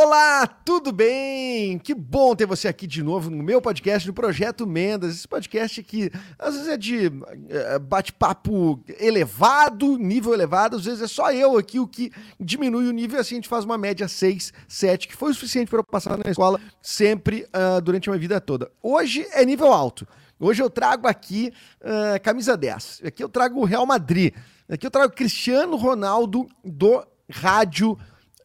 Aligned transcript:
Olá, 0.00 0.46
tudo 0.46 0.92
bem? 0.92 1.76
Que 1.76 1.92
bom 1.92 2.32
ter 2.36 2.46
você 2.46 2.68
aqui 2.68 2.86
de 2.86 3.02
novo 3.02 3.28
no 3.30 3.42
meu 3.42 3.60
podcast, 3.60 4.06
no 4.06 4.14
Projeto 4.14 4.64
Mendas. 4.64 5.16
Esse 5.16 5.26
podcast 5.26 5.82
que 5.82 6.08
às 6.38 6.54
vezes 6.54 6.68
é 6.68 6.76
de 6.76 7.06
é, 7.48 7.80
bate-papo 7.80 8.80
elevado, 9.00 9.98
nível 9.98 10.32
elevado, 10.32 10.76
às 10.76 10.84
vezes 10.84 11.02
é 11.02 11.08
só 11.08 11.32
eu 11.32 11.58
aqui 11.58 11.80
o 11.80 11.88
que 11.88 12.12
diminui 12.38 12.86
o 12.86 12.92
nível 12.92 13.18
assim 13.18 13.34
a 13.34 13.38
gente 13.38 13.48
faz 13.48 13.64
uma 13.64 13.76
média 13.76 14.06
6, 14.06 14.52
7, 14.68 15.08
que 15.08 15.16
foi 15.16 15.32
o 15.32 15.34
suficiente 15.34 15.68
para 15.68 15.80
eu 15.80 15.84
passar 15.84 16.16
na 16.16 16.30
escola 16.30 16.60
sempre 16.80 17.48
uh, 17.48 17.80
durante 17.80 18.08
a 18.08 18.12
minha 18.12 18.20
vida 18.20 18.40
toda. 18.40 18.70
Hoje 18.80 19.26
é 19.32 19.44
nível 19.44 19.72
alto. 19.72 20.06
Hoje 20.38 20.62
eu 20.62 20.70
trago 20.70 21.08
aqui 21.08 21.52
uh, 21.80 22.22
camisa 22.22 22.56
10. 22.56 23.02
Aqui 23.04 23.24
eu 23.24 23.28
trago 23.28 23.58
o 23.58 23.64
Real 23.64 23.84
Madrid. 23.84 24.32
Aqui 24.68 24.86
eu 24.86 24.92
trago 24.92 25.12
Cristiano 25.12 25.74
Ronaldo 25.74 26.46
do 26.64 27.04
rádio 27.28 27.98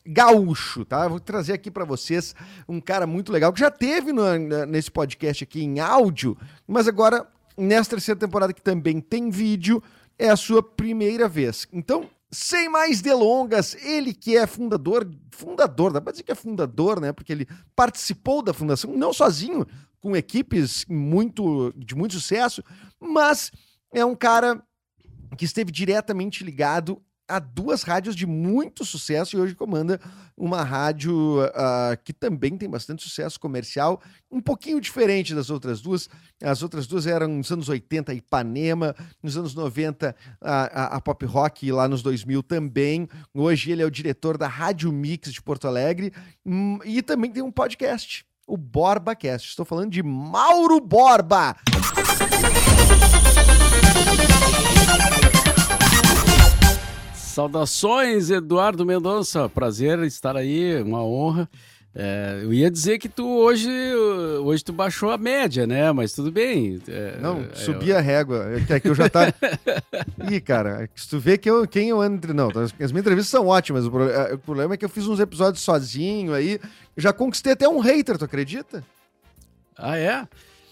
gaúcho, 0.06 0.84
tá? 0.86 1.08
vou 1.08 1.20
trazer 1.20 1.54
aqui 1.54 1.72
para 1.72 1.86
vocês 1.86 2.36
um 2.68 2.82
cara 2.82 3.08
muito 3.08 3.32
legal 3.32 3.54
que 3.54 3.60
já 3.60 3.72
teve 3.72 4.12
no, 4.12 4.38
nesse 4.66 4.92
podcast 4.92 5.44
aqui 5.44 5.64
em 5.64 5.80
áudio, 5.80 6.38
mas 6.68 6.88
agora 6.88 7.28
nessa 7.58 7.92
terceira 7.92 8.20
temporada 8.20 8.54
que 8.54 8.62
também 8.62 9.00
tem 9.00 9.30
vídeo, 9.30 9.82
é 10.18 10.30
a 10.30 10.36
sua 10.36 10.62
primeira 10.62 11.28
vez. 11.28 11.68
Então, 11.72 12.10
sem 12.32 12.70
mais 12.70 13.02
delongas, 13.02 13.76
ele 13.84 14.14
que 14.14 14.36
é 14.36 14.48
fundador, 14.48 15.10
fundador, 15.32 15.92
dá 15.92 16.02
pra 16.02 16.12
dizer 16.12 16.24
que 16.24 16.32
é 16.32 16.36
fundador, 16.36 17.00
né? 17.00 17.12
Porque 17.12 17.32
ele 17.32 17.48
participou 17.76 18.42
da 18.42 18.54
fundação, 18.54 18.92
não 18.96 19.14
sozinho, 19.14 19.66
com 20.02 20.16
equipes 20.16 20.86
muito 20.90 21.72
de 21.78 21.96
muito 21.96 22.16
sucesso, 22.16 22.64
mas 23.00 23.52
é 23.94 24.04
um 24.04 24.16
cara 24.16 24.62
que 25.38 25.46
esteve 25.46 25.72
diretamente 25.72 26.44
ligado 26.44 27.02
a 27.28 27.40
duas 27.40 27.84
rádios 27.84 28.16
de 28.16 28.26
muito 28.26 28.84
sucesso 28.84 29.36
e 29.36 29.40
hoje 29.40 29.56
comanda 29.56 30.00
uma 30.36 30.64
rádio 30.64 31.44
uh, 31.44 31.98
que 32.04 32.12
também 32.12 32.58
tem 32.58 32.70
bastante 32.70 33.04
sucesso 33.04 33.40
comercial, 33.40 34.02
um 34.32 34.42
pouquinho 34.42 34.82
diferente 34.82 35.34
das 35.34 35.50
outras 35.50 35.82
duas. 35.82 36.10
As 36.42 36.62
outras 36.62 36.86
duas 36.86 37.08
eram 37.08 37.28
nos 37.28 37.52
anos 37.52 37.70
80 37.70 38.14
Ipanema, 38.14 38.96
nos 39.22 39.38
anos 39.38 39.56
90 39.56 40.16
a, 40.42 40.64
a, 40.64 40.86
a 40.98 41.02
Pop 41.02 41.26
Rock 41.26 41.66
e 41.66 41.72
lá 41.72 41.88
nos 41.88 42.02
2000 42.02 42.44
também. 42.44 43.08
Hoje 43.34 43.72
ele 43.72 43.82
é 43.82 43.86
o 43.86 43.92
diretor 43.92 44.38
da 44.38 44.48
Rádio 44.48 44.92
Mix 44.92 45.32
de 45.32 45.42
Porto 45.42 45.68
Alegre 45.68 46.12
um, 46.46 46.80
e 46.84 47.02
também 47.02 47.32
tem 47.32 47.42
um 47.42 47.52
podcast, 47.52 48.26
o 48.46 48.58
BorbaCast. 48.58 49.50
Estou 49.50 49.66
falando 49.66 49.92
de 49.92 50.04
Mauro 50.04 50.82
Borba. 50.82 51.56
Saudações, 57.34 58.30
Eduardo 58.30 58.86
Mendonça. 58.86 59.50
Prazer 59.50 59.98
estar 60.04 60.38
aí, 60.38 60.80
uma 60.84 61.04
honra. 61.04 61.50
É, 61.96 62.42
eu 62.44 62.54
ia 62.54 62.70
dizer 62.70 63.00
que 63.00 63.10
tu 63.10 63.28
hoje, 63.28 63.68
hoje 64.44 64.64
tu 64.64 64.72
baixou 64.72 65.10
a 65.10 65.18
média, 65.18 65.66
né? 65.66 65.92
Mas 65.92 66.14
tudo 66.14 66.32
bem. 66.32 66.80
É, 66.88 67.18
não, 67.20 67.42
é, 67.42 67.56
subi 67.56 67.90
eu... 67.90 67.98
a 67.98 68.02
régua. 68.02 68.46
É 68.70 68.80
que 68.80 68.88
eu 68.88 68.94
já 68.94 69.10
tá. 69.10 69.34
Ih, 70.32 70.40
cara, 70.40 70.88
se 70.94 71.10
tu 71.10 71.20
vê 71.20 71.36
que 71.36 71.50
eu, 71.50 71.68
quem 71.68 71.90
eu 71.90 72.00
ando. 72.00 72.36
Não, 72.36 72.50
as 72.50 72.72
minhas 72.72 72.92
entrevistas 72.92 73.30
são 73.30 73.48
ótimas. 73.48 73.88
O 73.88 74.04
é, 74.04 74.38
problema 74.38 74.76
é 74.76 74.78
que 74.78 74.86
eu 74.86 74.90
fiz 74.90 75.08
uns 75.08 75.20
episódios 75.20 75.64
sozinho 75.64 76.36
aí. 76.36 76.60
Já 76.96 77.12
conquistei 77.12 77.54
até 77.54 77.68
um 77.68 77.80
hater, 77.80 78.16
tu 78.16 78.26
acredita? 78.26 78.84
Ah, 79.76 79.98
é? 79.98 80.28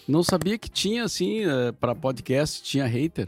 Não 0.07 0.21
sabia 0.21 0.59
que 0.59 0.69
tinha, 0.69 1.05
assim, 1.05 1.43
é, 1.43 1.71
para 1.71 1.95
podcast, 1.95 2.61
tinha 2.61 2.85
hater. 2.85 3.27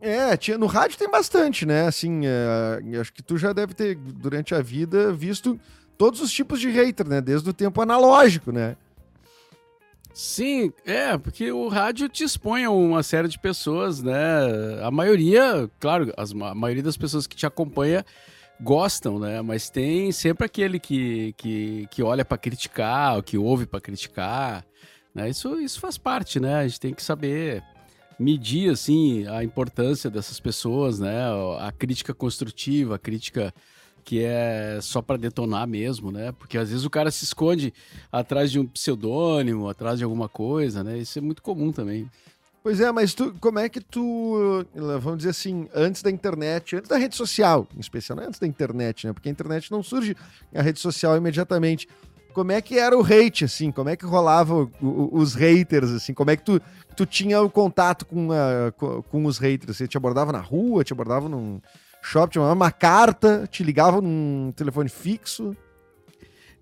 É, 0.00 0.36
tinha, 0.36 0.58
no 0.58 0.66
rádio 0.66 0.98
tem 0.98 1.10
bastante, 1.10 1.64
né? 1.64 1.86
Assim, 1.86 2.22
é, 2.24 2.98
acho 3.00 3.12
que 3.12 3.22
tu 3.22 3.38
já 3.38 3.52
deve 3.52 3.74
ter, 3.74 3.96
durante 3.96 4.54
a 4.54 4.60
vida, 4.60 5.12
visto 5.12 5.58
todos 5.96 6.20
os 6.20 6.30
tipos 6.30 6.60
de 6.60 6.68
hater, 6.70 7.08
né? 7.08 7.20
Desde 7.20 7.48
o 7.48 7.52
tempo 7.52 7.80
analógico, 7.80 8.52
né? 8.52 8.76
Sim, 10.12 10.72
é, 10.86 11.18
porque 11.18 11.52
o 11.52 11.68
rádio 11.68 12.08
te 12.08 12.24
expõe 12.24 12.64
a 12.64 12.70
uma 12.70 13.02
série 13.02 13.28
de 13.28 13.38
pessoas, 13.38 14.02
né? 14.02 14.14
A 14.82 14.90
maioria, 14.90 15.70
claro, 15.78 16.12
as, 16.16 16.32
a 16.32 16.54
maioria 16.54 16.82
das 16.82 16.96
pessoas 16.96 17.26
que 17.26 17.36
te 17.36 17.44
acompanha 17.44 18.04
gostam, 18.58 19.18
né? 19.18 19.42
Mas 19.42 19.68
tem 19.68 20.10
sempre 20.12 20.46
aquele 20.46 20.80
que, 20.80 21.34
que, 21.36 21.86
que 21.90 22.02
olha 22.02 22.24
para 22.24 22.38
criticar, 22.38 23.22
que 23.22 23.36
ouve 23.36 23.66
para 23.66 23.80
criticar, 23.80 24.64
né? 25.14 25.28
Isso, 25.28 25.60
isso 25.60 25.80
faz 25.80 25.98
parte, 25.98 26.40
né? 26.40 26.60
A 26.60 26.66
gente 26.66 26.80
tem 26.80 26.94
que 26.94 27.02
saber 27.02 27.62
medir 28.18 28.70
assim 28.70 29.26
a 29.26 29.44
importância 29.44 30.10
dessas 30.10 30.40
pessoas, 30.40 30.98
né? 30.98 31.22
A 31.60 31.72
crítica 31.72 32.14
construtiva, 32.14 32.96
a 32.96 32.98
crítica 32.98 33.52
que 34.04 34.22
é 34.22 34.78
só 34.80 35.02
para 35.02 35.16
detonar 35.16 35.66
mesmo, 35.66 36.12
né? 36.12 36.30
Porque 36.32 36.56
às 36.56 36.70
vezes 36.70 36.84
o 36.84 36.90
cara 36.90 37.10
se 37.10 37.24
esconde 37.24 37.74
atrás 38.10 38.52
de 38.52 38.58
um 38.60 38.66
pseudônimo, 38.66 39.68
atrás 39.68 39.98
de 39.98 40.04
alguma 40.04 40.28
coisa, 40.28 40.84
né? 40.84 40.96
Isso 40.98 41.18
é 41.18 41.22
muito 41.22 41.42
comum 41.42 41.72
também. 41.72 42.08
Pois 42.62 42.80
é, 42.80 42.90
mas 42.90 43.14
tu, 43.14 43.34
como 43.40 43.58
é 43.58 43.68
que 43.68 43.80
tu, 43.80 44.64
vamos 45.00 45.18
dizer 45.18 45.30
assim, 45.30 45.68
antes 45.74 46.02
da 46.02 46.10
internet, 46.10 46.76
antes 46.76 46.88
da 46.88 46.96
rede 46.96 47.14
social, 47.14 47.66
em 47.76 47.80
especial, 47.80 48.16
não 48.16 48.24
é 48.24 48.26
antes 48.26 48.40
da 48.40 48.46
internet, 48.46 49.06
né? 49.06 49.12
Porque 49.12 49.28
a 49.28 49.32
internet 49.32 49.70
não 49.70 49.82
surge 49.82 50.16
a 50.54 50.62
rede 50.62 50.80
social 50.80 51.16
imediatamente 51.16 51.88
como 52.36 52.52
é 52.52 52.60
que 52.60 52.78
era 52.78 52.94
o 52.94 53.02
hate, 53.02 53.46
assim? 53.46 53.72
Como 53.72 53.88
é 53.88 53.96
que 53.96 54.04
rolava 54.04 54.54
o, 54.54 54.70
o, 54.82 55.10
os 55.14 55.34
haters, 55.34 55.90
assim? 55.90 56.12
Como 56.12 56.30
é 56.30 56.36
que 56.36 56.44
tu, 56.44 56.60
tu 56.94 57.06
tinha 57.06 57.40
o 57.40 57.48
contato 57.48 58.04
com, 58.04 58.28
a, 58.30 58.70
com, 58.72 59.00
com, 59.04 59.24
os 59.24 59.38
haters? 59.38 59.74
Você 59.74 59.88
te 59.88 59.96
abordava 59.96 60.32
na 60.32 60.40
rua, 60.40 60.84
te 60.84 60.92
abordava 60.92 61.30
num 61.30 61.62
shopping, 62.02 62.32
te 62.32 62.38
uma 62.38 62.70
carta, 62.70 63.48
te 63.50 63.64
ligava 63.64 64.02
num 64.02 64.52
telefone 64.54 64.90
fixo? 64.90 65.56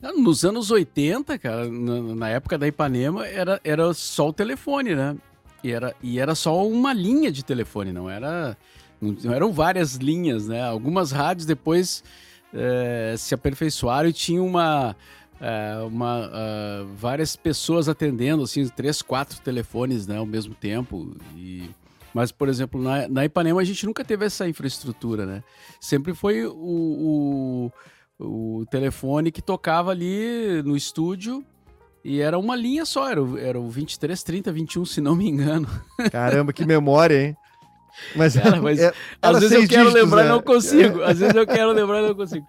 Nos 0.00 0.44
anos 0.44 0.70
80, 0.70 1.36
cara, 1.40 1.68
na, 1.68 2.14
na, 2.14 2.28
época 2.28 2.56
da 2.56 2.68
Ipanema, 2.68 3.26
era, 3.26 3.60
era 3.64 3.92
só 3.94 4.28
o 4.28 4.32
telefone, 4.32 4.94
né? 4.94 5.16
E 5.64 5.72
era, 5.72 5.92
e 6.00 6.20
era 6.20 6.36
só 6.36 6.64
uma 6.64 6.92
linha 6.92 7.32
de 7.32 7.44
telefone, 7.44 7.92
não 7.92 8.08
era... 8.08 8.56
Não 9.00 9.34
eram 9.34 9.52
várias 9.52 9.96
linhas, 9.96 10.46
né? 10.46 10.62
Algumas 10.62 11.10
rádios 11.10 11.44
depois 11.44 12.04
é, 12.54 13.16
se 13.18 13.34
aperfeiçoaram 13.34 14.08
e 14.08 14.12
tinha 14.12 14.42
uma 14.42 14.94
é, 15.44 15.76
uma, 15.82 16.26
uh, 16.26 16.86
várias 16.96 17.36
pessoas 17.36 17.86
atendendo, 17.86 18.42
assim, 18.42 18.66
três, 18.68 19.02
quatro 19.02 19.38
telefones 19.42 20.06
né, 20.06 20.16
ao 20.16 20.24
mesmo 20.24 20.54
tempo. 20.54 21.14
E... 21.36 21.68
Mas, 22.14 22.32
por 22.32 22.48
exemplo, 22.48 22.80
na, 22.80 23.06
na 23.08 23.24
Ipanema 23.26 23.60
a 23.60 23.64
gente 23.64 23.84
nunca 23.84 24.02
teve 24.02 24.24
essa 24.24 24.48
infraestrutura, 24.48 25.26
né? 25.26 25.44
Sempre 25.78 26.14
foi 26.14 26.46
o, 26.46 27.70
o, 28.18 28.60
o 28.60 28.66
telefone 28.70 29.30
que 29.30 29.42
tocava 29.42 29.90
ali 29.90 30.62
no 30.64 30.76
estúdio 30.76 31.44
e 32.02 32.20
era 32.20 32.38
uma 32.38 32.56
linha 32.56 32.86
só, 32.86 33.10
era, 33.10 33.22
o, 33.22 33.36
era 33.36 33.60
o 33.60 33.68
23, 33.68 34.22
30, 34.22 34.50
21, 34.50 34.84
se 34.86 35.00
não 35.02 35.14
me 35.14 35.28
engano. 35.28 35.68
Caramba, 36.10 36.54
que 36.54 36.64
memória, 36.64 37.20
hein? 37.20 37.36
Mas, 38.16 38.34
Cara, 38.34 38.62
mas 38.62 38.80
é, 38.80 38.92
às 39.20 39.40
vezes 39.40 39.52
eu 39.52 39.68
quero 39.68 39.92
lembrar 39.92 40.22
e 40.22 40.24
né? 40.24 40.30
não 40.30 40.42
consigo. 40.42 41.02
Às 41.02 41.18
vezes 41.18 41.34
eu 41.34 41.46
quero 41.46 41.72
lembrar 41.72 42.02
e 42.02 42.08
não 42.08 42.14
consigo. 42.14 42.46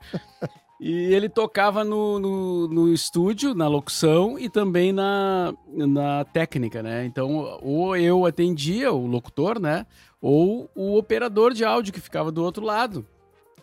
E 0.80 0.92
ele 0.92 1.30
tocava 1.30 1.86
no, 1.86 2.20
no, 2.20 2.68
no, 2.68 2.94
estúdio, 2.94 3.56
na 3.56 3.68
locução 3.68 4.38
e 4.38 4.50
também 4.50 4.92
na, 4.92 5.54
na 5.70 6.26
técnica, 6.26 6.84
né? 6.84 7.06
Então, 7.06 7.60
ou 7.62 7.96
eu 7.96 8.26
atendia 8.26 8.92
o 8.92 9.08
locutor, 9.08 9.58
né? 9.58 9.86
Ou 10.22 10.70
o 10.76 10.98
operador 10.98 11.54
de 11.54 11.64
áudio 11.64 11.94
que 11.94 12.02
ficava 12.02 12.30
do 12.30 12.44
outro 12.44 12.66
lado 12.66 13.06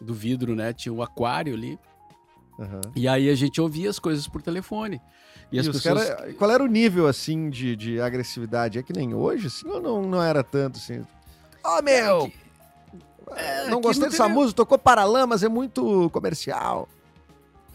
do 0.00 0.14
vidro, 0.14 0.54
né? 0.54 0.72
Tinha 0.72 0.92
o 0.92 0.98
um 0.98 1.02
aquário 1.02 1.54
ali. 1.54 1.78
Uhum. 2.58 2.80
E 2.96 3.06
aí 3.06 3.28
a 3.28 3.34
gente 3.34 3.60
ouvia 3.60 3.90
as 3.90 3.98
coisas 3.98 4.26
por 4.26 4.40
telefone. 4.40 4.98
E, 5.50 5.56
e 5.56 5.60
as 5.60 5.68
pessoas... 5.68 6.08
Cara, 6.08 6.32
qual 6.32 6.50
era 6.50 6.64
o 6.64 6.66
nível, 6.66 7.06
assim, 7.06 7.50
de, 7.50 7.76
de 7.76 8.00
agressividade? 8.00 8.78
É 8.78 8.82
que 8.82 8.92
nem 8.92 9.12
hoje, 9.12 9.48
assim, 9.48 9.68
ou 9.68 9.82
não, 9.82 10.02
não 10.02 10.22
era 10.22 10.42
tanto, 10.42 10.78
assim? 10.78 11.04
Ó, 11.62 11.78
oh, 11.78 11.82
meu! 11.82 12.32
É, 13.36 13.68
não 13.68 13.80
gostei 13.80 14.08
dessa 14.08 14.28
música, 14.28 14.56
tocou 14.56 14.78
Paralamas, 14.78 15.42
é 15.42 15.48
muito 15.48 16.08
comercial. 16.10 16.88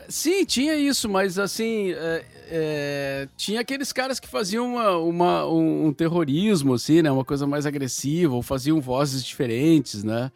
Sim, 0.10 0.46
tinha 0.46 0.76
isso, 0.76 1.10
mas 1.10 1.38
assim, 1.38 1.92
é, 1.92 2.26
é, 2.50 3.28
tinha 3.36 3.60
aqueles 3.60 3.92
caras 3.92 4.20
que 4.20 4.28
faziam 4.28 4.74
uma, 4.74 4.98
uma 4.98 5.48
um, 5.48 5.88
um, 5.88 5.94
terrorismo, 5.94 6.74
assim, 6.74 7.02
né? 7.02 7.12
Uma 7.12 7.26
coisa 7.26 7.46
mais 7.46 7.66
agressiva, 7.66 8.34
ou 8.34 8.42
faziam 8.42 8.80
vozes 8.80 9.24
diferentes, 9.24 10.04
né? 10.04 10.32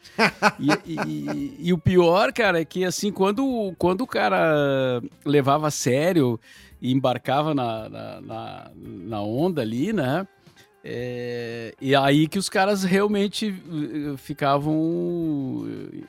e, 0.60 0.70
e, 0.86 1.56
e, 1.60 1.74
o 1.74 1.78
pior, 1.78 2.34
cara, 2.34 2.60
é 2.60 2.66
que 2.66 2.84
assim, 2.84 3.12
quando, 3.12 3.74
quando 3.78 4.02
o 4.02 4.08
cara 4.08 5.02
levava 5.26 5.68
a 5.68 5.72
sério 5.72 6.40
e 6.82 6.92
embarcava 6.92 7.54
na, 7.54 7.88
na, 7.88 8.22
na, 8.22 8.72
na 8.76 9.22
onda 9.22 9.62
ali, 9.62 9.94
né? 9.94 10.28
É, 10.84 11.76
e 11.80 11.96
aí 11.96 12.28
que 12.28 12.40
os 12.40 12.50
caras 12.50 12.84
realmente 12.84 13.50
eh, 13.50 14.18
ficavam 14.18 15.64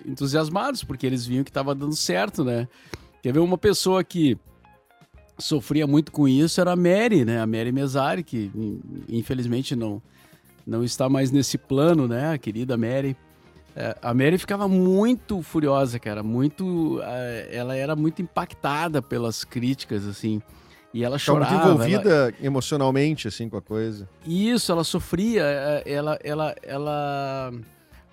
entusiasmados, 0.06 0.82
porque 0.82 1.06
eles 1.06 1.26
viam 1.26 1.44
que 1.44 1.50
estava 1.50 1.74
dando 1.74 1.94
certo, 1.94 2.42
né? 2.42 2.66
Quer 3.22 3.32
ver 3.32 3.38
uma 3.40 3.56
pessoa 3.56 4.02
que 4.02 4.36
sofria 5.38 5.86
muito 5.86 6.10
com 6.12 6.26
isso 6.28 6.60
era 6.60 6.72
a 6.72 6.76
Mary, 6.76 7.24
né? 7.24 7.40
A 7.40 7.46
Mary 7.46 7.72
Mesari, 7.72 8.22
que 8.22 8.50
infelizmente 9.08 9.74
não, 9.76 10.02
não 10.66 10.82
está 10.84 11.08
mais 11.08 11.30
nesse 11.30 11.56
plano, 11.56 12.08
né? 12.08 12.32
A 12.32 12.38
querida 12.38 12.76
Mary. 12.76 13.16
É, 13.74 13.96
a 14.02 14.12
Mary 14.12 14.36
ficava 14.36 14.68
muito 14.68 15.40
furiosa, 15.40 15.98
cara, 15.98 16.22
muito, 16.22 17.00
é, 17.04 17.48
ela 17.52 17.74
era 17.74 17.96
muito 17.96 18.20
impactada 18.20 19.00
pelas 19.00 19.44
críticas, 19.44 20.06
assim, 20.06 20.42
e 20.92 21.02
ela 21.02 21.18
Ficava 21.18 21.38
chorava. 21.46 21.68
muito 21.68 21.80
envolvida 21.80 22.10
ela- 22.10 22.32
emocionalmente, 22.42 23.26
assim, 23.26 23.48
com 23.48 23.56
a 23.56 23.62
coisa. 23.62 24.06
Isso, 24.26 24.70
ela 24.70 24.84
sofria, 24.84 25.42
é, 25.42 25.82
ela, 25.86 26.18
ela, 26.22 26.54
ela, 26.62 27.50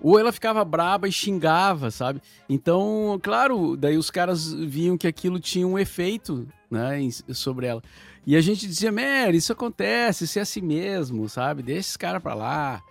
ou 0.01 0.18
ela 0.19 0.31
ficava 0.31 0.63
braba 0.63 1.07
e 1.07 1.12
xingava, 1.12 1.92
sabe? 1.92 2.22
Então, 2.48 3.19
claro, 3.22 3.75
daí 3.75 3.98
os 3.98 4.10
caras 4.10 4.51
viam 4.54 4.98
que 4.98 5.07
aquilo 5.07 5.40
tinha 5.40 5.68
um 5.68 5.78
efeito, 5.78 6.48
né, 6.69 7.00
sobre 7.34 7.66
ela. 7.68 7.81
E 8.25 8.36
a 8.36 8.42
gente 8.42 8.68
dizia, 8.68 8.92
Mary, 8.92 9.38
isso 9.38 9.51
acontece, 9.54 10.25
isso 10.25 10.38
é 10.40 10.42
assim 10.44 10.62
mesmo, 10.62 11.28
sabe? 11.28 11.63
Deixa 11.63 11.80
esse 11.90 11.98
cara 11.98 12.19
pra 12.19 12.34
lá. 12.34 12.81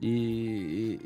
E, 0.00 0.08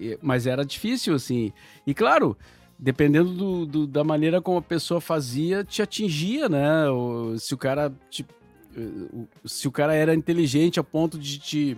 e- 0.00 0.04
e- 0.06 0.18
mas 0.20 0.46
era 0.46 0.64
difícil, 0.64 1.14
assim. 1.14 1.52
E 1.86 1.94
claro, 1.94 2.36
dependendo 2.78 3.32
do, 3.32 3.66
do- 3.66 3.86
da 3.86 4.02
maneira 4.02 4.40
como 4.40 4.58
a 4.58 4.62
pessoa 4.62 5.00
fazia, 5.00 5.62
te 5.62 5.80
atingia, 5.82 6.48
né? 6.48 6.88
O- 6.90 7.38
se 7.38 7.54
o 7.54 7.58
cara 7.58 7.92
te- 8.10 8.26
o- 8.76 9.26
se 9.44 9.68
o 9.68 9.72
cara 9.72 9.94
era 9.94 10.14
inteligente 10.14 10.80
a 10.80 10.84
ponto 10.84 11.18
de 11.18 11.38
te, 11.38 11.76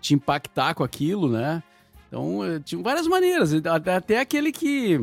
te 0.00 0.14
impactar 0.14 0.74
com 0.74 0.84
aquilo, 0.84 1.28
né? 1.28 1.62
Então, 2.10 2.44
eh, 2.44 2.58
tinha 2.58 2.82
várias 2.82 3.06
maneiras. 3.06 3.54
Até, 3.54 3.94
até 3.94 4.18
aquele 4.20 4.50
que, 4.50 5.00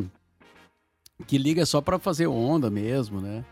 que 1.26 1.38
liga 1.38 1.64
só 1.64 1.80
pra 1.80 1.98
fazer 1.98 2.26
onda 2.26 2.68
mesmo, 2.70 3.18
né? 3.18 3.42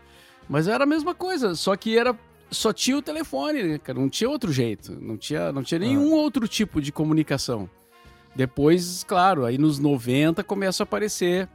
Mas 0.47 0.67
era 0.67 0.83
a 0.83 0.87
mesma 0.87 1.15
coisa, 1.15 1.55
só 1.55 1.75
que 1.75 1.97
era 1.97 2.15
só 2.51 2.71
tinha 2.71 2.95
o 2.97 3.01
telefone, 3.01 3.63
né, 3.63 3.77
cara? 3.79 3.99
Não 3.99 4.07
tinha 4.07 4.29
outro 4.29 4.53
jeito, 4.53 4.93
não 5.01 5.17
tinha, 5.17 5.51
não 5.51 5.63
tinha 5.63 5.79
nenhum 5.79 6.13
outro 6.13 6.47
tipo 6.47 6.79
de 6.79 6.91
comunicação. 6.93 7.67
Depois, 8.35 9.03
claro, 9.03 9.43
aí 9.43 9.57
nos 9.57 9.79
90 9.79 10.43
começam 10.43 10.83
a 10.83 10.85
aparecer 10.85 11.49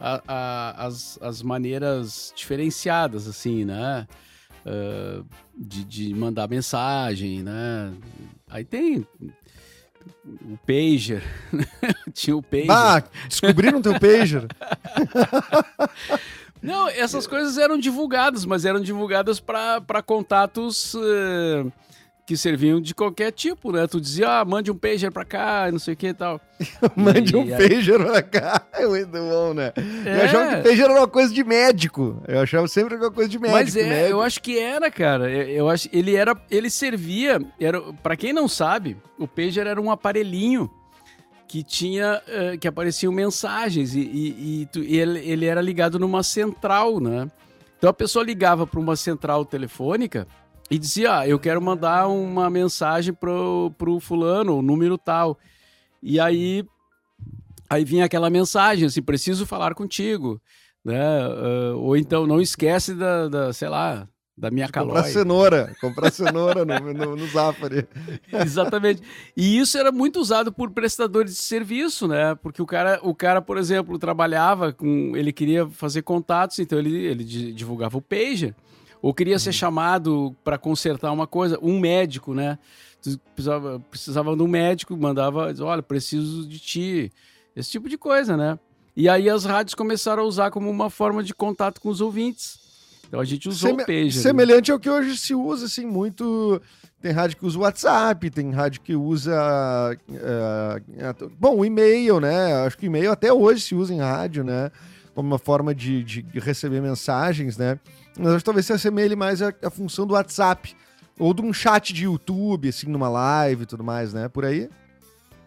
a- 0.00 0.22
a- 0.26 0.86
as, 0.86 1.18
as 1.22 1.42
maneiras 1.42 2.32
diferenciadas, 2.34 3.28
assim, 3.28 3.64
né? 3.66 4.08
Ah, 4.64 5.22
de, 5.56 5.84
de 5.84 6.14
mandar 6.14 6.48
mensagem, 6.48 7.42
né? 7.44 7.92
Aí 8.50 8.64
tem 8.64 9.06
o 10.24 10.58
pager, 10.66 11.22
tinha 12.12 12.36
o 12.36 12.42
pager. 12.42 12.70
Ah, 12.70 13.02
descobriram 13.28 13.82
teu 13.82 13.98
pager? 13.98 14.46
Não, 16.62 16.88
essas 16.88 17.26
coisas 17.26 17.58
eram 17.58 17.78
divulgadas, 17.78 18.44
mas 18.44 18.64
eram 18.64 18.80
divulgadas 18.80 19.38
para 19.38 20.02
contatos 20.04 20.94
eh, 20.96 21.66
que 22.26 22.36
serviam 22.36 22.80
de 22.80 22.92
qualquer 22.92 23.30
tipo, 23.30 23.70
né? 23.70 23.86
Tu 23.86 24.00
dizia, 24.00 24.40
ah, 24.40 24.44
mande 24.44 24.68
um 24.68 24.76
pager 24.76 25.12
pra 25.12 25.24
cá, 25.24 25.68
não 25.70 25.78
sei 25.78 25.94
o 25.94 25.96
que 25.96 26.08
e 26.08 26.12
tal. 26.14 26.40
Mande 26.96 27.36
um 27.36 27.44
E 27.44 27.54
aí- 27.54 27.68
pager 27.68 28.04
pra 28.04 28.20
cá. 28.22 28.66
É 28.74 28.84
muito 28.86 29.12
bom, 29.12 29.54
né? 29.54 29.72
Eu 30.04 30.12
É. 30.12 30.24
achava 30.24 30.56
que 30.56 30.68
pager 30.68 30.84
era 30.86 30.92
uma 30.94 31.06
coisa 31.06 31.32
de 31.32 31.44
médico. 31.44 32.20
Eu 32.26 32.40
achava 32.40 32.66
sempre 32.66 32.90
que 32.90 32.94
era 32.96 33.04
uma 33.04 33.12
coisa 33.12 33.30
de 33.30 33.38
médico. 33.38 33.58
Mas 33.58 33.76
é, 33.76 33.88
médico. 33.88 34.10
eu 34.10 34.20
acho 34.22 34.42
que 34.42 34.58
era, 34.58 34.90
cara. 34.90 35.30
Eu, 35.30 35.42
eu 35.48 35.68
acho 35.68 35.88
ele 35.92 36.16
era, 36.16 36.36
ele 36.50 36.68
servia, 36.68 37.40
era, 37.60 37.80
para 38.02 38.16
quem 38.16 38.32
não 38.32 38.48
sabe, 38.48 38.96
o 39.18 39.28
pager 39.28 39.66
era 39.68 39.80
um 39.80 39.88
aparelhinho 39.90 40.68
que 41.46 41.62
tinha, 41.62 42.20
eh, 42.26 42.56
que 42.56 42.66
apareciam 42.66 43.12
mensagens 43.12 43.94
e, 43.94 44.00
e- 44.00 44.62
e 44.62 44.66
tu- 44.66 44.82
ele, 44.82 45.20
ele 45.20 45.46
era 45.46 45.60
ligado 45.60 45.96
numa 45.96 46.24
central, 46.24 46.98
né? 46.98 47.30
Então 47.78 47.88
a 47.88 47.92
pessoa 47.94 48.24
ligava 48.24 48.66
para 48.66 48.80
uma 48.80 48.96
central 48.96 49.44
telefônica 49.44 50.26
e 50.70 50.78
dizia, 50.78 51.18
ah, 51.20 51.28
eu 51.28 51.38
quero 51.38 51.60
mandar 51.62 52.08
uma 52.08 52.50
mensagem 52.50 53.14
pro, 53.14 53.72
pro 53.78 54.00
fulano, 54.00 54.56
o 54.58 54.62
número 54.62 54.98
tal. 54.98 55.38
E 56.02 56.18
aí, 56.20 56.64
aí 57.70 57.84
vinha 57.84 58.04
aquela 58.04 58.28
mensagem, 58.30 58.86
assim, 58.86 59.02
preciso 59.02 59.46
falar 59.46 59.74
contigo, 59.74 60.40
né? 60.84 61.00
Ah, 61.00 61.74
ou 61.76 61.96
então, 61.96 62.26
não 62.26 62.40
esquece 62.40 62.94
da, 62.94 63.28
da, 63.28 63.52
sei 63.52 63.68
lá, 63.68 64.08
da 64.38 64.50
minha 64.50 64.66
Comprar 64.66 64.82
calói. 65.02 65.10
cenoura. 65.10 65.74
Comprar 65.80 66.10
cenoura 66.12 66.64
no, 66.64 66.92
no, 66.92 67.16
no 67.16 67.26
Zafari. 67.28 67.86
Exatamente. 68.32 69.00
E 69.36 69.58
isso 69.58 69.78
era 69.78 69.90
muito 69.90 70.20
usado 70.20 70.52
por 70.52 70.70
prestadores 70.72 71.32
de 71.34 71.40
serviço, 71.40 72.06
né? 72.06 72.34
Porque 72.42 72.60
o 72.60 72.66
cara, 72.66 73.00
o 73.02 73.14
cara, 73.14 73.40
por 73.40 73.56
exemplo, 73.56 73.98
trabalhava 73.98 74.72
com. 74.74 75.16
Ele 75.16 75.32
queria 75.32 75.66
fazer 75.70 76.02
contatos, 76.02 76.58
então 76.58 76.78
ele, 76.78 76.94
ele 77.06 77.24
di- 77.24 77.52
divulgava 77.52 77.96
o 77.96 78.02
pager. 78.02 78.54
Ou 79.02 79.12
queria 79.14 79.38
ser 79.38 79.52
chamado 79.52 80.34
para 80.42 80.58
consertar 80.58 81.12
uma 81.12 81.26
coisa, 81.26 81.58
um 81.62 81.78
médico, 81.78 82.34
né? 82.34 82.58
Precisava, 83.34 83.80
precisava 83.90 84.36
de 84.36 84.42
um 84.42 84.48
médico, 84.48 84.96
mandava, 84.96 85.52
diz, 85.52 85.60
olha, 85.60 85.82
preciso 85.82 86.46
de 86.46 86.58
ti. 86.58 87.12
Esse 87.54 87.70
tipo 87.70 87.88
de 87.88 87.96
coisa, 87.96 88.36
né? 88.36 88.58
E 88.96 89.08
aí 89.08 89.28
as 89.30 89.44
rádios 89.44 89.74
começaram 89.74 90.22
a 90.22 90.26
usar 90.26 90.50
como 90.50 90.68
uma 90.70 90.90
forma 90.90 91.22
de 91.22 91.32
contato 91.34 91.80
com 91.80 91.88
os 91.88 92.00
ouvintes. 92.00 92.58
Então 93.06 93.20
a 93.20 93.24
gente 93.24 93.48
usou 93.48 93.70
Seme- 93.70 93.82
o 93.84 93.86
pager. 93.86 94.04
né? 94.04 94.10
Semelhante 94.10 94.72
ao 94.72 94.80
que 94.80 94.90
hoje 94.90 95.16
se 95.16 95.34
usa, 95.34 95.66
assim, 95.66 95.86
muito. 95.86 96.60
Tem 97.00 97.12
rádio 97.12 97.36
que 97.36 97.46
usa 97.46 97.58
o 97.58 97.60
WhatsApp, 97.62 98.30
tem 98.30 98.50
rádio 98.50 98.80
que 98.80 98.96
usa. 98.96 99.32
eh, 100.12 101.14
bom, 101.38 101.58
o 101.58 101.64
e-mail, 101.64 102.18
né? 102.18 102.54
Acho 102.66 102.76
que 102.76 102.86
e-mail 102.86 103.12
até 103.12 103.32
hoje 103.32 103.60
se 103.60 103.74
usa 103.74 103.94
em 103.94 103.98
rádio, 104.00 104.42
né? 104.42 104.70
Uma 105.16 105.38
forma 105.38 105.74
de, 105.74 106.04
de 106.04 106.24
receber 106.38 106.80
mensagens, 106.82 107.56
né? 107.56 107.78
Mas 108.18 108.28
acho 108.28 108.38
que 108.38 108.44
talvez 108.44 108.66
se 108.66 108.72
assemelhe 108.72 109.16
mais 109.16 109.40
à, 109.40 109.52
à 109.62 109.70
função 109.70 110.06
do 110.06 110.14
WhatsApp. 110.14 110.76
Ou 111.18 111.32
de 111.32 111.40
um 111.40 111.52
chat 111.52 111.94
de 111.94 112.04
YouTube, 112.04 112.68
assim, 112.68 112.86
numa 112.88 113.08
live 113.08 113.62
e 113.62 113.66
tudo 113.66 113.82
mais, 113.82 114.12
né? 114.12 114.28
Por 114.28 114.44
aí. 114.44 114.68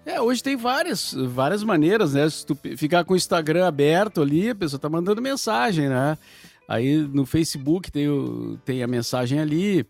É, 0.06 0.20
hoje 0.20 0.42
tem 0.42 0.56
várias, 0.56 1.14
várias 1.14 1.64
maneiras, 1.64 2.14
né? 2.14 2.28
Se 2.28 2.44
tu 2.44 2.58
ficar 2.76 3.04
com 3.04 3.14
o 3.14 3.18
Instagram 3.18 3.68
aberto 3.68 4.22
ali, 4.22 4.50
a 4.50 4.56
pessoa 4.56 4.80
tá 4.80 4.90
mandando 4.90 5.22
mensagem, 5.22 5.88
né? 5.88 6.18
Aí 6.68 6.98
no 6.98 7.26
Facebook 7.26 7.92
tem, 7.92 8.10
o, 8.10 8.58
tem 8.66 8.82
a 8.82 8.88
mensagem 8.88 9.40
ali. 9.40 9.86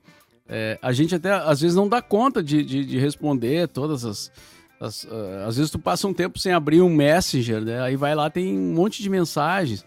É, 0.48 0.80
a 0.82 0.92
gente 0.92 1.16
até 1.16 1.32
às 1.32 1.62
vezes 1.62 1.76
não 1.76 1.88
dá 1.88 2.02
conta 2.02 2.42
de, 2.42 2.64
de, 2.64 2.84
de 2.84 2.98
responder 2.98 3.68
todas 3.68 4.04
as. 4.04 4.32
As, 4.80 5.06
ah, 5.10 5.46
às 5.48 5.58
vezes 5.58 5.72
tu 5.72 5.80
passa 5.80 6.08
um 6.08 6.14
tempo 6.14 6.40
sem 6.40 6.52
abrir 6.54 6.82
um 6.82 6.90
Messenger, 6.94 7.62
né? 7.62 7.82
Aí 7.82 7.96
vai 7.96 8.16
lá, 8.16 8.30
tem 8.30 8.58
um 8.58 8.74
monte 8.74 9.02
de 9.04 9.10
mensagens. 9.10 9.86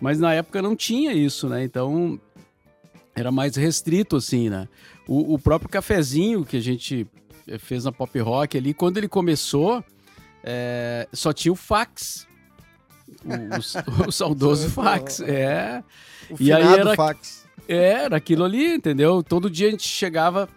Mas 0.00 0.18
na 0.20 0.32
época 0.32 0.62
não 0.62 0.76
tinha 0.76 1.12
isso, 1.12 1.48
né? 1.48 1.64
Então 1.64 2.20
era 3.14 3.32
mais 3.32 3.56
restrito, 3.56 4.16
assim, 4.16 4.48
né? 4.48 4.68
O, 5.06 5.34
o 5.34 5.38
próprio 5.38 5.68
cafezinho 5.68 6.44
que 6.44 6.56
a 6.56 6.60
gente 6.60 7.06
eh, 7.48 7.58
fez 7.58 7.84
na 7.84 7.90
Pop 7.92 8.16
Rock 8.20 8.56
ali, 8.56 8.72
quando 8.72 8.96
ele 8.98 9.08
começou, 9.08 9.82
é, 10.44 11.08
só 11.12 11.32
tinha 11.32 11.50
o 11.52 11.56
fax. 11.56 12.26
O, 13.24 14.04
o- 14.04 14.06
o 14.08 14.12
saudoso 14.12 14.70
fax. 14.70 15.18
É, 15.20 15.82
O 16.30 16.36
E 16.38 16.52
aí 16.52 16.62
era- 16.62 16.94
fax. 16.94 17.44
é, 17.66 17.76
era 18.04 18.16
aquilo 18.16 18.44
ali, 18.44 18.74
entendeu? 18.74 19.20
Todo 19.22 19.50
dia 19.50 19.66
a 19.66 19.70
gente 19.72 19.88
chegava 19.88 20.48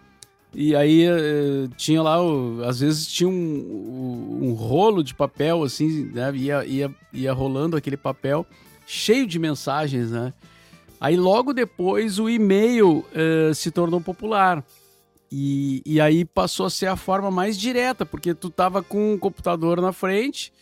e 0.54 0.74
aí 0.76 1.04
eh, 1.04 1.68
tinha 1.76 2.02
lá, 2.02 2.16
às 2.66 2.80
vezes 2.80 3.06
tinha 3.06 3.28
um, 3.28 3.32
um- 3.32 4.48
um 4.48 4.52
rolo 4.52 5.02
de 5.02 5.14
papel, 5.14 5.62
assim, 5.62 6.04
né? 6.12 6.34
Ia, 6.36 6.64
ia, 6.66 6.94
ia 7.12 7.32
rolando 7.32 7.76
aquele 7.76 7.96
papel 7.96 8.46
cheio 8.86 9.26
de 9.26 9.38
mensagens, 9.38 10.10
né? 10.10 10.32
Aí 11.00 11.16
logo 11.16 11.52
depois 11.52 12.18
o 12.18 12.28
e-mail 12.28 13.04
eh, 13.14 13.52
se 13.54 13.70
tornou 13.70 14.00
popular. 14.00 14.64
E, 15.34 15.82
e 15.86 15.98
aí 16.00 16.24
passou 16.26 16.66
a 16.66 16.70
ser 16.70 16.86
a 16.86 16.96
forma 16.96 17.30
mais 17.30 17.58
direta, 17.58 18.04
porque 18.04 18.34
tu 18.34 18.50
tava 18.50 18.82
com 18.82 19.14
o 19.14 19.18
computador 19.18 19.80
na 19.80 19.90
frente, 19.92 20.52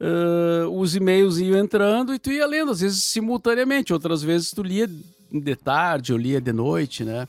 eh, 0.00 0.64
os 0.70 0.94
e-mails 0.94 1.38
iam 1.38 1.58
entrando 1.58 2.14
e 2.14 2.18
tu 2.20 2.30
ia 2.30 2.46
lendo, 2.46 2.70
às 2.70 2.80
vezes 2.80 3.02
simultaneamente, 3.02 3.92
outras 3.92 4.22
vezes 4.22 4.52
tu 4.52 4.62
lia 4.62 4.88
de 5.32 5.56
tarde 5.56 6.12
ou 6.12 6.18
lia 6.18 6.40
de 6.40 6.52
noite, 6.52 7.02
né? 7.04 7.26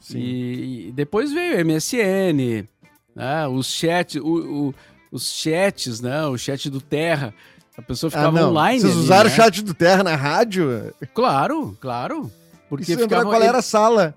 Sim. 0.00 0.18
E, 0.18 0.88
e 0.88 0.92
depois 0.92 1.32
veio 1.32 1.56
o 1.56 1.64
MSN, 1.66 2.66
né? 3.14 3.46
os 3.48 3.66
chats, 3.66 4.16
o, 4.16 4.68
o- 4.68 4.74
os 5.10 5.30
chats, 5.32 6.00
né? 6.00 6.24
O 6.26 6.36
chat 6.36 6.68
do 6.70 6.80
Terra. 6.80 7.32
A 7.76 7.82
pessoa 7.82 8.08
Ah, 8.08 8.10
ficava 8.10 8.40
não. 8.40 8.50
online. 8.50 8.80
Vocês 8.80 8.92
ali, 8.92 9.02
usaram 9.02 9.28
né? 9.28 9.32
o 9.32 9.36
chat 9.36 9.62
do 9.62 9.74
Terra 9.74 10.02
na 10.02 10.16
rádio? 10.16 10.92
Claro, 11.14 11.76
claro. 11.80 12.30
Porque 12.68 12.92
Isso 12.92 13.02
ficava 13.02 13.24
qual 13.24 13.42
era 13.42 13.58
a 13.58 13.62
sala? 13.62 14.14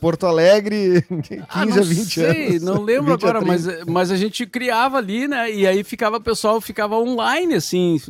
Porto 0.00 0.26
Alegre, 0.26 1.02
15 1.28 1.42
Ah, 1.50 1.60
a 1.60 1.66
não 1.66 1.82
20 1.84 2.14
sei, 2.14 2.46
anos. 2.48 2.62
não 2.62 2.80
lembro 2.82 3.12
20 3.12 3.24
a 3.26 3.28
agora, 3.28 3.44
30. 3.44 3.76
mas, 3.76 3.84
mas 3.86 4.10
a 4.10 4.16
gente 4.16 4.46
criava 4.46 4.96
ali, 4.96 5.28
né? 5.28 5.52
E 5.52 5.66
aí 5.66 5.84
ficava, 5.84 6.16
o 6.16 6.20
pessoal 6.22 6.58
ficava 6.58 6.96
online, 6.96 7.52
assim, 7.54 8.00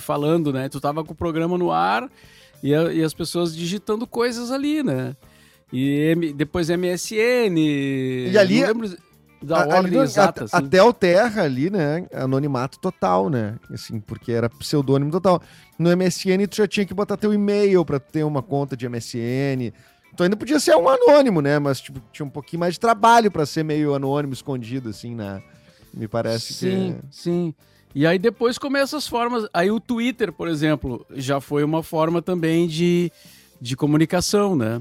falando, 0.00 0.52
né? 0.52 0.68
Tu 0.68 0.80
tava 0.80 1.04
com 1.04 1.12
o 1.12 1.16
programa 1.16 1.56
no 1.56 1.70
ar 1.70 2.10
e, 2.60 2.74
a- 2.74 2.92
e 2.92 3.04
as 3.04 3.14
pessoas 3.14 3.54
digitando 3.56 4.04
coisas 4.06 4.50
ali, 4.50 4.82
né? 4.82 5.14
E 5.72 6.32
depois 6.36 6.68
MSN. 6.70 7.56
E 8.30 8.38
ali- 8.38 8.62
da 9.42 9.58
A- 9.58 9.62
ali 9.64 9.72
ordem 9.74 9.92
no- 9.98 10.02
exata, 10.04 10.44
at- 10.44 10.54
assim. 10.54 10.66
Até 10.66 10.82
o 10.82 10.92
Terra 10.92 11.42
ali, 11.42 11.68
né? 11.70 12.06
Anonimato 12.12 12.78
total, 12.78 13.28
né? 13.28 13.56
Assim, 13.70 14.00
porque 14.00 14.32
era 14.32 14.48
pseudônimo 14.48 15.10
total. 15.10 15.42
No 15.78 15.90
MSN 15.90 16.46
tu 16.46 16.56
já 16.56 16.66
tinha 16.66 16.86
que 16.86 16.94
botar 16.94 17.16
teu 17.16 17.32
e-mail 17.34 17.84
pra 17.84 17.98
ter 18.00 18.24
uma 18.24 18.42
conta 18.42 18.76
de 18.76 18.86
MSN. 18.88 19.72
Tu 20.16 20.22
ainda 20.22 20.36
podia 20.36 20.58
ser 20.58 20.74
um 20.76 20.88
anônimo, 20.88 21.42
né? 21.42 21.58
Mas 21.58 21.80
tipo, 21.80 22.00
tinha 22.12 22.24
um 22.24 22.30
pouquinho 22.30 22.60
mais 22.60 22.74
de 22.74 22.80
trabalho 22.80 23.30
pra 23.30 23.44
ser 23.44 23.62
meio 23.62 23.94
anônimo, 23.94 24.32
escondido, 24.32 24.88
assim, 24.88 25.14
né? 25.14 25.42
Me 25.92 26.08
parece 26.08 26.54
sim, 26.54 26.96
que. 27.10 27.16
sim. 27.16 27.54
E 27.94 28.06
aí 28.06 28.18
depois 28.18 28.56
começam 28.58 28.98
as 28.98 29.06
formas. 29.06 29.46
Aí 29.52 29.70
o 29.70 29.78
Twitter, 29.80 30.32
por 30.32 30.48
exemplo, 30.48 31.04
já 31.14 31.40
foi 31.40 31.62
uma 31.64 31.82
forma 31.82 32.22
também 32.22 32.66
de, 32.66 33.10
de 33.60 33.76
comunicação, 33.76 34.56
né? 34.56 34.80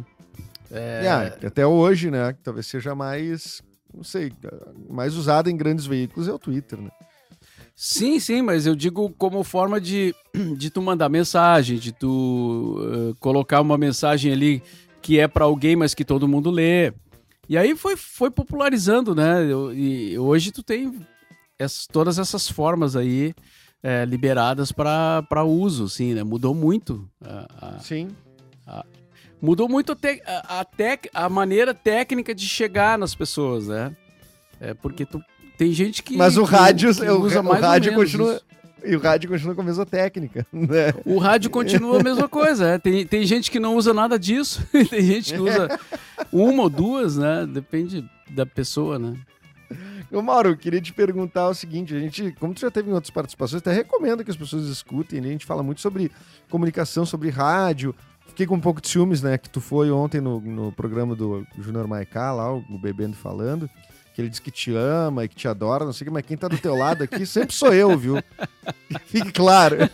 É... 0.72 1.38
é 1.42 1.48
até 1.48 1.66
hoje, 1.66 2.10
né? 2.10 2.36
Talvez 2.44 2.68
seja 2.68 2.96
mais, 2.96 3.62
não 3.94 4.04
sei, 4.04 4.32
mais 4.90 5.16
usado 5.16 5.50
em 5.50 5.58
grandes 5.58 5.86
veículos 5.86 6.28
é 6.28 6.34
o 6.34 6.40
Twitter, 6.40 6.80
né? 6.80 6.90
Sim, 7.76 8.20
sim, 8.22 8.42
mas 8.42 8.66
eu 8.66 8.74
digo 8.74 9.10
como 9.18 9.44
forma 9.44 9.82
de, 9.82 10.16
de 10.58 10.70
tu 10.70 10.82
mandar 10.82 11.10
mensagem, 11.10 11.78
de 11.78 11.92
tu 11.92 12.78
uh, 12.80 13.16
colocar 13.20 13.60
uma 13.60 13.78
mensagem 13.78 14.32
ali 14.32 14.64
que 15.02 15.20
é 15.20 15.28
para 15.28 15.46
alguém, 15.46 15.76
mas 15.76 15.94
que 15.94 16.06
todo 16.06 16.28
mundo 16.28 16.50
lê. 16.50 16.94
E 17.48 17.58
aí 17.58 17.76
foi, 17.76 17.96
foi 17.96 18.32
popularizando, 18.32 19.14
né? 19.14 19.46
E 19.76 20.18
hoje 20.18 20.52
tu 20.52 20.64
tem 20.64 21.00
essas, 21.60 21.86
todas 21.86 22.18
essas 22.18 22.50
formas 22.50 22.96
aí 22.96 23.36
é, 23.84 24.04
liberadas 24.04 24.72
para 24.72 25.44
uso, 25.44 25.88
sim, 25.88 26.16
né? 26.16 26.24
Mudou 26.24 26.56
muito. 26.56 27.08
A, 27.22 27.76
a, 27.76 27.80
sim. 27.80 28.08
Mudou 29.42 29.70
muito 29.70 29.92
a, 29.92 30.60
a, 30.60 30.66
tec, 30.66 31.10
a 31.14 31.30
maneira 31.30 31.74
técnica 31.74 32.34
de 32.34 32.48
chegar 32.48 32.98
nas 32.98 33.14
pessoas, 33.14 33.68
né? 33.68 33.96
É 34.60 34.74
porque 34.74 35.06
tu, 35.06 35.22
tem 35.58 35.72
gente 35.72 36.02
que. 36.04 36.18
Mas 36.18 36.38
o 36.38 36.44
rádio, 36.44 36.94
que, 36.94 37.02
que 37.02 37.10
usa 37.10 37.42
o, 37.42 37.44
mais 37.44 37.62
o 37.62 37.66
rádio 37.66 37.94
continua. 37.94 38.36
Isso. 38.36 38.46
E 38.86 38.96
o 38.96 39.00
rádio 39.00 39.30
continua 39.30 39.56
com 39.56 39.62
a 39.62 39.66
mesma 39.66 39.86
técnica. 39.86 40.46
Né? 40.54 40.94
O 41.04 41.18
rádio 41.18 41.50
continua 41.50 42.00
a 42.00 42.04
mesma 42.04 42.30
coisa. 42.30 42.68
É. 42.68 42.78
Tem, 42.78 43.06
tem 43.06 43.26
gente 43.26 43.50
que 43.50 43.60
não 43.60 43.76
usa 43.76 43.94
nada 43.94 44.18
disso. 44.18 44.66
tem 44.72 45.02
gente 45.02 45.34
que 45.34 45.40
usa 45.40 45.80
uma 46.32 46.64
ou 46.64 46.70
duas, 46.70 47.18
né? 47.18 47.46
Depende 47.48 48.08
da 48.30 48.46
pessoa, 48.46 49.00
né? 49.00 49.16
Ô 50.12 50.22
Mauro, 50.22 50.50
eu 50.50 50.58
queria 50.58 50.80
te 50.80 50.94
perguntar 50.94 51.50
o 51.50 51.54
seguinte, 51.54 51.96
a 51.96 52.00
gente, 52.00 52.32
como 52.40 52.54
tu 52.54 52.62
já 52.62 52.70
teve 52.70 52.90
em 52.90 52.94
outras 52.94 53.10
participações, 53.10 53.60
até 53.60 53.74
recomendo 53.74 54.24
que 54.24 54.30
as 54.30 54.38
pessoas 54.38 54.68
escutem, 54.68 55.20
né? 55.20 55.30
a 55.30 55.32
gente 55.32 55.46
fala 55.46 55.64
muito 55.64 55.82
sobre 55.82 56.12
comunicação, 56.50 57.06
sobre 57.06 57.30
rádio, 57.30 57.94
fiquei 58.36 58.46
com 58.46 58.56
um 58.56 58.60
pouco 58.60 58.82
de 58.82 58.90
ciúmes, 58.90 59.22
né, 59.22 59.38
que 59.38 59.50
tu 59.50 59.62
foi 59.62 59.90
ontem 59.90 60.20
no, 60.20 60.42
no 60.42 60.70
programa 60.70 61.16
do 61.16 61.48
Júnior 61.58 61.88
Maicá, 61.88 62.34
lá, 62.34 62.54
o 62.54 62.78
Bebendo 62.78 63.16
Falando, 63.16 63.70
que 64.14 64.22
ele 64.22 64.28
diz 64.28 64.40
que 64.40 64.52
te 64.52 64.76
ama 64.76 65.24
e 65.24 65.30
que 65.30 65.38
te 65.38 65.48
adora, 65.48 65.86
não 65.86 65.94
sei 65.94 66.04
o 66.04 66.08
que, 66.08 66.14
mas 66.14 66.26
quem 66.26 66.36
tá 66.36 66.50
do 66.50 66.58
teu 66.58 66.76
lado 66.76 67.02
aqui 67.02 67.26
sempre 67.26 67.56
sou 67.56 67.74
eu, 67.74 67.98
viu? 67.98 68.22
Fique 69.08 69.32
claro. 69.32 69.78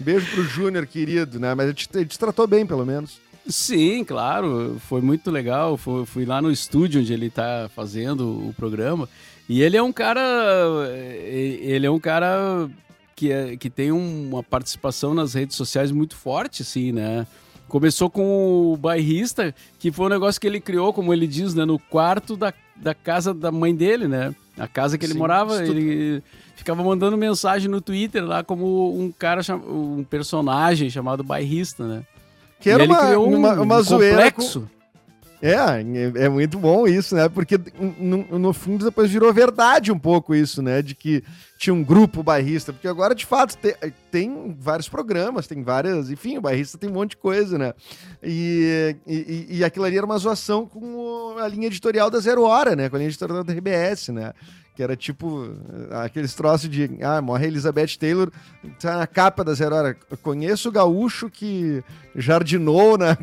Beijo 0.00 0.26
pro 0.32 0.44
Júnior, 0.44 0.86
querido, 0.86 1.38
né? 1.38 1.54
Mas 1.54 1.66
ele 1.66 1.74
te, 1.74 1.86
ele 1.92 2.06
te 2.06 2.18
tratou 2.18 2.46
bem, 2.46 2.64
pelo 2.64 2.86
menos. 2.86 3.20
Sim, 3.46 4.02
claro, 4.02 4.80
foi 4.88 5.02
muito 5.02 5.30
legal. 5.30 5.76
Fui, 5.76 6.24
lá 6.24 6.40
no 6.40 6.50
estúdio 6.50 6.98
onde 7.00 7.12
ele 7.12 7.26
está 7.26 7.68
fazendo 7.74 8.48
o 8.48 8.54
programa. 8.54 9.06
E 9.48 9.62
ele 9.62 9.76
é 9.76 9.82
um 9.82 9.92
cara. 9.92 10.20
Ele 11.26 11.86
é 11.86 11.90
um 11.90 12.00
cara 12.00 12.68
que, 13.16 13.32
é, 13.32 13.56
que 13.56 13.70
tem 13.70 13.90
uma 13.90 14.42
participação 14.42 15.14
nas 15.14 15.32
redes 15.32 15.56
sociais 15.56 15.90
muito 15.90 16.14
forte, 16.14 16.60
assim, 16.60 16.92
né? 16.92 17.26
Começou 17.66 18.08
com 18.08 18.72
o 18.72 18.76
bairrista, 18.76 19.52
que 19.78 19.90
foi 19.90 20.06
um 20.06 20.10
negócio 20.10 20.40
que 20.40 20.46
ele 20.46 20.60
criou, 20.60 20.92
como 20.92 21.12
ele 21.12 21.26
diz, 21.26 21.54
né? 21.54 21.64
No 21.64 21.78
quarto 21.78 22.36
da, 22.36 22.52
da 22.76 22.94
casa 22.94 23.32
da 23.32 23.50
mãe 23.50 23.74
dele, 23.74 24.06
né? 24.06 24.34
A 24.56 24.68
casa 24.68 24.96
que 24.96 25.04
ele 25.04 25.14
Sim, 25.14 25.18
morava, 25.18 25.64
ele 25.64 26.22
ficava 26.54 26.84
mandando 26.84 27.16
mensagem 27.16 27.68
no 27.68 27.80
Twitter 27.80 28.24
lá 28.24 28.44
como 28.44 28.98
um 28.98 29.10
cara, 29.10 29.40
um 29.66 30.04
personagem 30.04 30.88
chamado 30.90 31.24
bairrista, 31.24 31.86
né? 31.88 32.04
Que 32.60 32.70
era 32.70 32.84
uma, 32.84 33.18
um, 33.18 33.36
uma, 33.36 33.60
uma 33.60 33.78
um 33.78 33.82
zoeira. 33.82 34.30
Com... 34.30 34.42
É, 35.42 35.52
é, 35.52 36.24
é 36.24 36.28
muito 36.28 36.58
bom 36.58 36.86
isso, 36.86 37.14
né? 37.14 37.28
Porque 37.28 37.58
no, 37.98 38.38
no, 38.38 38.52
fundo 38.52 38.84
depois 38.86 39.10
virou 39.10 39.32
verdade 39.32 39.92
um 39.92 39.98
pouco 39.98 40.34
isso, 40.34 40.62
né? 40.62 40.80
De 40.80 40.94
que 40.94 41.22
tinha 41.56 41.72
um 41.72 41.82
grupo 41.82 42.22
bairrista, 42.22 42.72
porque 42.72 42.86
agora 42.86 43.14
de 43.14 43.24
fato 43.24 43.56
tem, 43.56 43.74
tem 44.10 44.56
vários 44.58 44.88
programas, 44.88 45.46
tem 45.46 45.62
várias, 45.62 46.10
enfim, 46.10 46.36
o 46.36 46.40
bairrista 46.40 46.76
tem 46.76 46.90
um 46.90 46.92
monte 46.92 47.10
de 47.10 47.16
coisa, 47.16 47.56
né? 47.56 47.72
E, 48.22 48.96
e, 49.06 49.46
e 49.58 49.64
aquilo 49.64 49.84
ali 49.84 49.96
era 49.96 50.06
uma 50.06 50.18
zoação 50.18 50.66
com 50.66 51.36
a 51.38 51.48
linha 51.48 51.66
editorial 51.66 52.10
da 52.10 52.18
Zero 52.18 52.42
Hora, 52.42 52.76
né? 52.76 52.88
Com 52.88 52.96
a 52.96 52.98
linha 52.98 53.08
editorial 53.08 53.42
da 53.42 53.52
RBS, 53.52 54.08
né? 54.08 54.32
que 54.76 54.82
era 54.82 54.94
tipo 54.94 55.48
aqueles 56.04 56.34
troços 56.34 56.68
de 56.68 56.98
ah, 57.00 57.22
morre 57.22 57.46
Elizabeth 57.46 57.96
Taylor, 57.98 58.30
tá 58.78 58.98
na 58.98 59.06
capa 59.06 59.42
da 59.42 59.54
Zero 59.54 59.74
Hora. 59.74 59.96
Conheço 60.22 60.68
o 60.68 60.72
gaúcho 60.72 61.30
que 61.30 61.82
jardinou 62.14 62.98
na, 62.98 63.16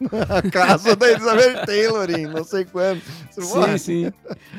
na 0.00 0.42
casa 0.50 0.96
da 0.96 1.10
Elizabeth 1.10 1.66
Taylor 1.66 2.10
em 2.10 2.26
não 2.26 2.42
sei 2.42 2.64
quando. 2.64 3.02
Sim, 3.30 3.78
sim. 3.78 4.12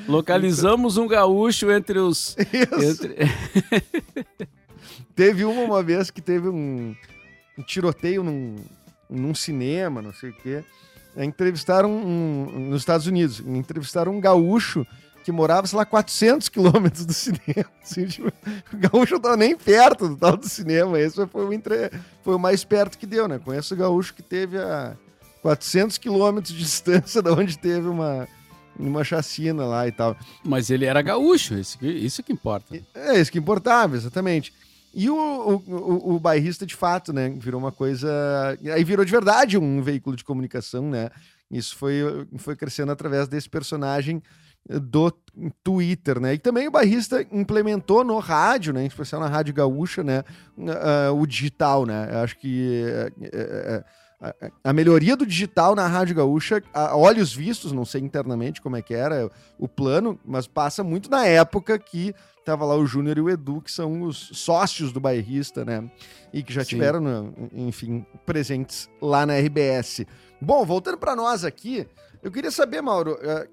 Localizamos 0.07 0.97
um 0.97 1.07
gaúcho 1.07 1.71
entre 1.71 1.97
os. 1.97 2.35
Entre... 2.39 3.14
teve 5.15 5.45
uma, 5.45 5.61
uma 5.61 5.83
vez 5.83 6.11
que 6.11 6.21
teve 6.21 6.47
um, 6.47 6.95
um 7.57 7.63
tiroteio 7.63 8.23
num, 8.23 8.57
num 9.09 9.33
cinema, 9.33 10.01
não 10.01 10.13
sei 10.13 10.29
o 10.29 10.33
quê. 10.33 10.63
Entrevistaram 11.17 11.91
um, 11.91 12.69
nos 12.69 12.81
Estados 12.81 13.07
Unidos, 13.07 13.39
entrevistaram 13.39 14.13
um 14.13 14.19
gaúcho 14.19 14.85
que 15.23 15.31
morava, 15.31 15.65
sei 15.65 15.77
lá, 15.77 15.85
400 15.85 16.49
quilômetros 16.49 17.05
do 17.05 17.13
cinema. 17.13 17.65
Assim, 17.81 18.05
tipo, 18.05 18.27
o 18.27 18.77
gaúcho 18.77 19.13
não 19.13 19.17
estava 19.17 19.37
nem 19.37 19.57
perto 19.57 20.09
do 20.09 20.15
tal 20.15 20.37
do 20.37 20.47
cinema. 20.47 20.99
Esse 20.99 21.25
foi 21.25 21.45
o, 21.45 21.51
entre... 21.51 21.89
foi 22.23 22.35
o 22.35 22.39
mais 22.39 22.63
perto 22.63 22.97
que 22.97 23.07
deu, 23.07 23.27
né? 23.27 23.39
Conheço 23.39 23.73
o 23.73 23.77
gaúcho 23.77 24.13
que 24.13 24.21
teve 24.21 24.59
a 24.59 24.95
400 25.41 25.97
quilômetros 25.97 26.53
de 26.53 26.59
distância 26.59 27.21
da 27.23 27.33
onde 27.33 27.57
teve 27.57 27.87
uma, 27.87 28.27
uma 28.77 29.03
chacina 29.03 29.65
lá 29.65 29.87
e 29.87 29.91
tal. 29.91 30.15
Mas 30.43 30.69
ele 30.69 30.85
era 30.85 31.01
gaúcho, 31.01 31.55
isso 31.55 31.77
que, 31.77 31.87
isso 31.87 32.23
que 32.23 32.33
importa. 32.33 32.75
É, 32.93 33.19
isso 33.19 33.31
que 33.31 33.39
importava, 33.39 33.95
exatamente. 33.95 34.53
E 34.93 35.09
o, 35.09 35.15
o, 35.15 35.55
o, 35.67 36.15
o 36.15 36.19
bairrista, 36.19 36.65
de 36.65 36.75
fato, 36.75 37.11
né, 37.11 37.29
virou 37.37 37.59
uma 37.59 37.71
coisa... 37.71 38.57
Aí 38.73 38.83
virou 38.83 39.03
de 39.03 39.11
verdade 39.11 39.57
um 39.57 39.81
veículo 39.81 40.15
de 40.15 40.23
comunicação, 40.23 40.89
né? 40.89 41.09
Isso 41.51 41.75
foi, 41.75 42.01
foi 42.37 42.55
crescendo 42.55 42.91
através 42.91 43.27
desse 43.27 43.49
personagem 43.49 44.21
do 44.67 45.11
Twitter, 45.63 46.19
né? 46.19 46.33
E 46.33 46.39
também 46.39 46.67
o 46.67 46.71
bairrista 46.71 47.25
implementou 47.31 48.03
no 48.03 48.17
rádio, 48.17 48.73
né? 48.73 48.83
Em 48.83 48.87
especial 48.87 49.21
na 49.21 49.27
Rádio 49.27 49.53
Gaúcha, 49.53 50.03
né? 50.03 50.23
Uh, 50.57 51.13
o 51.13 51.27
digital, 51.27 51.85
né? 51.85 52.09
Eu 52.11 52.19
acho 52.19 52.37
que 52.37 52.83
uh, 53.11 53.83
a 54.63 54.73
melhoria 54.73 55.15
do 55.15 55.25
digital 55.25 55.75
na 55.75 55.87
Rádio 55.87 56.15
Gaúcha, 56.15 56.63
a 56.73 56.95
olhos 56.95 57.33
vistos, 57.33 57.71
não 57.71 57.85
sei 57.85 58.01
internamente 58.01 58.61
como 58.61 58.75
é 58.75 58.81
que 58.81 58.93
era 58.93 59.29
o 59.59 59.67
plano, 59.67 60.19
mas 60.25 60.47
passa 60.47 60.83
muito 60.83 61.09
na 61.09 61.25
época 61.25 61.77
que 61.77 62.13
tava 62.45 62.63
lá 62.63 62.75
o 62.75 62.85
Júnior 62.85 63.17
e 63.17 63.21
o 63.21 63.29
Edu, 63.29 63.61
que 63.61 63.71
são 63.71 64.03
os 64.03 64.29
sócios 64.33 64.91
do 64.91 64.99
bairrista, 64.99 65.65
né? 65.65 65.89
E 66.31 66.43
que 66.43 66.53
já 66.53 66.63
Sim. 66.63 66.69
tiveram, 66.69 67.33
enfim, 67.51 68.05
presentes 68.25 68.89
lá 69.01 69.25
na 69.25 69.37
RBS. 69.37 70.05
Bom, 70.39 70.63
voltando 70.63 70.97
para 70.97 71.15
nós 71.15 71.43
aqui, 71.43 71.87
eu 72.21 72.31
queria 72.31 72.51
saber, 72.51 72.81
Mauro, 72.81 73.17
é, 73.21 73.47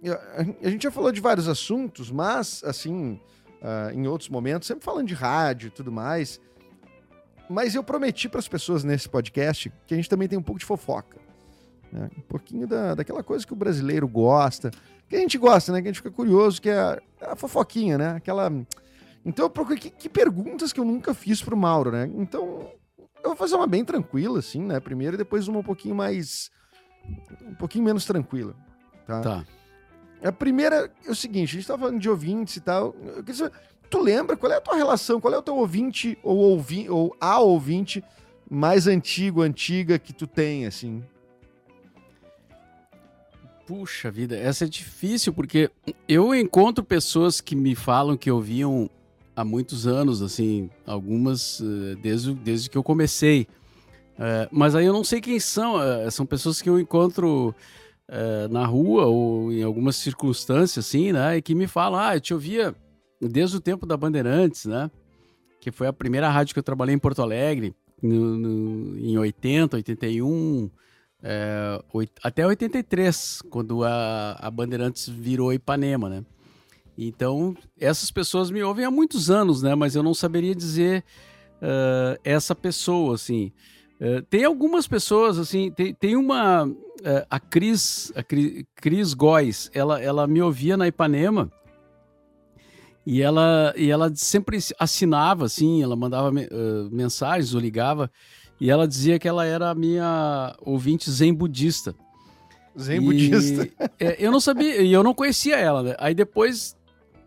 a 0.62 0.68
gente 0.68 0.82
já 0.82 0.90
falou 0.90 1.10
de 1.10 1.20
vários 1.20 1.48
assuntos, 1.48 2.10
mas, 2.10 2.62
assim, 2.64 3.18
é, 3.62 3.94
em 3.94 4.06
outros 4.06 4.28
momentos, 4.28 4.68
sempre 4.68 4.84
falando 4.84 5.06
de 5.06 5.14
rádio 5.14 5.68
e 5.68 5.70
tudo 5.70 5.90
mais. 5.90 6.40
Mas 7.48 7.74
eu 7.74 7.82
prometi 7.82 8.28
para 8.28 8.38
as 8.38 8.48
pessoas 8.48 8.84
nesse 8.84 9.08
podcast 9.08 9.72
que 9.86 9.94
a 9.94 9.96
gente 9.96 10.08
também 10.08 10.28
tem 10.28 10.38
um 10.38 10.42
pouco 10.42 10.58
de 10.58 10.64
fofoca. 10.64 11.18
Né? 11.92 12.08
Um 12.16 12.22
pouquinho 12.22 12.66
da, 12.66 12.94
daquela 12.94 13.22
coisa 13.22 13.46
que 13.46 13.52
o 13.52 13.56
brasileiro 13.56 14.08
gosta, 14.08 14.70
que 15.08 15.16
a 15.16 15.20
gente 15.20 15.36
gosta, 15.36 15.72
né? 15.72 15.82
Que 15.82 15.88
a 15.88 15.90
gente 15.90 16.00
fica 16.00 16.10
curioso, 16.10 16.60
que 16.60 16.70
é 16.70 16.78
a, 16.78 16.98
a 17.20 17.36
fofoquinha, 17.36 17.98
né? 17.98 18.10
Aquela. 18.16 18.50
Então 19.24 19.44
eu 19.44 19.50
procurei 19.50 19.78
que, 19.78 19.90
que 19.90 20.08
perguntas 20.08 20.72
que 20.72 20.80
eu 20.80 20.84
nunca 20.84 21.12
fiz 21.12 21.42
pro 21.42 21.56
Mauro, 21.56 21.92
né? 21.92 22.10
Então 22.14 22.70
eu 23.22 23.30
vou 23.30 23.36
fazer 23.36 23.54
uma 23.54 23.66
bem 23.66 23.84
tranquila, 23.84 24.38
assim, 24.38 24.62
né? 24.62 24.80
Primeiro 24.80 25.14
e 25.14 25.18
depois 25.18 25.48
uma 25.48 25.60
um 25.60 25.62
pouquinho 25.62 25.94
mais 25.94 26.50
um 27.46 27.54
pouquinho 27.54 27.84
menos 27.84 28.04
tranquila. 28.04 28.54
Tá? 29.06 29.20
tá. 29.20 29.44
A 30.24 30.32
primeira 30.32 30.90
é 31.04 31.10
o 31.10 31.14
seguinte: 31.14 31.50
a 31.50 31.58
gente 31.58 31.66
tá 31.66 31.76
falando 31.76 32.00
de 32.00 32.08
ouvintes 32.08 32.56
e 32.56 32.60
tal. 32.60 32.94
Tu 33.92 34.00
lembra 34.00 34.38
qual 34.38 34.50
é 34.50 34.56
a 34.56 34.60
tua 34.60 34.74
relação? 34.74 35.20
Qual 35.20 35.34
é 35.34 35.36
o 35.36 35.42
teu 35.42 35.54
ouvinte 35.54 36.16
ou, 36.22 36.38
ouvi, 36.38 36.88
ou 36.88 37.14
a 37.20 37.38
ouvinte 37.40 38.02
mais 38.50 38.86
antigo, 38.86 39.42
antiga 39.42 39.98
que 39.98 40.14
tu 40.14 40.26
tem, 40.26 40.64
assim? 40.64 41.04
Puxa 43.66 44.10
vida, 44.10 44.34
essa 44.34 44.64
é 44.64 44.66
difícil 44.66 45.34
porque 45.34 45.70
eu 46.08 46.34
encontro 46.34 46.82
pessoas 46.82 47.38
que 47.38 47.54
me 47.54 47.74
falam 47.74 48.16
que 48.16 48.30
ouviam 48.30 48.88
há 49.36 49.44
muitos 49.44 49.86
anos, 49.86 50.22
assim, 50.22 50.70
algumas 50.86 51.60
eh, 51.60 51.94
desde, 52.00 52.32
desde 52.32 52.70
que 52.70 52.78
eu 52.78 52.82
comecei. 52.82 53.46
É, 54.18 54.48
mas 54.50 54.74
aí 54.74 54.86
eu 54.86 54.94
não 54.94 55.04
sei 55.04 55.20
quem 55.20 55.38
são. 55.38 55.78
É, 55.82 56.10
são 56.10 56.24
pessoas 56.24 56.62
que 56.62 56.70
eu 56.70 56.80
encontro 56.80 57.54
na 58.50 58.66
rua 58.66 59.06
ou 59.06 59.50
em 59.50 59.62
algumas 59.62 59.96
circunstâncias, 59.96 60.86
assim, 60.86 61.12
né? 61.12 61.38
E 61.38 61.42
que 61.42 61.54
me 61.54 61.66
falam, 61.66 61.98
ah, 61.98 62.16
eu 62.16 62.20
te 62.20 62.34
ouvia 62.34 62.74
desde 63.28 63.56
o 63.56 63.60
tempo 63.60 63.86
da 63.86 63.96
Bandeirantes, 63.96 64.66
né? 64.66 64.90
Que 65.60 65.70
foi 65.70 65.86
a 65.86 65.92
primeira 65.92 66.28
rádio 66.28 66.54
que 66.54 66.58
eu 66.58 66.62
trabalhei 66.62 66.94
em 66.94 66.98
Porto 66.98 67.22
Alegre, 67.22 67.74
no, 68.02 68.36
no, 68.36 68.98
em 68.98 69.16
80, 69.16 69.76
81, 69.76 70.70
é, 71.22 71.80
até 72.22 72.44
83, 72.44 73.42
quando 73.48 73.84
a, 73.84 74.32
a 74.40 74.50
Bandeirantes 74.50 75.08
virou 75.08 75.52
Ipanema, 75.52 76.08
né? 76.08 76.24
Então, 76.98 77.56
essas 77.80 78.10
pessoas 78.10 78.50
me 78.50 78.62
ouvem 78.62 78.84
há 78.84 78.90
muitos 78.90 79.30
anos, 79.30 79.62
né? 79.62 79.74
Mas 79.74 79.94
eu 79.94 80.02
não 80.02 80.12
saberia 80.12 80.54
dizer 80.54 81.04
uh, 81.62 82.20
essa 82.24 82.54
pessoa, 82.54 83.14
assim. 83.14 83.52
Uh, 84.00 84.20
tem 84.22 84.44
algumas 84.44 84.86
pessoas, 84.86 85.38
assim, 85.38 85.70
tem, 85.70 85.94
tem 85.94 86.16
uma... 86.16 86.64
Uh, 86.66 87.26
a 87.30 87.40
Cris, 87.40 88.12
a 88.14 88.22
Cris, 88.22 88.64
Cris 88.76 89.14
Góes, 89.14 89.70
ela, 89.72 90.00
ela 90.00 90.26
me 90.26 90.42
ouvia 90.42 90.76
na 90.76 90.86
Ipanema 90.86 91.50
e 93.04 93.20
ela, 93.20 93.74
e 93.76 93.90
ela 93.90 94.12
sempre 94.14 94.58
assinava, 94.78 95.44
assim, 95.44 95.82
ela 95.82 95.96
mandava 95.96 96.30
mensagens 96.90 97.54
ou 97.54 97.60
ligava 97.60 98.10
e 98.60 98.70
ela 98.70 98.86
dizia 98.86 99.18
que 99.18 99.26
ela 99.26 99.44
era 99.44 99.70
a 99.70 99.74
minha 99.74 100.54
ouvinte 100.60 101.10
zen 101.10 101.34
budista. 101.34 101.94
Zen 102.78 102.98
e, 102.98 103.00
budista? 103.00 103.68
É, 103.98 104.24
eu 104.24 104.30
não 104.30 104.38
sabia, 104.38 104.80
e 104.80 104.92
eu 104.92 105.02
não 105.02 105.12
conhecia 105.12 105.56
ela, 105.56 105.82
né? 105.82 105.96
Aí 105.98 106.14
depois 106.14 106.76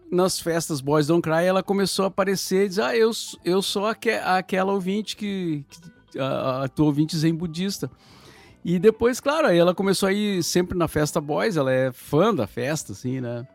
nas 0.10 0.40
festas 0.40 0.80
Boys 0.80 1.08
Don't 1.08 1.22
Cry, 1.22 1.44
ela 1.44 1.62
começou 1.62 2.06
a 2.06 2.08
aparecer 2.08 2.66
e 2.66 2.70
dizer: 2.70 2.82
Ah, 2.84 2.96
eu, 2.96 3.12
eu 3.44 3.62
sou 3.62 3.86
aque, 3.86 4.12
aquela 4.12 4.72
ouvinte 4.72 5.16
que. 5.16 5.66
que 6.10 6.20
a, 6.20 6.64
a 6.64 6.68
tua 6.70 6.86
ouvinte 6.86 7.18
zen 7.18 7.36
budista. 7.36 7.92
E 8.64 8.80
depois, 8.80 9.20
claro, 9.20 9.48
aí 9.48 9.58
ela 9.58 9.76
começou 9.76 10.08
a 10.08 10.14
ir 10.14 10.42
sempre 10.42 10.78
na 10.78 10.88
festa 10.88 11.22
Boys, 11.22 11.58
ela 11.58 11.72
é 11.72 11.92
fã 11.92 12.34
da 12.34 12.48
festa, 12.48 12.94
assim, 12.94 13.20
né? 13.22 13.46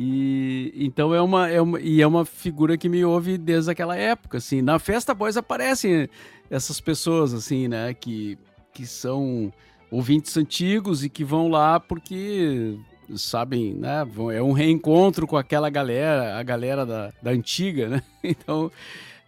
E 0.00 0.72
então 0.76 1.12
é 1.12 1.20
uma, 1.20 1.50
é 1.50 1.60
uma, 1.60 1.80
e 1.80 2.00
é 2.00 2.06
uma 2.06 2.24
figura 2.24 2.78
que 2.78 2.88
me 2.88 3.04
ouve 3.04 3.36
desde 3.36 3.72
aquela 3.72 3.96
época, 3.96 4.38
assim. 4.38 4.62
Na 4.62 4.78
festa 4.78 5.12
Boys 5.12 5.36
aparecem 5.36 6.08
essas 6.48 6.80
pessoas, 6.80 7.34
assim, 7.34 7.66
né? 7.66 7.92
Que, 7.92 8.38
que 8.72 8.86
são 8.86 9.52
ouvintes 9.90 10.36
antigos 10.36 11.02
e 11.02 11.08
que 11.08 11.24
vão 11.24 11.48
lá 11.48 11.80
porque 11.80 12.78
sabem, 13.16 13.74
né? 13.74 14.06
É 14.32 14.40
um 14.40 14.52
reencontro 14.52 15.26
com 15.26 15.36
aquela 15.36 15.68
galera, 15.68 16.38
a 16.38 16.44
galera 16.44 16.86
da, 16.86 17.12
da 17.20 17.32
antiga, 17.32 17.88
né? 17.88 18.02
Então. 18.22 18.70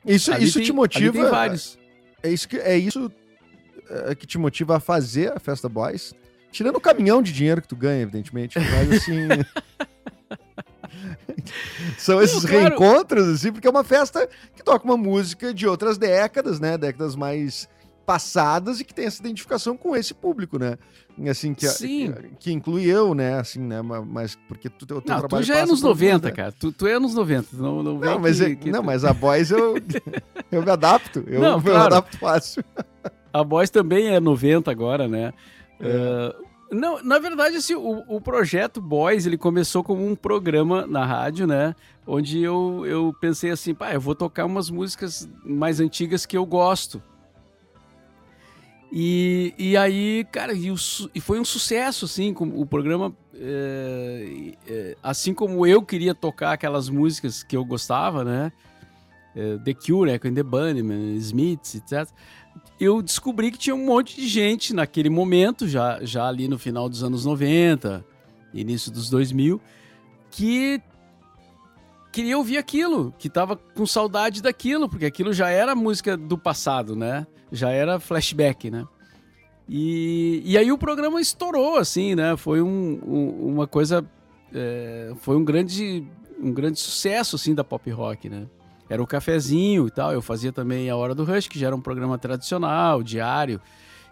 Isso, 0.06 0.32
isso 0.36 0.58
tem, 0.58 0.66
te 0.66 0.72
motiva. 0.72 1.30
vários. 1.30 1.76
É 2.22 2.30
isso, 2.30 2.48
que, 2.48 2.56
é 2.56 2.78
isso 2.78 3.10
é, 3.90 4.14
que 4.14 4.24
te 4.24 4.38
motiva 4.38 4.76
a 4.76 4.80
fazer 4.80 5.32
a 5.32 5.40
Festa 5.40 5.68
Boys. 5.68 6.14
Tirando 6.52 6.76
o 6.76 6.80
caminhão 6.80 7.20
de 7.20 7.32
dinheiro 7.32 7.60
que 7.60 7.68
tu 7.68 7.76
ganha, 7.76 8.02
evidentemente. 8.02 8.56
Mas 8.56 8.92
assim. 8.92 9.26
São 11.98 12.20
esses 12.22 12.42
Não, 12.42 12.50
claro. 12.50 12.68
reencontros, 12.68 13.28
assim, 13.28 13.52
porque 13.52 13.66
é 13.66 13.70
uma 13.70 13.84
festa 13.84 14.28
que 14.54 14.62
toca 14.62 14.84
uma 14.84 14.96
música 14.96 15.52
de 15.52 15.66
outras 15.66 15.98
décadas, 15.98 16.60
né? 16.60 16.76
Décadas 16.76 17.14
mais 17.16 17.68
passadas 18.10 18.80
e 18.80 18.84
que 18.84 18.92
tem 18.92 19.06
essa 19.06 19.20
identificação 19.20 19.76
com 19.76 19.94
esse 19.94 20.12
público, 20.12 20.58
né? 20.58 20.76
Assim, 21.28 21.54
que, 21.54 21.66
Sim. 21.68 22.12
que, 22.12 22.28
que 22.38 22.52
inclui 22.52 22.84
eu, 22.84 23.14
né? 23.14 23.38
Assim, 23.38 23.60
né? 23.60 23.80
Mas 23.82 24.36
porque 24.48 24.68
tu, 24.68 24.86
teu, 24.86 25.00
teu 25.00 25.12
não, 25.12 25.20
trabalho 25.20 25.44
tu 25.44 25.46
já 25.46 25.58
é 25.58 25.66
nos 25.66 25.82
90, 25.82 26.28
né? 26.28 26.34
cara. 26.34 26.52
Tu, 26.52 26.72
tu 26.72 26.86
é 26.86 26.98
nos 26.98 27.14
90. 27.14 27.56
Não, 27.56 27.82
não, 27.82 27.98
não 27.98 28.18
mas, 28.18 28.38
que, 28.38 28.44
é, 28.44 28.54
que 28.56 28.70
não 28.70 28.82
mas 28.82 29.04
a 29.04 29.12
Boys 29.12 29.50
eu, 29.50 29.76
eu 30.50 30.62
me 30.62 30.70
adapto. 30.70 31.22
Eu, 31.26 31.40
não, 31.40 31.60
claro. 31.60 31.68
eu 31.68 31.78
me 31.78 31.86
adapto 31.86 32.18
fácil. 32.18 32.64
A 33.32 33.44
Boys 33.44 33.70
também 33.70 34.08
é 34.08 34.18
90 34.18 34.70
agora, 34.70 35.06
né? 35.06 35.32
É. 35.78 35.86
Uh, 35.86 36.49
não, 36.70 37.02
na 37.02 37.18
verdade, 37.18 37.56
assim, 37.56 37.74
o, 37.74 38.04
o 38.06 38.20
projeto 38.20 38.80
Boys, 38.80 39.26
ele 39.26 39.36
começou 39.36 39.82
como 39.82 40.06
um 40.06 40.14
programa 40.14 40.86
na 40.86 41.04
rádio, 41.04 41.46
né? 41.46 41.74
Onde 42.06 42.40
eu, 42.40 42.84
eu 42.86 43.14
pensei 43.20 43.50
assim, 43.50 43.74
pá, 43.74 43.92
eu 43.92 44.00
vou 44.00 44.14
tocar 44.14 44.46
umas 44.46 44.70
músicas 44.70 45.28
mais 45.44 45.80
antigas 45.80 46.24
que 46.24 46.36
eu 46.36 46.46
gosto. 46.46 47.02
E, 48.92 49.54
e 49.58 49.76
aí, 49.76 50.26
cara, 50.32 50.52
e, 50.52 50.70
o, 50.70 50.76
e 51.14 51.20
foi 51.20 51.40
um 51.40 51.44
sucesso, 51.44 52.04
assim, 52.04 52.34
o 52.38 52.66
programa. 52.66 53.14
É, 53.42 54.54
é, 54.68 54.96
assim 55.02 55.32
como 55.32 55.66
eu 55.66 55.82
queria 55.82 56.14
tocar 56.14 56.52
aquelas 56.52 56.88
músicas 56.88 57.42
que 57.42 57.56
eu 57.56 57.64
gostava, 57.64 58.24
né? 58.24 58.52
É, 59.34 59.58
the 59.58 59.72
Cure, 59.72 60.10
Echo 60.10 60.28
and 60.28 60.34
the 60.34 60.42
Bunnymen, 60.42 61.16
Smiths, 61.16 61.76
etc. 61.76 62.12
Eu 62.80 63.02
descobri 63.02 63.50
que 63.52 63.58
tinha 63.58 63.76
um 63.76 63.84
monte 63.84 64.16
de 64.16 64.26
gente 64.26 64.72
naquele 64.72 65.10
momento, 65.10 65.68
já, 65.68 66.02
já 66.02 66.26
ali 66.26 66.48
no 66.48 66.58
final 66.58 66.88
dos 66.88 67.04
anos 67.04 67.26
90, 67.26 68.02
início 68.54 68.90
dos 68.90 69.10
2000, 69.10 69.60
que 70.30 70.80
queria 72.10 72.38
ouvir 72.38 72.56
aquilo, 72.56 73.14
que 73.18 73.28
tava 73.28 73.54
com 73.56 73.86
saudade 73.86 74.42
daquilo, 74.42 74.88
porque 74.88 75.04
aquilo 75.04 75.32
já 75.32 75.50
era 75.50 75.74
música 75.74 76.16
do 76.16 76.38
passado, 76.38 76.96
né? 76.96 77.26
Já 77.52 77.70
era 77.70 78.00
flashback, 78.00 78.70
né? 78.70 78.86
E, 79.68 80.42
e 80.44 80.58
aí 80.58 80.72
o 80.72 80.78
programa 80.78 81.20
estourou, 81.20 81.76
assim, 81.76 82.14
né? 82.14 82.36
Foi 82.36 82.62
um, 82.62 83.00
um, 83.06 83.52
uma 83.52 83.66
coisa. 83.66 84.04
É, 84.52 85.12
foi 85.20 85.36
um 85.36 85.44
grande, 85.44 86.04
um 86.40 86.52
grande 86.52 86.80
sucesso, 86.80 87.36
assim, 87.36 87.54
da 87.54 87.62
pop 87.62 87.88
rock, 87.90 88.28
né? 88.28 88.46
Era 88.90 89.00
o 89.00 89.06
cafezinho 89.06 89.86
e 89.86 89.90
tal. 89.90 90.12
Eu 90.12 90.20
fazia 90.20 90.52
também 90.52 90.90
a 90.90 90.96
Hora 90.96 91.14
do 91.14 91.22
Rush, 91.22 91.46
que 91.46 91.58
já 91.58 91.68
era 91.68 91.76
um 91.76 91.80
programa 91.80 92.18
tradicional, 92.18 93.04
diário. 93.04 93.60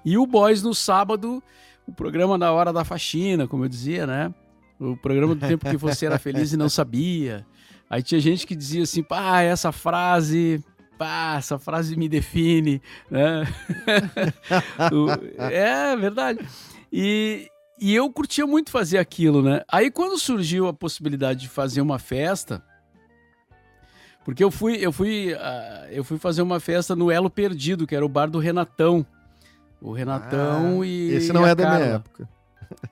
E 0.04 0.16
o 0.16 0.24
Boys 0.24 0.62
no 0.62 0.72
sábado, 0.72 1.42
o 1.84 1.92
programa 1.92 2.38
na 2.38 2.52
hora 2.52 2.72
da 2.72 2.84
faxina, 2.84 3.48
como 3.48 3.64
eu 3.64 3.68
dizia, 3.68 4.06
né? 4.06 4.32
O 4.78 4.96
programa 4.96 5.34
do 5.34 5.46
tempo 5.46 5.68
que 5.68 5.76
você 5.76 6.06
era 6.06 6.16
feliz 6.16 6.52
e 6.52 6.56
não 6.56 6.68
sabia. 6.68 7.44
Aí 7.90 8.02
tinha 8.02 8.20
gente 8.20 8.46
que 8.46 8.54
dizia 8.54 8.84
assim, 8.84 9.02
pá, 9.02 9.40
essa 9.40 9.72
frase, 9.72 10.62
pá, 10.96 11.34
essa 11.38 11.58
frase 11.58 11.96
me 11.96 12.08
define, 12.08 12.80
né? 13.10 13.42
é 15.38 15.96
verdade. 15.96 16.38
E, 16.92 17.48
e 17.80 17.94
eu 17.94 18.08
curtia 18.12 18.46
muito 18.46 18.70
fazer 18.70 18.98
aquilo, 18.98 19.42
né? 19.42 19.62
Aí 19.68 19.90
quando 19.90 20.16
surgiu 20.18 20.68
a 20.68 20.72
possibilidade 20.72 21.40
de 21.40 21.48
fazer 21.48 21.80
uma 21.80 21.98
festa, 21.98 22.62
porque 24.28 24.44
eu 24.44 24.50
fui, 24.50 24.76
eu 24.78 24.92
fui, 24.92 25.32
uh, 25.32 25.88
eu 25.90 26.04
fui 26.04 26.18
fazer 26.18 26.42
uma 26.42 26.60
festa 26.60 26.94
no 26.94 27.10
Elo 27.10 27.30
Perdido, 27.30 27.86
que 27.86 27.96
era 27.96 28.04
o 28.04 28.08
bar 28.10 28.28
do 28.28 28.38
Renatão. 28.38 29.06
O 29.80 29.90
Renatão 29.90 30.82
ah, 30.82 30.86
e. 30.86 31.14
Esse 31.14 31.32
não 31.32 31.46
e 31.46 31.50
é 31.50 31.54
da 31.54 31.70
minha 31.70 31.88
época. 31.94 32.28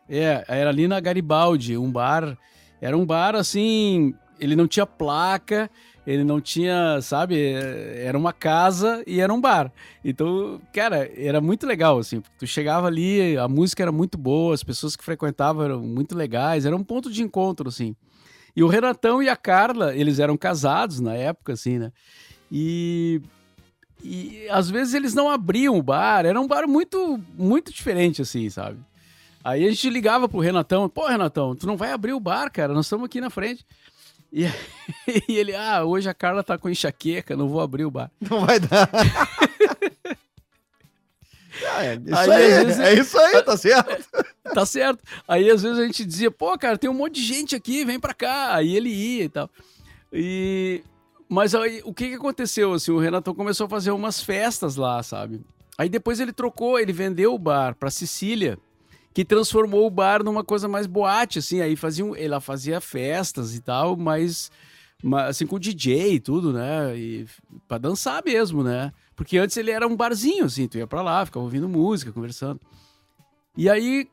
É, 0.09 0.43
era 0.49 0.71
ali 0.71 0.89
na 0.89 0.99
Garibaldi, 0.99 1.77
um 1.77 1.93
bar. 1.93 2.39
Era 2.81 2.97
um 2.97 3.05
bar 3.05 3.35
assim 3.35 4.15
ele 4.39 4.57
não 4.57 4.67
tinha 4.67 4.87
placa, 4.87 5.71
ele 6.07 6.25
não 6.25 6.41
tinha, 6.41 7.01
sabe, 7.03 7.53
era 7.97 8.17
uma 8.17 8.33
casa 8.33 9.03
e 9.07 9.21
era 9.21 9.33
um 9.33 9.41
bar. 9.41 9.73
Então, 10.05 10.61
cara, 10.73 11.11
era 11.17 11.41
muito 11.41 11.67
legal, 11.67 11.99
assim, 11.99 12.23
tu 12.39 12.47
chegava 12.47 12.87
ali, 12.87 13.37
a 13.37 13.49
música 13.49 13.83
era 13.83 13.93
muito 13.93 14.17
boa, 14.17 14.55
as 14.55 14.63
pessoas 14.63 14.95
que 14.95 15.05
frequentavam 15.05 15.65
eram 15.65 15.81
muito 15.81 16.17
legais, 16.17 16.65
era 16.65 16.77
um 16.77 16.85
ponto 16.85 17.11
de 17.11 17.23
encontro, 17.23 17.69
assim. 17.69 17.95
E 18.57 18.63
o 18.63 18.69
Renatão 18.69 19.23
e 19.23 19.29
a 19.29 19.37
Carla, 19.37 19.95
eles 19.95 20.19
eram 20.19 20.37
casados 20.37 20.99
na 20.99 21.15
época, 21.15 21.53
assim, 21.53 21.79
né? 21.79 21.93
E, 22.51 23.21
e 24.03 24.49
às 24.51 24.71
vezes 24.71 24.95
eles 24.95 25.15
não 25.15 25.29
abriam 25.29 25.77
o 25.77 25.83
bar, 25.83 26.25
era 26.25 26.41
um 26.41 26.47
bar 26.47 26.67
muito, 26.67 27.21
muito 27.37 27.71
diferente, 27.71 28.23
assim, 28.23 28.49
sabe? 28.49 28.79
Aí 29.45 29.67
a 29.67 29.71
gente 29.71 29.91
ligava 29.91 30.29
pro 30.29 30.41
Renatão, 30.41 30.89
pô, 30.89 31.07
Renatão, 31.07 31.55
tu 31.55 31.67
não 31.67 31.77
vai 31.77 31.93
abrir 31.93 32.15
o 32.15 32.21
bar, 32.21 32.51
cara, 32.51 32.73
nós 32.73 32.87
estamos 32.87 33.05
aqui 33.05 33.21
na 33.21 33.29
frente. 33.29 33.65
E, 34.33 34.45
e, 35.29 35.37
ele, 35.37 35.55
ah, 35.55 35.85
hoje 35.85 36.09
a 36.09 36.15
Carla 36.15 36.43
tá 36.43 36.57
com 36.57 36.71
enxaqueca, 36.71 37.37
não 37.37 37.49
vou 37.49 37.61
abrir 37.61 37.85
o 37.85 37.91
bar. 37.91 38.11
Não 38.21 38.45
vai 38.45 38.59
dar. 38.59 38.89
é, 41.65 41.95
isso 41.95 42.15
aí, 42.17 42.31
aí 42.31 42.65
vezes, 42.65 42.81
é 42.81 42.95
isso 42.95 43.19
aí, 43.19 43.43
tá 43.43 43.57
certo. 43.57 44.09
tá 44.55 44.67
certo. 44.67 45.03
Aí 45.27 45.51
às 45.51 45.63
vezes 45.63 45.79
a 45.79 45.87
gente 45.87 46.05
dizia, 46.05 46.31
pô, 46.31 46.57
cara, 46.59 46.79
tem 46.79 46.91
um 46.91 46.95
monte 46.95 47.15
de 47.15 47.23
gente 47.23 47.55
aqui, 47.55 47.85
vem 47.85 47.99
pra 48.01 48.15
cá. 48.15 48.55
Aí 48.55 48.77
ele 48.77 48.91
ia 48.91 49.25
e 49.25 49.29
tal. 49.29 49.51
E... 50.13 50.83
Mas 51.29 51.55
aí, 51.55 51.83
o 51.85 51.93
que 51.93 52.09
que 52.09 52.15
aconteceu? 52.15 52.73
Assim, 52.73 52.93
o 52.93 52.99
Renato 52.99 53.35
começou 53.35 53.67
a 53.67 53.69
fazer 53.69 53.91
umas 53.91 54.23
festas 54.23 54.77
lá, 54.77 55.03
sabe? 55.03 55.45
Aí 55.77 55.89
depois 55.89 56.21
ele 56.21 56.33
trocou, 56.33 56.79
ele 56.79 56.93
vendeu 56.93 57.35
o 57.35 57.39
bar 57.39 57.75
pra 57.75 57.91
Sicília 57.91 58.59
que 59.13 59.25
transformou 59.25 59.87
o 59.87 59.91
bar 59.91 60.23
numa 60.23 60.45
coisa 60.45 60.69
mais 60.69 60.87
boate, 60.87 61.39
assim, 61.39 61.63
aí 61.63 61.75
faziam, 61.75 62.15
ela 62.15 62.39
fazia 62.39 62.83
festas 62.83 63.55
e 63.55 63.63
tal, 63.63 63.97
mas 63.97 64.51
assim 65.27 65.47
com 65.47 65.59
DJ 65.59 66.15
e 66.15 66.21
tudo, 66.21 66.53
né? 66.53 66.95
E 66.95 67.27
para 67.67 67.79
dançar 67.79 68.23
mesmo, 68.23 68.63
né? 68.63 68.93
Porque 69.17 69.39
antes 69.39 69.57
ele 69.57 69.71
era 69.71 69.89
um 69.89 69.97
barzinho, 69.97 70.45
assim, 70.45 70.69
tu 70.69 70.79
ia 70.79 70.87
para 70.87 71.03
lá, 71.03 71.25
ficava 71.25 71.43
ouvindo 71.43 71.69
música, 71.69 72.13
conversando. 72.13 72.61
E 73.57 73.69
aí, 73.69 74.09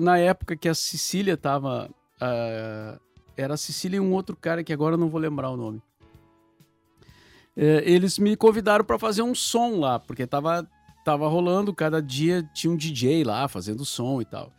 na 0.00 0.18
época 0.18 0.56
que 0.56 0.68
a 0.68 0.74
Cecília 0.74 1.36
tava. 1.36 1.88
Era 3.36 3.54
a 3.54 3.56
Cecília 3.56 3.96
e 3.96 4.00
um 4.00 4.12
outro 4.12 4.36
cara 4.36 4.62
que 4.62 4.72
agora 4.72 4.94
eu 4.94 4.98
não 4.98 5.08
vou 5.08 5.20
lembrar 5.20 5.50
o 5.50 5.56
nome. 5.56 5.80
É, 7.56 7.82
eles 7.88 8.18
me 8.18 8.36
convidaram 8.36 8.84
para 8.84 8.98
fazer 8.98 9.22
um 9.22 9.34
som 9.34 9.78
lá, 9.78 9.98
porque 9.98 10.26
tava 10.26 10.68
tava 11.04 11.28
rolando, 11.28 11.74
cada 11.74 12.00
dia 12.00 12.42
tinha 12.54 12.72
um 12.72 12.76
DJ 12.76 13.24
lá 13.24 13.48
fazendo 13.48 13.84
som 13.84 14.20
e 14.20 14.24
tal. 14.24 14.52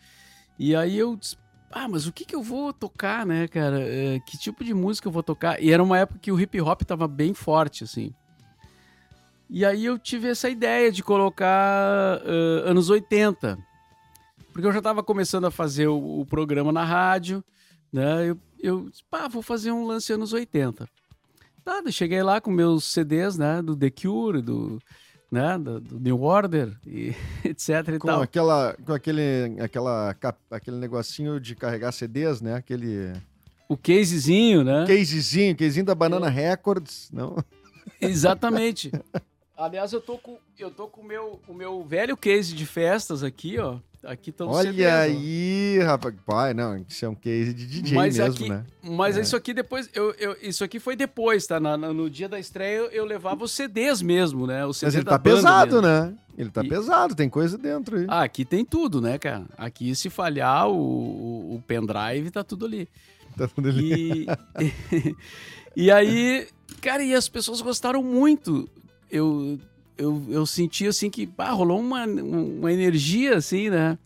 E 0.60 0.76
aí 0.76 0.98
eu 0.98 1.16
disse, 1.16 1.38
ah, 1.72 1.88
mas 1.88 2.06
o 2.06 2.12
que 2.12 2.26
que 2.26 2.36
eu 2.36 2.44
vou 2.44 2.74
tocar, 2.74 3.26
né, 3.26 3.48
cara? 3.48 3.82
É, 3.82 4.20
que 4.20 4.38
tipo 4.38 4.64
de 4.64 4.74
música 4.74 5.08
eu 5.08 5.12
vou 5.12 5.24
tocar? 5.24 5.62
E 5.62 5.72
era 5.72 5.82
uma 5.82 5.98
época 5.98 6.20
que 6.20 6.32
o 6.32 6.40
hip 6.40 6.60
hop 6.62 6.82
tava 6.82 7.08
bem 7.08 7.34
forte, 7.34 7.84
assim. 7.84 8.14
E 9.54 9.64
aí 9.64 9.86
eu 9.86 10.00
tive 10.00 10.30
essa 10.30 10.50
ideia 10.50 10.92
de 10.92 11.04
colocar 11.04 12.20
uh, 12.24 12.68
anos 12.68 12.90
80. 12.90 13.56
Porque 14.52 14.68
eu 14.68 14.74
já 14.74 14.82
tava 14.82 15.04
começando 15.04 15.46
a 15.46 15.52
fazer 15.52 15.88
o, 15.88 16.22
o 16.22 16.26
programa 16.26 16.72
na 16.72 16.84
rádio, 16.84 17.44
né? 17.92 18.32
Eu, 18.32 18.40
eu 18.60 18.90
pá, 19.12 19.28
vou 19.28 19.44
fazer 19.44 19.72
um 19.72 19.86
lance 19.86 20.12
anos 20.12 20.34
80. 20.34 20.90
Tá, 21.64 21.84
cheguei 21.92 22.24
lá 22.24 22.42
com 22.42 22.50
meus 22.50 22.84
CDs, 22.84 23.38
né? 23.38 23.62
Do 23.62 23.76
The 23.76 23.92
Cure, 23.92 24.42
do, 24.42 24.80
né? 25.32 25.56
Do, 25.60 25.80
do 25.80 26.00
New 26.00 26.24
Order, 26.24 26.76
e 26.88 27.14
etc 27.46 27.90
e 27.90 28.00
com 28.00 28.08
tal. 28.08 28.24
Aquela, 28.24 28.76
com 28.84 28.94
aquele, 28.94 29.22
aquela, 29.60 30.16
aquele 30.50 30.78
negocinho 30.78 31.40
de 31.40 31.56
carregar 31.56 31.92
CDs, 31.92 32.42
né? 32.42 32.56
Aquele... 32.56 33.14
O 33.70 33.78
casezinho, 33.78 34.64
né? 34.64 34.86
Casezinho, 34.88 35.56
casezinho 35.56 35.86
da 35.86 35.94
Banana 35.94 36.26
é. 36.26 36.32
Records, 36.32 37.12
não? 37.14 37.38
Exatamente. 38.02 38.92
Aliás, 39.56 39.94
eu 39.94 40.02
tô 40.02 40.18
com 40.18 40.38
eu 40.58 40.72
tô 40.72 40.88
com 40.88 41.02
o 41.02 41.06
meu, 41.06 41.40
o 41.48 41.54
meu 41.54 41.84
velho 41.84 42.18
case 42.18 42.54
de 42.54 42.66
festas 42.66 43.24
aqui, 43.24 43.60
ó. 43.60 43.78
Aqui 44.04 44.32
estão 44.32 44.50
Olha 44.50 44.70
CDs, 44.70 44.92
aí, 44.92 45.80
ó. 45.82 45.86
rapaz. 45.86 46.14
Pai, 46.26 46.54
não, 46.54 46.78
isso 46.90 47.06
é 47.06 47.10
um 47.10 47.16
case 47.16 47.54
de 47.54 47.66
DJ 47.66 47.96
mas 47.96 48.18
mesmo, 48.18 48.34
aqui, 48.34 48.50
né? 48.50 48.66
Mas 48.82 49.18
é. 49.18 49.22
isso 49.22 49.34
aqui 49.34 49.54
depois, 49.54 49.90
eu, 49.94 50.12
eu, 50.16 50.36
isso 50.42 50.62
aqui 50.62 50.78
foi 50.78 50.96
depois, 50.96 51.48
tá? 51.48 51.58
Na, 51.58 51.78
no 51.78 52.10
dia 52.10 52.28
da 52.28 52.38
estreia 52.38 52.80
eu, 52.80 52.86
eu 52.88 53.06
levava 53.06 53.46
os 53.46 53.54
CDs 53.54 54.02
mesmo, 54.02 54.46
né? 54.46 54.66
O 54.66 54.74
CD 54.74 54.88
mas 54.88 54.96
ele 54.96 55.06
tá 55.06 55.18
pesado, 55.18 55.82
mesmo. 55.82 55.88
né? 55.88 56.14
Ele 56.38 56.50
tá 56.50 56.64
e... 56.64 56.68
pesado, 56.68 57.16
tem 57.16 57.30
coisa 57.30 57.58
dentro 57.58 57.98
aí. 57.98 58.06
Ah, 58.10 58.24
aqui 58.24 58.44
tem 58.44 58.66
tudo, 58.66 59.00
né, 59.00 59.18
cara? 59.18 59.46
Aqui 59.58 59.96
se 59.96 60.10
falhar 60.10 60.68
o, 60.68 60.76
o, 60.76 61.56
o 61.56 61.64
pendrive, 61.66 62.30
tá 62.30 62.44
tudo 62.44 62.66
ali. 62.66 62.90
Tá 63.38 63.48
tudo 63.48 63.70
ali. 63.70 64.26
E, 64.60 65.16
e 65.86 65.92
aí, 65.92 66.48
cara, 66.82 67.04
e 67.04 67.14
as 67.14 67.30
pessoas 67.30 67.62
gostaram 67.62 68.04
muito. 68.04 68.70
Eu 69.14 69.60
eu, 69.98 70.24
eu 70.30 70.46
senti 70.46 70.88
assim 70.88 71.10
que 71.10 71.30
ah, 71.38 71.52
rolou 71.52 71.80
uma, 71.80 72.06
uma 72.06 72.72
energia 72.72 73.38
assim, 73.38 73.70
né? 73.70 73.98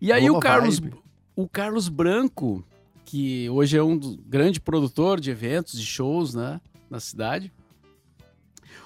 E 0.00 0.12
aí 0.12 0.30
o 0.30 0.40
Carlos, 0.40 0.78
vibe. 0.78 0.96
o 1.36 1.48
Carlos 1.48 1.88
Branco, 1.88 2.64
que 3.04 3.48
hoje 3.50 3.76
é 3.76 3.82
um 3.82 3.98
grande 3.98 4.60
produtor 4.60 5.20
de 5.20 5.30
eventos, 5.30 5.78
de 5.78 5.84
shows, 5.84 6.34
né, 6.34 6.60
na 6.88 6.98
cidade. 6.98 7.52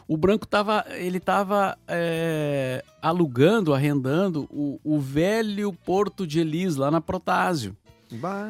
O 0.07 0.17
Branco 0.17 0.47
tava, 0.47 0.85
ele 0.91 1.19
tava 1.19 1.79
é, 1.89 2.85
alugando, 3.01 3.73
arrendando 3.73 4.47
o, 4.51 4.79
o 4.85 4.99
velho 4.99 5.73
Porto 5.73 6.27
de 6.27 6.41
Elis 6.41 6.77
lá 6.77 6.91
na 6.91 7.01
Protásio. 7.01 7.77
Bah. 8.11 8.45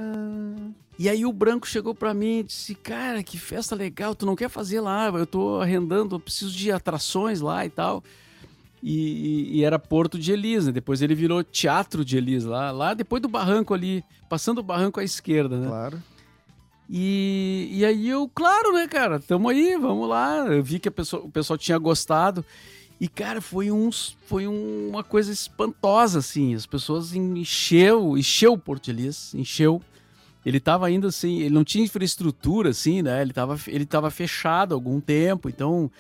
E 0.99 1.09
aí 1.09 1.27
o 1.27 1.33
Branco 1.33 1.67
chegou 1.67 1.95
para 1.95 2.15
mim 2.15 2.41
e 2.41 2.43
disse: 2.45 2.75
Cara, 2.75 3.23
que 3.23 3.39
festa 3.39 3.75
legal, 3.75 4.15
tu 4.15 4.25
não 4.25 4.37
quer 4.37 4.49
fazer 4.49 4.81
lá? 4.81 5.09
Eu 5.09 5.27
tô 5.27 5.61
arrendando, 5.61 6.15
eu 6.15 6.21
preciso 6.21 6.53
de 6.53 6.71
atrações 6.71 7.41
lá 7.41 7.67
e 7.67 7.71
tal. 7.71 8.03
E, 8.87 9.59
e, 9.59 9.65
era 9.65 9.79
Porto 9.79 10.19
de 10.19 10.31
Elis, 10.31 10.67
né? 10.67 10.73
Depois 10.73 11.01
ele 11.01 11.15
virou 11.15 11.43
Teatro 11.43 12.05
de 12.05 12.19
Elis, 12.19 12.45
lá, 12.45 12.71
lá 12.71 12.93
depois 12.93 13.23
do 13.23 13.29
barranco 13.29 13.73
ali, 13.73 14.05
passando 14.29 14.59
o 14.59 14.63
barranco 14.63 15.01
à 15.01 15.05
esquerda, 15.05 15.57
né? 15.57 15.67
Claro. 15.67 16.03
E, 16.89 17.71
e 17.73 17.85
aí 17.85 18.11
eu, 18.11 18.31
claro, 18.35 18.75
né, 18.75 18.87
cara, 18.87 19.19
tamo 19.19 19.49
aí, 19.49 19.77
vamos 19.79 20.07
lá. 20.07 20.47
Eu 20.47 20.63
vi 20.63 20.79
que 20.79 20.91
pessoa, 20.91 21.25
o 21.25 21.31
pessoal 21.31 21.57
tinha 21.57 21.79
gostado. 21.79 22.45
E, 23.01 23.09
cara, 23.09 23.41
foi, 23.41 23.71
uns, 23.71 24.17
foi 24.27 24.47
uma 24.47 25.03
coisa 25.03 25.33
espantosa, 25.33 26.19
assim. 26.19 26.55
As 26.55 26.67
pessoas 26.67 27.15
encheu, 27.15 28.19
encheu 28.19 28.53
o 28.53 28.59
Porto 28.59 28.85
de 28.85 28.91
Elis, 28.91 29.35
encheu 29.35 29.81
ele 30.45 30.59
estava 30.59 30.87
ainda 30.87 31.09
assim, 31.09 31.41
ele 31.41 31.55
não 31.55 31.65
tinha 31.65 31.85
infraestrutura 31.85 32.71
assim, 32.71 33.03
né? 33.03 33.23
Ele 33.23 33.31
estava 33.31 33.59
ele 33.67 33.87
tava 33.87 34.11
fechado 34.11 34.75
há 34.75 34.77
algum 34.77 35.01
tempo, 35.01 35.49
então 35.49 35.91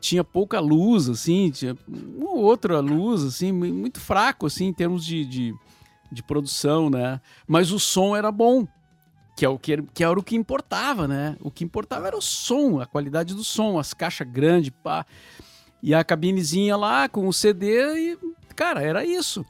tinha 0.00 0.22
pouca 0.22 0.60
luz, 0.60 1.08
assim, 1.08 1.50
tinha 1.50 1.76
uma 1.88 2.32
outra 2.32 2.80
luz, 2.80 3.22
assim, 3.24 3.52
muito 3.52 4.00
fraco, 4.00 4.46
assim, 4.46 4.66
em 4.66 4.72
termos 4.72 5.04
de, 5.04 5.24
de, 5.24 5.54
de 6.12 6.22
produção, 6.22 6.90
né? 6.90 7.20
Mas 7.46 7.72
o 7.72 7.78
som 7.78 8.14
era 8.14 8.30
bom, 8.30 8.66
que 9.36 9.44
é 9.44 9.48
o 9.48 9.58
que, 9.58 9.82
que 9.94 10.04
era 10.04 10.18
o 10.18 10.22
que 10.22 10.36
importava, 10.36 11.08
né? 11.08 11.36
O 11.40 11.50
que 11.50 11.64
importava 11.64 12.06
era 12.06 12.16
o 12.16 12.22
som, 12.22 12.80
a 12.80 12.86
qualidade 12.86 13.34
do 13.34 13.42
som, 13.42 13.78
as 13.78 13.94
caixas 13.94 14.28
grandes, 14.28 14.70
pá. 14.82 15.04
E 15.82 15.94
a 15.94 16.02
cabinezinha 16.02 16.76
lá 16.76 17.08
com 17.08 17.28
o 17.28 17.32
CD 17.32 18.12
e, 18.12 18.18
cara, 18.54 18.82
era 18.82 19.04
isso. 19.04 19.44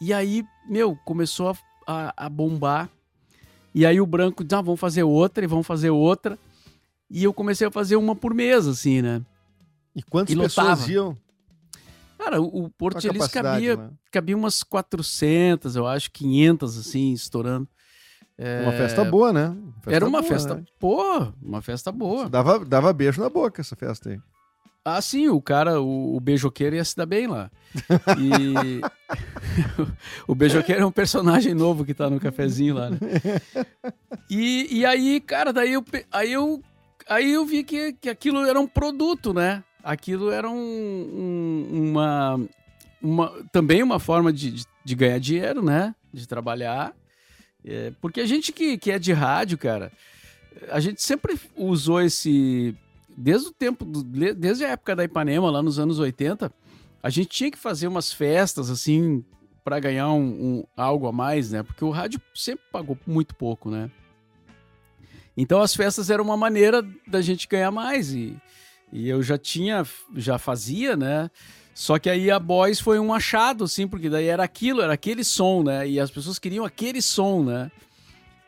E 0.00 0.12
aí, 0.12 0.44
meu, 0.68 0.96
começou 1.04 1.50
a, 1.50 1.56
a, 1.86 2.26
a 2.26 2.28
bombar 2.28 2.90
e 3.74 3.84
aí 3.84 4.00
o 4.00 4.06
branco 4.06 4.44
disse, 4.44 4.54
ah, 4.54 4.62
vamos 4.62 4.78
fazer 4.78 5.02
outra 5.02 5.44
e 5.44 5.48
vamos 5.48 5.66
fazer 5.66 5.90
outra. 5.90 6.38
E 7.10 7.24
eu 7.24 7.32
comecei 7.32 7.66
a 7.66 7.70
fazer 7.70 7.96
uma 7.96 8.14
por 8.14 8.32
mês, 8.32 8.66
assim, 8.66 9.02
né? 9.02 9.20
E 9.94 10.02
quantas 10.02 10.34
e 10.34 10.38
pessoas 10.38 10.88
iam? 10.88 11.16
Cara, 12.18 12.40
o, 12.40 12.64
o 12.64 12.70
Porto 12.70 13.00
de 13.00 13.08
Elis 13.08 13.28
cabia, 13.28 13.76
né? 13.76 13.90
cabia 14.10 14.36
umas 14.36 14.62
400, 14.62 15.76
eu 15.76 15.86
acho, 15.86 16.10
500, 16.10 16.78
assim, 16.78 17.12
estourando. 17.12 17.68
É... 18.38 18.62
Uma 18.62 18.72
festa 18.72 19.04
boa, 19.04 19.32
né? 19.32 19.56
Festa 19.82 19.96
Era 19.96 20.06
uma 20.06 20.20
boa, 20.20 20.32
festa, 20.32 20.54
né? 20.54 20.64
pô, 20.78 21.32
uma 21.42 21.60
festa 21.60 21.92
boa. 21.92 22.28
Dava, 22.28 22.64
dava 22.64 22.92
beijo 22.92 23.20
na 23.20 23.28
boca 23.28 23.60
essa 23.60 23.76
festa 23.76 24.10
aí. 24.10 24.20
Ah, 24.84 25.00
sim, 25.00 25.28
o 25.28 25.40
cara, 25.40 25.80
o, 25.80 26.14
o 26.14 26.20
beijoqueiro 26.20 26.76
ia 26.76 26.84
se 26.84 26.94
dar 26.94 27.06
bem 27.06 27.26
lá. 27.26 27.50
E 28.18 28.82
o 30.28 30.34
beijoqueiro 30.34 30.82
é 30.82 30.86
um 30.86 30.92
personagem 30.92 31.54
novo 31.54 31.86
que 31.86 31.94
tá 31.94 32.10
no 32.10 32.20
cafezinho 32.20 32.74
lá, 32.74 32.90
né? 32.90 32.98
E, 34.28 34.80
e 34.80 34.84
aí, 34.84 35.20
cara, 35.20 35.54
daí 35.54 35.72
eu, 35.72 35.82
aí 36.12 36.32
eu, 36.32 36.62
aí 37.08 37.32
eu 37.32 37.46
vi 37.46 37.64
que, 37.64 37.94
que 37.94 38.10
aquilo 38.10 38.44
era 38.44 38.60
um 38.60 38.66
produto, 38.66 39.32
né? 39.32 39.64
Aquilo 39.82 40.30
era 40.30 40.50
um, 40.50 40.54
um, 40.54 41.90
uma, 41.90 42.40
uma, 43.00 43.44
também 43.50 43.82
uma 43.82 43.98
forma 43.98 44.30
de, 44.30 44.50
de, 44.50 44.64
de, 44.84 44.94
ganhar 44.94 45.18
dinheiro, 45.18 45.62
né? 45.62 45.94
De 46.12 46.28
trabalhar. 46.28 46.94
É, 47.64 47.90
porque 48.02 48.20
a 48.20 48.26
gente 48.26 48.52
que, 48.52 48.76
que 48.76 48.90
é 48.90 48.98
de 48.98 49.14
rádio, 49.14 49.56
cara, 49.56 49.90
a 50.68 50.78
gente 50.78 51.02
sempre 51.02 51.40
usou 51.56 52.02
esse 52.02 52.76
desde 53.16 53.48
o 53.48 53.52
tempo, 53.52 53.84
desde 53.84 54.64
a 54.64 54.70
época 54.70 54.96
da 54.96 55.04
Ipanema, 55.04 55.50
lá 55.50 55.62
nos 55.62 55.78
anos 55.78 55.98
80, 55.98 56.52
a 57.02 57.10
gente 57.10 57.28
tinha 57.28 57.50
que 57.50 57.58
fazer 57.58 57.86
umas 57.86 58.12
festas 58.12 58.70
assim 58.70 59.24
para 59.62 59.80
ganhar 59.80 60.10
um, 60.12 60.20
um, 60.20 60.64
algo 60.76 61.06
a 61.06 61.12
mais, 61.12 61.50
né? 61.52 61.62
Porque 61.62 61.84
o 61.84 61.90
rádio 61.90 62.20
sempre 62.34 62.64
pagou 62.70 62.98
muito 63.06 63.34
pouco, 63.34 63.70
né? 63.70 63.90
Então 65.36 65.60
as 65.60 65.74
festas 65.74 66.10
eram 66.10 66.24
uma 66.24 66.36
maneira 66.36 66.86
da 67.06 67.20
gente 67.20 67.48
ganhar 67.48 67.70
mais 67.70 68.12
e, 68.12 68.36
e 68.92 69.08
eu 69.08 69.22
já 69.22 69.38
tinha, 69.38 69.84
já 70.14 70.38
fazia, 70.38 70.96
né? 70.96 71.30
Só 71.74 71.98
que 71.98 72.08
aí 72.08 72.30
a 72.30 72.38
Boys 72.38 72.78
foi 72.78 73.00
um 73.00 73.12
achado, 73.12 73.64
assim, 73.64 73.88
porque 73.88 74.08
daí 74.08 74.26
era 74.26 74.44
aquilo, 74.44 74.80
era 74.80 74.92
aquele 74.92 75.24
som, 75.24 75.64
né? 75.64 75.88
E 75.88 75.98
as 75.98 76.10
pessoas 76.10 76.38
queriam 76.38 76.64
aquele 76.64 77.02
som, 77.02 77.42
né? 77.42 77.70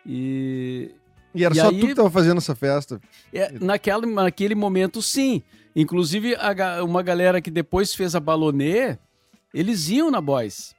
E, 0.04 0.92
e 1.36 1.44
era 1.44 1.54
e 1.54 1.58
só 1.58 1.68
aí, 1.68 1.80
tu 1.80 1.86
que 1.86 1.94
tava 1.94 2.10
fazendo 2.10 2.38
essa 2.38 2.54
festa? 2.54 3.00
É, 3.32 3.52
naquela, 3.60 4.06
naquele 4.06 4.54
momento, 4.54 5.02
sim. 5.02 5.42
Inclusive, 5.74 6.34
a, 6.36 6.82
uma 6.82 7.02
galera 7.02 7.40
que 7.40 7.50
depois 7.50 7.94
fez 7.94 8.14
a 8.14 8.20
Balonê, 8.20 8.98
eles 9.52 9.88
iam 9.90 10.10
na 10.10 10.20
Boys. 10.20 10.74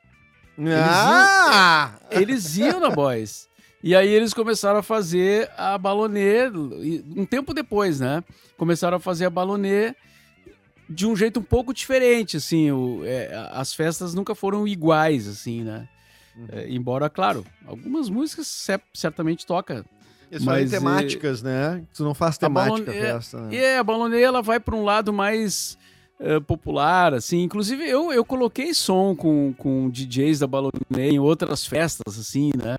Eles, 0.58 0.74
ah! 0.76 2.00
iam, 2.12 2.22
eles 2.22 2.58
iam 2.58 2.80
na 2.80 2.90
Boys. 2.90 3.48
E 3.84 3.96
aí 3.96 4.10
eles 4.10 4.34
começaram 4.34 4.80
a 4.80 4.84
fazer 4.84 5.52
a 5.56 5.78
Balonê, 5.78 6.50
um 6.50 7.26
tempo 7.26 7.54
depois, 7.54 8.00
né? 8.00 8.24
Começaram 8.58 8.98
a 8.98 9.00
fazer 9.00 9.26
a 9.26 9.30
Balonê 9.30 9.96
de 10.90 11.06
um 11.06 11.16
jeito 11.16 11.40
um 11.40 11.44
pouco 11.44 11.74
diferente, 11.74 12.38
assim. 12.38 12.72
O, 12.72 13.04
é, 13.06 13.30
as 13.52 13.74
festas 13.74 14.16
nunca 14.16 14.34
foram 14.34 14.68
iguais, 14.68 15.28
assim, 15.28 15.64
né? 15.64 15.88
Uhum. 16.36 16.48
É, 16.52 16.70
embora, 16.70 17.10
claro, 17.10 17.46
algumas 17.66 18.10
músicas 18.10 18.68
certamente 18.94 19.46
toca 19.46 19.86
eles 20.32 20.44
Mas, 20.44 20.72
temáticas, 20.72 21.42
né? 21.42 21.84
Tu 21.94 22.04
não 22.04 22.14
faz 22.14 22.38
temática 22.38 22.92
a 22.92 22.94
festa, 22.94 23.40
né? 23.42 23.56
É, 23.56 23.78
a 23.78 23.84
balonê 23.84 24.22
ela 24.22 24.42
vai 24.42 24.60
para 24.60 24.76
um 24.76 24.84
lado 24.84 25.14
mais 25.14 25.78
uh, 26.20 26.42
popular, 26.42 27.14
assim. 27.14 27.44
Inclusive, 27.44 27.88
eu, 27.88 28.12
eu 28.12 28.26
coloquei 28.26 28.74
som 28.74 29.16
com, 29.16 29.54
com 29.58 29.90
DJs 29.90 30.40
da 30.40 30.48
balonê 30.48 31.12
em 31.12 31.20
outras 31.20 31.66
festas, 31.66 32.20
assim, 32.20 32.52
né? 32.58 32.76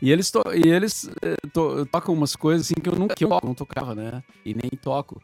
E 0.00 0.10
eles, 0.10 0.30
to 0.30 0.42
e 0.54 0.68
eles 0.68 1.04
uh, 1.04 1.48
to 1.52 1.86
tocam 1.86 2.14
umas 2.14 2.36
coisas 2.36 2.66
assim 2.66 2.80
que 2.80 2.88
eu 2.88 2.94
nunca 2.94 3.14
eu 3.18 3.28
não 3.42 3.54
tocava, 3.54 3.94
né? 3.94 4.22
E 4.44 4.54
nem 4.54 4.70
toco. 4.80 5.20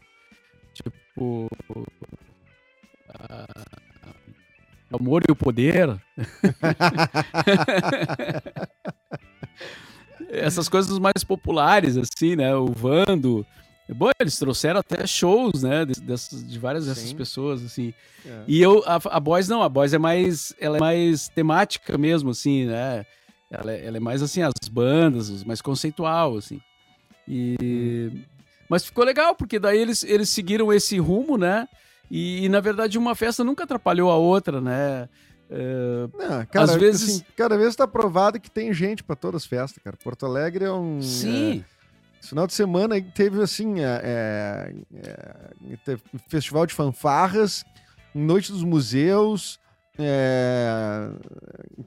Tipo. 0.74 1.48
Uh, 1.68 1.87
amor 4.92 5.22
e 5.28 5.33
o 5.33 5.37
poder. 5.37 6.00
essas 10.31 10.69
coisas 10.69 10.99
mais 10.99 11.25
populares, 11.25 11.97
assim, 11.97 12.37
né? 12.37 12.55
O 12.55 12.66
Vando. 12.66 13.47
Bom, 13.88 14.11
eles 14.21 14.38
trouxeram 14.38 14.81
até 14.81 15.07
shows, 15.07 15.62
né? 15.62 15.85
De, 15.85 15.95
de, 15.95 16.59
várias 16.59 16.85
Sim. 16.85 16.90
dessas 16.90 17.12
pessoas, 17.12 17.64
assim. 17.64 17.93
É. 18.25 18.45
E 18.47 18.62
eu, 18.62 18.83
a, 18.87 19.01
a 19.16 19.21
Boys 19.21 19.49
não, 19.49 19.62
a 19.62 19.69
Boys 19.69 19.93
é 19.93 19.99
mais, 19.99 20.55
ela 20.61 20.77
é 20.77 20.81
mais 20.81 21.29
temática 21.29 21.99
mesmo, 21.99 22.31
assim, 22.31 22.66
né? 22.66 23.05
Ela, 23.51 23.73
é, 23.73 23.87
ela 23.87 23.97
é 23.97 24.01
mais, 24.01 24.23
assim, 24.23 24.43
as 24.43 24.53
bandas, 24.71 25.43
mais 25.43 25.61
conceitual, 25.61 26.37
assim. 26.37 26.61
E... 27.27 27.57
Hum. 28.12 28.23
Mas 28.69 28.85
ficou 28.85 29.05
legal, 29.05 29.35
porque 29.35 29.59
daí 29.59 29.79
eles, 29.79 30.05
eles 30.05 30.29
seguiram 30.29 30.73
esse 30.73 30.97
rumo, 31.01 31.37
né? 31.37 31.66
E, 32.09 32.45
e, 32.45 32.49
na 32.49 32.61
verdade, 32.61 32.97
uma 32.97 33.16
festa 33.16 33.43
nunca 33.43 33.64
atrapalhou 33.64 34.09
a 34.11 34.16
outra, 34.16 34.61
né? 34.61 35.09
É, 35.50 36.08
Não, 36.16 36.46
cara, 36.46 36.64
Às 36.64 36.74
vezes... 36.76 37.16
Assim, 37.16 37.24
cada 37.36 37.56
vez 37.56 37.70
está 37.70 37.86
provado 37.86 38.40
que 38.40 38.50
tem 38.50 38.72
gente 38.72 39.02
para 39.02 39.16
todas 39.16 39.42
as 39.42 39.46
festas, 39.46 39.82
cara. 39.82 39.96
Porto 40.02 40.24
Alegre 40.24 40.64
é 40.64 40.72
um... 40.72 41.02
Sim. 41.02 41.64
É... 41.76 41.80
Esse 42.20 42.28
final 42.28 42.46
de 42.46 42.52
semana 42.52 43.00
teve 43.00 43.42
assim, 43.42 43.80
é, 43.80 44.00
é, 44.04 44.74
é, 44.94 45.76
teve 45.86 46.02
festival 46.28 46.66
de 46.66 46.74
fanfarras, 46.74 47.64
noite 48.14 48.52
dos 48.52 48.62
museus, 48.62 49.58
é, 49.98 51.10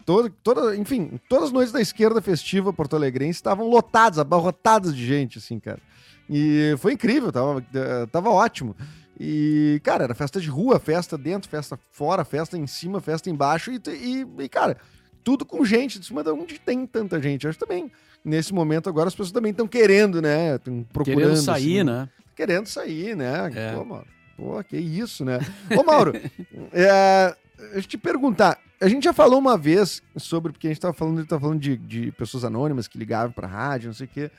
toda, 0.06 0.32
toda, 0.44 0.76
enfim, 0.76 1.20
todas 1.30 1.46
as 1.46 1.52
noites 1.52 1.72
da 1.72 1.80
esquerda 1.80 2.20
festiva 2.20 2.74
porto-alegrense 2.74 3.38
estavam 3.38 3.68
lotadas, 3.68 4.18
abarrotadas 4.18 4.96
de 4.96 5.06
gente, 5.06 5.38
assim, 5.38 5.60
cara. 5.60 5.80
E 6.28 6.76
foi 6.80 6.94
incrível, 6.94 7.32
tava, 7.32 7.64
tava 8.12 8.30
ótimo. 8.30 8.76
E, 9.20 9.80
cara, 9.84 10.06
era 10.06 10.16
festa 10.16 10.40
de 10.40 10.50
rua, 10.50 10.80
festa 10.80 11.18
dentro, 11.18 11.50
festa 11.50 11.80
fora, 11.92 12.26
festa 12.26 12.58
em 12.58 12.66
cima, 12.66 13.00
festa 13.00 13.30
embaixo. 13.30 13.72
E, 13.72 13.80
e, 13.88 14.26
e 14.44 14.50
cara, 14.50 14.78
tudo 15.24 15.46
com 15.46 15.64
gente, 15.64 16.00
de 16.00 16.06
cima 16.06 16.24
de 16.24 16.32
onde 16.32 16.60
tem 16.60 16.86
tanta 16.86 17.22
gente. 17.22 17.46
Eu 17.46 17.50
acho 17.50 17.60
também, 17.60 17.92
nesse 18.24 18.54
momento 18.54 18.90
agora, 18.90 19.08
as 19.08 19.14
pessoas 19.14 19.32
também 19.32 19.52
estão 19.52 19.68
querendo, 19.68 20.22
né? 20.22 20.58
procurando. 20.92 21.22
Querendo 21.22 21.38
sair, 21.38 21.80
assim, 21.80 21.84
né? 21.84 22.10
Querendo 22.36 22.68
sair, 22.68 23.16
né? 23.16 23.52
É. 23.54 23.76
Pô, 23.76 23.86
mano, 23.86 24.06
pô, 24.36 24.64
que 24.64 24.78
isso, 24.78 25.24
né? 25.24 25.40
Ô, 25.78 25.84
Mauro, 25.84 26.14
é, 26.74 27.36
deixa 27.58 27.78
eu 27.78 27.84
te 27.84 27.98
perguntar. 27.98 28.58
A 28.82 28.88
gente 28.88 29.04
já 29.04 29.14
falou 29.14 29.40
uma 29.40 29.58
vez 29.58 30.02
sobre, 30.18 30.52
porque 30.52 30.68
a 30.68 30.70
gente 30.70 30.78
estava 30.78 30.94
falando, 30.94 31.26
tava 31.26 31.42
falando 31.42 31.60
de, 31.60 31.78
de 31.78 32.12
pessoas 32.14 32.44
anônimas 32.44 32.88
que 32.88 32.98
ligavam 32.98 33.32
para 33.32 33.48
rádio, 33.48 33.88
não 33.88 33.94
sei 33.94 34.08
o 34.08 34.10
quê. 34.10 34.32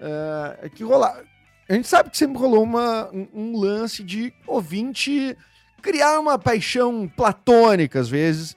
É, 0.00 0.68
que 0.68 0.84
rolar 0.84 1.24
a 1.68 1.74
gente 1.74 1.86
sabe 1.86 2.10
que 2.10 2.16
sempre 2.16 2.38
rolou 2.38 2.62
uma, 2.62 3.10
um, 3.12 3.28
um 3.34 3.58
lance 3.58 4.02
de 4.02 4.32
ouvinte 4.46 5.36
criar 5.82 6.18
uma 6.18 6.38
paixão 6.38 7.06
platônica, 7.08 8.00
às 8.00 8.08
vezes, 8.08 8.56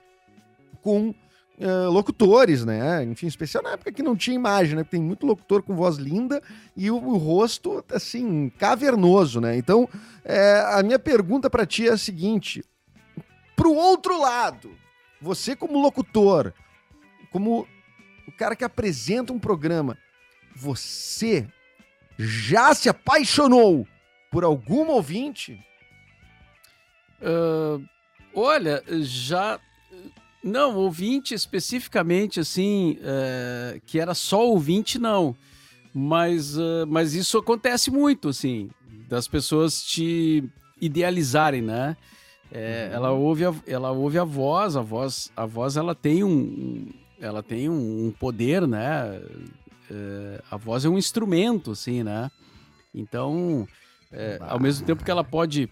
com 0.81 1.09
uh, 1.09 1.89
locutores, 1.89 2.65
né? 2.65 3.03
Enfim, 3.03 3.27
especial 3.27 3.63
na 3.63 3.71
época 3.71 3.91
que 3.91 4.01
não 4.01 4.15
tinha 4.15 4.35
imagem, 4.35 4.75
né? 4.75 4.83
Tem 4.83 5.01
muito 5.01 5.25
locutor 5.25 5.61
com 5.61 5.75
voz 5.75 5.97
linda 5.97 6.41
e 6.75 6.89
o, 6.89 6.95
o 6.95 7.17
rosto, 7.17 7.83
assim, 7.91 8.49
cavernoso, 8.57 9.41
né? 9.41 9.57
Então, 9.57 9.87
é, 10.23 10.63
a 10.73 10.81
minha 10.81 10.99
pergunta 10.99 11.49
para 11.49 11.65
ti 11.65 11.87
é 11.87 11.91
a 11.91 11.97
seguinte: 11.97 12.63
pro 13.55 13.73
outro 13.73 14.19
lado, 14.19 14.71
você 15.21 15.55
como 15.55 15.81
locutor, 15.81 16.53
como 17.31 17.67
o 18.27 18.31
cara 18.31 18.55
que 18.55 18.63
apresenta 18.63 19.33
um 19.33 19.39
programa, 19.39 19.97
você 20.55 21.47
já 22.21 22.73
se 22.73 22.89
apaixonou 22.89 23.87
por 24.31 24.43
algum 24.43 24.87
ouvinte? 24.89 25.59
Uh, 27.21 27.83
olha, 28.33 28.83
já. 29.01 29.59
Não, 30.43 30.75
ouvinte 30.75 31.35
especificamente, 31.35 32.39
assim, 32.39 32.97
uh, 32.99 33.79
que 33.85 33.99
era 33.99 34.15
só 34.15 34.47
ouvinte, 34.47 34.97
não. 34.97 35.35
Mas, 35.93 36.57
uh, 36.57 36.87
mas 36.87 37.13
isso 37.13 37.37
acontece 37.37 37.91
muito, 37.91 38.29
assim, 38.29 38.69
das 39.07 39.27
pessoas 39.27 39.83
te 39.83 40.43
idealizarem, 40.79 41.61
né? 41.61 41.95
É, 42.51 42.87
uhum. 42.89 42.95
ela, 42.95 43.11
ouve 43.11 43.45
a, 43.45 43.53
ela 43.67 43.91
ouve 43.91 44.17
a 44.17 44.23
voz, 44.23 44.75
a 44.75 44.81
voz, 44.81 45.31
a 45.37 45.45
voz 45.45 45.77
ela 45.77 45.93
tem 45.93 46.23
um, 46.23 46.89
ela 47.19 47.43
tem 47.43 47.69
um 47.69 48.13
poder, 48.19 48.67
né? 48.67 49.21
É, 49.91 50.41
a 50.49 50.57
voz 50.57 50.85
é 50.85 50.89
um 50.89 50.97
instrumento, 50.97 51.71
assim, 51.71 52.03
né? 52.03 52.31
Então, 52.93 53.67
é, 54.11 54.37
ao 54.41 54.59
mesmo 54.59 54.85
tempo 54.85 55.03
que 55.03 55.11
ela 55.11 55.23
pode 55.23 55.69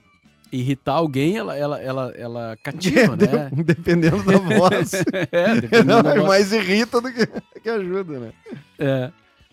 irritar 0.52 0.94
alguém, 0.94 1.38
ela, 1.38 1.56
ela, 1.56 1.82
ela, 1.82 2.14
ela 2.16 2.58
cativa, 2.62 3.16
né? 3.18 3.50
Dependendo 3.64 4.24
da 4.24 4.38
voz. 4.38 4.94
é, 5.32 5.56
dependendo 5.62 5.86
Não, 5.86 6.04
da 6.04 6.16
voz. 6.16 6.28
mais 6.28 6.52
irrita 6.52 7.00
do 7.00 7.12
que, 7.12 7.26
que 7.62 7.70
ajuda, 7.70 8.20
né? 8.20 8.34
É. 8.78 9.12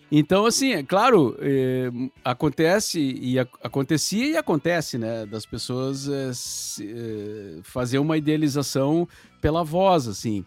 Então, 0.09 0.45
assim, 0.45 0.71
é 0.71 0.83
claro, 0.83 1.37
é, 1.39 1.89
acontece 2.23 2.99
e 2.99 3.37
a, 3.37 3.45
acontecia 3.61 4.25
e 4.25 4.37
acontece, 4.37 4.97
né? 4.97 5.25
Das 5.25 5.45
pessoas 5.45 6.07
é, 6.07 6.31
se, 6.33 6.89
é, 6.89 7.59
fazer 7.63 7.99
uma 7.99 8.17
idealização 8.17 9.07
pela 9.41 9.63
voz, 9.63 10.07
assim. 10.07 10.45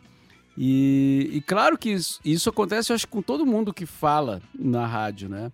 E, 0.63 1.31
e 1.33 1.41
claro 1.41 1.79
que 1.79 1.89
isso, 1.89 2.21
isso, 2.23 2.51
acontece, 2.51 2.93
eu 2.93 2.95
acho, 2.95 3.09
com 3.09 3.23
todo 3.23 3.47
mundo 3.47 3.73
que 3.73 3.87
fala 3.87 4.43
na 4.55 4.87
rádio, 4.87 5.27
né? 5.27 5.51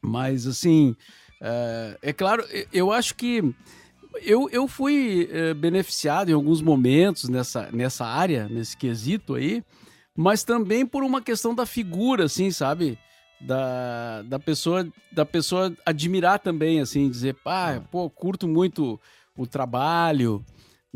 Mas, 0.00 0.46
assim, 0.46 0.96
é, 1.38 1.98
é 2.00 2.12
claro, 2.14 2.42
eu 2.72 2.90
acho 2.90 3.14
que 3.14 3.54
eu, 4.22 4.48
eu 4.48 4.66
fui 4.66 5.28
é, 5.30 5.52
beneficiado 5.52 6.30
em 6.30 6.32
alguns 6.32 6.62
momentos 6.62 7.28
nessa, 7.28 7.70
nessa 7.70 8.06
área, 8.06 8.48
nesse 8.48 8.74
quesito 8.74 9.34
aí, 9.34 9.62
mas 10.16 10.42
também 10.42 10.86
por 10.86 11.04
uma 11.04 11.20
questão 11.20 11.54
da 11.54 11.66
figura, 11.66 12.24
assim, 12.24 12.50
sabe? 12.50 12.98
Da, 13.38 14.22
da, 14.22 14.38
pessoa, 14.38 14.88
da 15.12 15.26
pessoa 15.26 15.76
admirar 15.84 16.38
também, 16.38 16.80
assim, 16.80 17.10
dizer, 17.10 17.34
pá, 17.34 17.74
ah. 17.74 17.80
pô, 17.90 18.08
curto 18.08 18.48
muito 18.48 18.98
o 19.36 19.46
trabalho, 19.46 20.42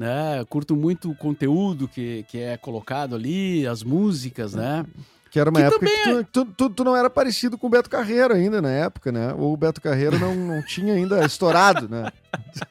né? 0.00 0.42
Curto 0.48 0.74
muito 0.74 1.10
o 1.10 1.14
conteúdo 1.14 1.86
que, 1.86 2.24
que 2.26 2.38
é 2.38 2.56
colocado 2.56 3.14
ali, 3.14 3.66
as 3.66 3.82
músicas, 3.82 4.54
né? 4.54 4.86
Que 5.30 5.38
era 5.38 5.50
uma 5.50 5.60
que 5.60 5.66
época 5.66 5.86
que 5.86 6.02
tu, 6.02 6.18
é... 6.18 6.22
tu, 6.32 6.44
tu, 6.46 6.70
tu, 6.70 6.84
não 6.84 6.96
era 6.96 7.10
parecido 7.10 7.58
com 7.58 7.66
o 7.66 7.70
Beto 7.70 7.90
Carreiro 7.90 8.32
ainda 8.32 8.62
na 8.62 8.70
época, 8.70 9.12
né? 9.12 9.34
Ou 9.34 9.52
o 9.52 9.56
Beto 9.58 9.78
Carreiro 9.78 10.18
não, 10.18 10.34
não 10.34 10.62
tinha 10.64 10.94
ainda 10.94 11.22
estourado, 11.24 11.86
né? 11.86 12.10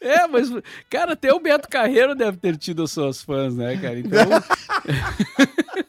É, 0.00 0.26
mas, 0.26 0.48
cara, 0.90 1.12
até 1.12 1.32
o 1.32 1.38
Beto 1.38 1.68
Carreiro 1.68 2.14
deve 2.14 2.36
ter 2.38 2.56
tido 2.56 2.82
as 2.82 2.90
suas 2.90 3.22
fãs, 3.22 3.54
né, 3.54 3.76
cara? 3.76 3.98
Então. 3.98 4.20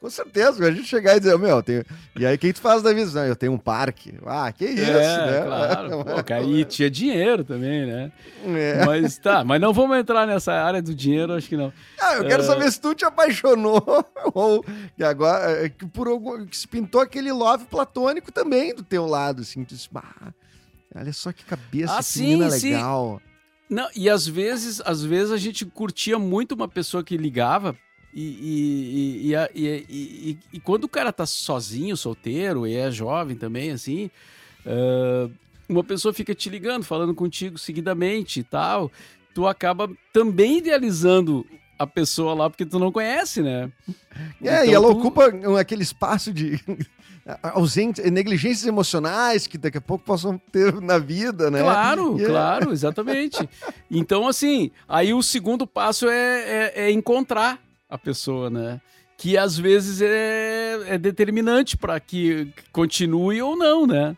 Com 0.00 0.10
certeza, 0.10 0.66
a 0.66 0.70
gente 0.70 0.86
chegar 0.86 1.16
e 1.16 1.20
dizer, 1.20 1.38
meu, 1.38 1.62
tenho... 1.62 1.84
e 2.16 2.26
aí 2.26 2.36
quem 2.38 2.52
tu 2.52 2.60
faz 2.60 2.82
da 2.82 2.92
visão? 2.92 3.24
Eu 3.24 3.36
tenho 3.36 3.52
um 3.52 3.58
parque. 3.58 4.14
Ah, 4.26 4.50
que 4.52 4.64
isso, 4.64 4.82
é, 4.82 5.30
né? 5.30 5.42
Claro, 5.44 6.04
Pô, 6.04 6.24
cara, 6.24 6.42
e 6.42 6.64
tinha 6.64 6.90
dinheiro 6.90 7.44
também, 7.44 7.86
né? 7.86 8.12
É. 8.44 8.84
Mas 8.84 9.18
tá, 9.18 9.44
mas 9.44 9.60
não 9.60 9.72
vamos 9.72 9.96
entrar 9.96 10.26
nessa 10.26 10.52
área 10.52 10.82
do 10.82 10.94
dinheiro, 10.94 11.32
acho 11.32 11.48
que 11.48 11.56
não. 11.56 11.72
Ah, 12.00 12.14
eu 12.14 12.24
quero 12.26 12.42
é... 12.42 12.46
saber 12.46 12.70
se 12.70 12.80
tu 12.80 12.94
te 12.94 13.04
apaixonou 13.04 13.82
ou 14.34 14.64
que 14.96 15.04
agora, 15.04 15.68
que 15.68 15.86
por 15.86 16.08
algum, 16.08 16.44
que 16.46 16.56
se 16.56 16.66
pintou 16.68 17.00
aquele 17.00 17.32
love 17.32 17.64
platônico 17.66 18.32
também 18.32 18.74
do 18.74 18.82
teu 18.82 19.06
lado, 19.06 19.42
assim, 19.42 19.64
tu 19.64 19.74
disse, 19.74 19.88
ah, 19.94 20.32
olha 20.94 21.12
só 21.12 21.32
que 21.32 21.44
cabeça, 21.44 21.96
ah, 21.96 22.02
sim, 22.02 22.36
legal. 22.36 23.20
Sim. 23.22 23.32
Não, 23.72 23.88
e 23.96 24.10
às 24.10 24.26
vezes, 24.26 24.82
às 24.84 25.02
vezes 25.02 25.32
a 25.32 25.38
gente 25.38 25.64
curtia 25.64 26.18
muito 26.18 26.54
uma 26.54 26.68
pessoa 26.68 27.02
que 27.02 27.16
ligava 27.16 27.74
e, 28.14 29.32
e, 29.32 29.34
e, 29.54 30.38
e, 30.52 30.60
quando 30.60 30.84
o 30.84 30.88
cara 30.88 31.12
tá 31.12 31.24
sozinho, 31.24 31.96
solteiro, 31.96 32.66
e 32.66 32.76
é 32.76 32.90
jovem 32.90 33.36
também, 33.36 33.70
assim, 33.70 34.10
uma 35.68 35.82
pessoa 35.82 36.12
fica 36.12 36.34
te 36.34 36.50
ligando, 36.50 36.84
falando 36.84 37.14
contigo 37.14 37.58
seguidamente 37.58 38.40
e 38.40 38.44
tal, 38.44 38.90
tu 39.34 39.46
acaba 39.46 39.90
também 40.12 40.58
idealizando 40.58 41.46
a 41.78 41.86
pessoa 41.86 42.34
lá 42.34 42.50
porque 42.50 42.66
tu 42.66 42.78
não 42.78 42.92
conhece, 42.92 43.42
né? 43.42 43.70
É, 44.40 44.60
então, 44.60 44.64
e 44.66 44.74
ela 44.74 44.88
tu... 44.88 44.98
ocupa 44.98 45.32
aquele 45.58 45.82
espaço 45.82 46.32
de 46.32 46.60
ausente, 47.42 48.02
negligências 48.10 48.66
emocionais 48.66 49.46
que 49.46 49.58
daqui 49.58 49.78
a 49.78 49.80
pouco 49.80 50.04
possam 50.04 50.38
ter 50.38 50.80
na 50.80 50.98
vida, 50.98 51.50
né? 51.50 51.60
Claro, 51.60 52.16
yeah. 52.16 52.28
claro, 52.28 52.72
exatamente. 52.72 53.48
então, 53.90 54.28
assim, 54.28 54.70
aí 54.88 55.12
o 55.12 55.22
segundo 55.22 55.66
passo 55.66 56.08
é, 56.08 56.40
é, 56.40 56.72
é 56.84 56.90
encontrar 56.90 57.60
a 57.92 57.98
pessoa, 57.98 58.48
né? 58.48 58.80
Que 59.18 59.36
às 59.36 59.58
vezes 59.58 60.00
é, 60.00 60.94
é 60.94 60.98
determinante 60.98 61.76
para 61.76 62.00
que 62.00 62.50
continue 62.72 63.42
ou 63.42 63.54
não, 63.54 63.86
né? 63.86 64.16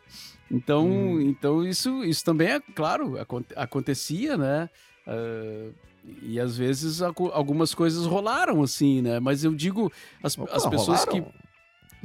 Então, 0.49 0.87
hum. 0.87 1.21
então 1.21 1.65
isso, 1.67 2.05
isso 2.05 2.25
também 2.25 2.49
é 2.49 2.61
claro, 2.61 3.19
acontecia, 3.57 4.37
né? 4.37 4.71
Uh, 5.07 5.75
e 6.23 6.39
às 6.39 6.57
vezes 6.57 7.03
algumas 7.03 7.75
coisas 7.75 8.07
rolaram 8.07 8.63
assim, 8.63 9.03
né? 9.03 9.19
Mas 9.19 9.43
eu 9.43 9.53
digo 9.53 9.93
as, 10.23 10.39
Opa, 10.39 10.55
as 10.55 10.65
pessoas 10.67 11.05
rolaram? 11.05 11.25
que 11.25 11.45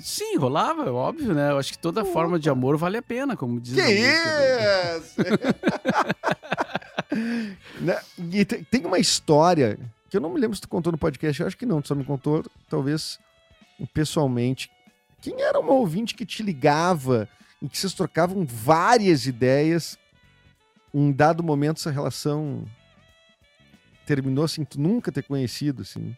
Sim, 0.02 0.38
rolava, 0.38 0.86
é 0.86 0.90
óbvio, 0.90 1.34
né? 1.34 1.52
Eu 1.52 1.60
acho 1.60 1.74
que 1.74 1.78
toda 1.78 2.02
Opa. 2.02 2.12
forma 2.12 2.40
de 2.40 2.50
amor 2.50 2.78
vale 2.78 2.98
a 2.98 3.02
pena, 3.02 3.36
como 3.38 3.60
diz 3.60 3.76
que. 3.76 3.82
Isso? 3.82 5.20
né? 7.82 8.00
E 8.32 8.46
tem 8.46 8.86
uma 8.86 8.98
história 8.98 9.78
que 10.10 10.18
eu 10.18 10.22
não 10.22 10.34
me 10.34 10.40
lembro 10.40 10.56
se 10.56 10.62
tu 10.62 10.68
contou 10.68 10.92
no 10.92 10.98
podcast, 10.98 11.40
eu 11.40 11.48
acho 11.48 11.58
que 11.58 11.66
não, 11.66 11.82
tu 11.82 11.88
só 11.88 11.96
me 11.96 12.04
contou, 12.04 12.44
talvez, 12.70 13.20
pessoalmente. 13.94 14.72
Quem 15.22 15.42
era 15.42 15.60
uma 15.60 15.74
ouvinte 15.74 16.16
que 16.16 16.26
te 16.26 16.42
ligava 16.42 17.30
e 17.62 17.70
que 17.70 17.78
vocês 17.78 17.94
trocavam 17.94 18.46
várias 18.46 19.26
ideias? 19.26 19.98
Um 20.94 21.12
dado 21.12 21.44
momento 21.44 21.78
essa 21.78 21.92
relação 21.92 22.66
terminou 24.06 24.46
assim, 24.46 24.66
tu 24.66 24.80
nunca 24.80 25.12
ter 25.12 25.24
conhecido, 25.24 25.84
assim. 25.84 26.16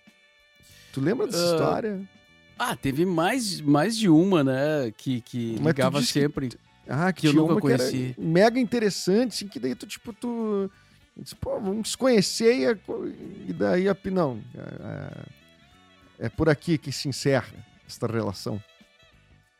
Tu 0.93 1.01
lembra 1.01 1.27
dessa 1.27 1.43
uh, 1.43 1.53
história? 1.53 2.09
Ah, 2.57 2.75
teve 2.75 3.05
mais, 3.05 3.59
mais 3.59 3.97
de 3.97 4.07
uma, 4.07 4.43
né? 4.43 4.91
Que, 4.95 5.19
que 5.21 5.55
ligava 5.55 6.01
sempre. 6.01 6.49
Que, 6.49 6.57
ah, 6.87 7.11
que, 7.11 7.21
que 7.21 7.27
eu 7.27 7.33
nunca 7.33 7.59
conheci. 7.59 8.15
mega 8.17 8.59
interessante, 8.59 9.33
assim, 9.33 9.47
que 9.47 9.59
daí 9.59 9.75
tu, 9.75 9.85
tipo, 9.85 10.13
tu 10.13 10.69
Disse, 11.17 11.35
pô, 11.35 11.59
vamos 11.59 11.91
se 11.91 11.97
conhecer 11.97 12.55
e, 12.55 13.49
e 13.49 13.53
daí, 13.53 13.85
não, 14.11 14.41
é, 14.55 16.25
é, 16.25 16.29
por 16.29 16.49
aqui 16.49 16.77
que 16.77 16.91
se 16.91 17.09
encerra 17.09 17.53
esta 17.85 18.07
relação. 18.07 18.61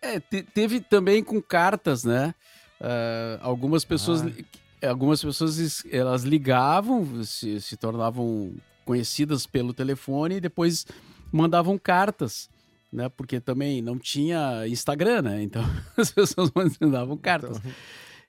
É, 0.01 0.19
te, 0.19 0.41
teve 0.41 0.79
também 0.79 1.23
com 1.23 1.41
cartas, 1.41 2.03
né? 2.03 2.33
Uh, 2.79 3.37
algumas 3.41 3.85
pessoas, 3.85 4.23
ah. 4.23 4.89
algumas 4.89 5.21
pessoas 5.21 5.85
elas 5.91 6.23
ligavam, 6.23 7.23
se, 7.23 7.61
se 7.61 7.77
tornavam 7.77 8.55
conhecidas 8.83 9.45
pelo 9.45 9.73
telefone 9.73 10.37
e 10.37 10.41
depois 10.41 10.87
mandavam 11.31 11.77
cartas, 11.77 12.49
né? 12.91 13.07
Porque 13.09 13.39
também 13.39 13.81
não 13.81 13.99
tinha 13.99 14.67
Instagram, 14.67 15.21
né? 15.21 15.43
Então 15.43 15.63
as 15.95 16.11
pessoas 16.11 16.49
mandavam 16.79 17.15
cartas. 17.17 17.57
Então... 17.57 17.71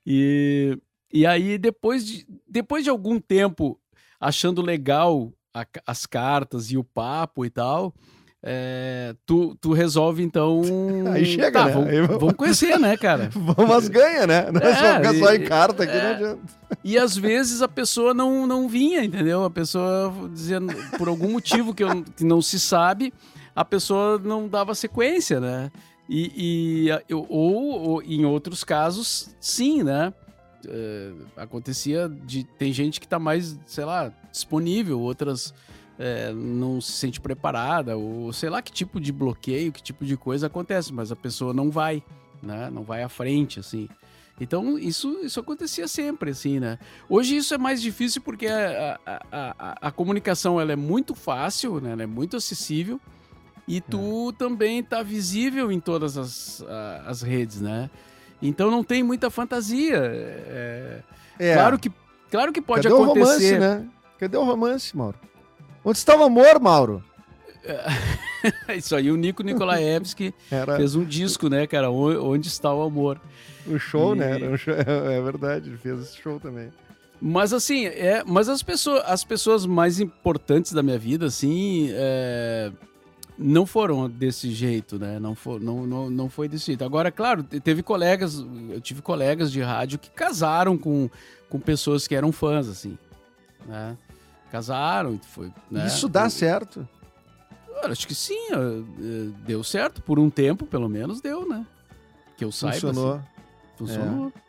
E, 0.06 0.78
e 1.12 1.26
aí 1.26 1.58
depois 1.58 2.06
de, 2.06 2.26
depois 2.48 2.84
de 2.84 2.90
algum 2.90 3.20
tempo 3.20 3.78
achando 4.20 4.62
legal 4.62 5.32
a, 5.54 5.66
as 5.86 6.06
cartas 6.06 6.70
e 6.70 6.78
o 6.78 6.84
papo 6.84 7.44
e 7.44 7.50
tal, 7.50 7.94
é, 8.44 9.14
tu, 9.24 9.54
tu 9.60 9.72
resolve 9.72 10.22
então. 10.22 10.62
Aí 11.14 11.24
chega, 11.24 11.52
tá, 11.52 11.66
né? 11.66 11.72
Vamos, 11.72 11.88
Aí 11.88 12.00
vamos 12.00 12.34
conhecer, 12.34 12.78
né, 12.78 12.96
cara? 12.96 13.30
vamos 13.32 13.88
ganha, 13.88 14.26
né? 14.26 14.50
Não 14.50 14.60
é, 14.60 14.70
é 14.70 14.74
só 14.74 14.96
ficar 14.96 15.14
só 15.14 15.34
em 15.34 15.44
carta 15.44 15.82
aqui, 15.84 15.96
é, 15.96 16.02
não 16.02 16.10
adianta. 16.10 16.40
E 16.82 16.98
às 16.98 17.16
vezes 17.16 17.62
a 17.62 17.68
pessoa 17.68 18.12
não, 18.12 18.46
não 18.46 18.68
vinha, 18.68 19.04
entendeu? 19.04 19.44
A 19.44 19.50
pessoa 19.50 20.12
dizendo, 20.32 20.74
por 20.98 21.06
algum 21.06 21.30
motivo 21.30 21.72
que, 21.72 21.84
eu, 21.84 22.02
que 22.16 22.24
não 22.24 22.42
se 22.42 22.58
sabe, 22.58 23.14
a 23.54 23.64
pessoa 23.64 24.18
não 24.18 24.48
dava 24.48 24.74
sequência, 24.74 25.38
né? 25.38 25.70
E, 26.08 26.88
e 27.08 27.14
ou, 27.14 27.28
ou, 27.28 28.02
em 28.02 28.24
outros 28.24 28.64
casos, 28.64 29.34
sim, 29.40 29.84
né? 29.84 30.12
É, 30.68 31.12
acontecia 31.36 32.08
de. 32.08 32.44
Tem 32.44 32.72
gente 32.72 33.00
que 33.00 33.08
tá 33.08 33.18
mais, 33.18 33.58
sei 33.66 33.84
lá, 33.84 34.12
disponível, 34.30 35.00
outras 35.00 35.54
é, 35.98 36.32
não 36.32 36.80
se 36.80 36.92
sente 36.92 37.20
preparada, 37.20 37.96
ou 37.96 38.32
sei 38.32 38.50
lá 38.50 38.62
que 38.62 38.72
tipo 38.72 39.00
de 39.00 39.12
bloqueio, 39.12 39.72
que 39.72 39.82
tipo 39.82 40.04
de 40.04 40.16
coisa 40.16 40.46
acontece, 40.46 40.92
mas 40.92 41.12
a 41.12 41.16
pessoa 41.16 41.52
não 41.52 41.70
vai, 41.70 42.02
né? 42.42 42.70
Não 42.70 42.82
vai 42.82 43.02
à 43.02 43.08
frente, 43.08 43.60
assim. 43.60 43.88
Então, 44.40 44.78
isso, 44.78 45.20
isso 45.22 45.38
acontecia 45.38 45.86
sempre, 45.86 46.30
assim, 46.30 46.58
né? 46.58 46.78
Hoje 47.08 47.36
isso 47.36 47.54
é 47.54 47.58
mais 47.58 47.80
difícil 47.80 48.22
porque 48.22 48.46
a, 48.46 48.98
a, 49.06 49.22
a, 49.30 49.88
a 49.88 49.92
comunicação 49.92 50.60
ela 50.60 50.72
é 50.72 50.76
muito 50.76 51.14
fácil, 51.14 51.80
né? 51.80 51.92
Ela 51.92 52.02
é 52.02 52.06
muito 52.06 52.36
acessível 52.36 53.00
e 53.68 53.80
tu 53.80 54.30
é. 54.30 54.32
também 54.36 54.82
tá 54.82 55.02
visível 55.02 55.70
em 55.70 55.78
todas 55.78 56.16
as, 56.18 56.64
as 57.06 57.22
redes, 57.22 57.60
né? 57.60 57.88
Então 58.42 58.70
não 58.70 58.82
tem 58.82 59.02
muita 59.02 59.30
fantasia. 59.30 59.96
É, 59.96 61.00
é. 61.38 61.54
Claro, 61.54 61.78
que, 61.78 61.92
claro 62.30 62.52
que 62.52 62.60
pode 62.60 62.82
Cadê 62.82 62.94
acontecer. 62.94 63.20
O 63.20 63.24
romance, 63.24 63.58
né? 63.58 63.88
Cadê 64.18 64.36
o 64.36 64.44
romance, 64.44 64.96
Mauro? 64.96 65.16
Onde 65.84 65.98
está 65.98 66.16
o 66.16 66.22
amor, 66.24 66.60
Mauro? 66.60 67.02
Isso 68.76 68.96
aí, 68.96 69.10
o 69.10 69.16
Nico 69.16 69.42
Nikolaevski 69.42 70.34
Era... 70.50 70.76
fez 70.76 70.94
um 70.94 71.04
disco, 71.04 71.48
né, 71.48 71.66
cara? 71.66 71.90
Onde 71.90 72.48
está 72.48 72.72
o 72.74 72.82
amor? 72.82 73.20
O 73.66 73.78
show, 73.78 74.14
e... 74.14 74.18
né? 74.18 74.36
Um 74.48 74.56
show, 74.56 74.74
é 74.74 75.20
verdade, 75.20 75.70
ele 75.70 75.78
fez 75.78 76.00
esse 76.00 76.18
show 76.18 76.40
também. 76.40 76.70
Mas 77.20 77.52
assim, 77.52 77.86
é, 77.86 78.24
mas 78.26 78.48
as 78.48 78.64
pessoas, 78.64 79.00
as 79.06 79.22
pessoas 79.22 79.64
mais 79.64 80.00
importantes 80.00 80.72
da 80.72 80.82
minha 80.82 80.98
vida, 80.98 81.26
assim, 81.26 81.88
é, 81.92 82.72
não 83.38 83.66
foram 83.66 84.08
desse 84.08 84.50
jeito, 84.50 84.98
né? 84.98 85.18
Não, 85.18 85.34
for, 85.34 85.60
não, 85.60 85.86
não, 85.86 86.10
não 86.10 86.28
foi 86.28 86.48
desse 86.48 86.66
jeito. 86.66 86.84
Agora, 86.84 87.10
claro, 87.10 87.42
teve 87.42 87.82
colegas, 87.82 88.38
eu 88.70 88.80
tive 88.80 89.02
colegas 89.02 89.50
de 89.50 89.60
rádio 89.60 89.98
que 89.98 90.10
casaram 90.10 90.76
com, 90.76 91.08
com 91.48 91.58
pessoas 91.58 92.06
que 92.06 92.14
eram 92.14 92.30
fãs, 92.32 92.68
assim, 92.68 92.96
né? 93.66 93.96
casaram. 94.52 95.18
Foi, 95.28 95.50
né? 95.70 95.86
Isso 95.86 96.08
dá 96.08 96.28
certo? 96.28 96.86
acho 97.84 98.06
que 98.06 98.14
sim, 98.14 98.48
deu 99.44 99.64
certo. 99.64 100.02
Por 100.02 100.18
um 100.18 100.30
tempo, 100.30 100.66
pelo 100.66 100.88
menos, 100.88 101.20
deu, 101.20 101.48
né? 101.48 101.66
Que 102.36 102.44
eu 102.44 102.52
saiba. 102.52 102.74
Funcionou. 102.74 103.14
Assim. 103.14 103.24
Funcionou. 103.78 104.32
É. 104.36 104.42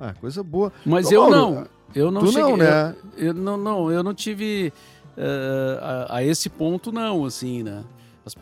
Ah, 0.00 0.14
coisa 0.14 0.42
boa. 0.42 0.72
Mas 0.84 1.06
Ô, 1.06 1.14
eu 1.14 1.30
Mauro, 1.30 1.36
não. 1.36 1.66
Eu 1.94 2.10
não 2.10 2.20
tu 2.22 2.32
cheguei, 2.32 2.42
não, 2.42 2.56
né? 2.56 2.96
Eu, 3.16 3.26
eu, 3.26 3.34
não, 3.34 3.56
não, 3.56 3.92
eu 3.92 4.02
não 4.02 4.12
tive 4.12 4.72
uh, 5.16 6.08
a, 6.08 6.16
a, 6.16 6.24
esse 6.24 6.48
ponto, 6.48 6.90
não, 6.90 7.24
assim, 7.24 7.62
né? 7.62 7.84
As, 8.26 8.34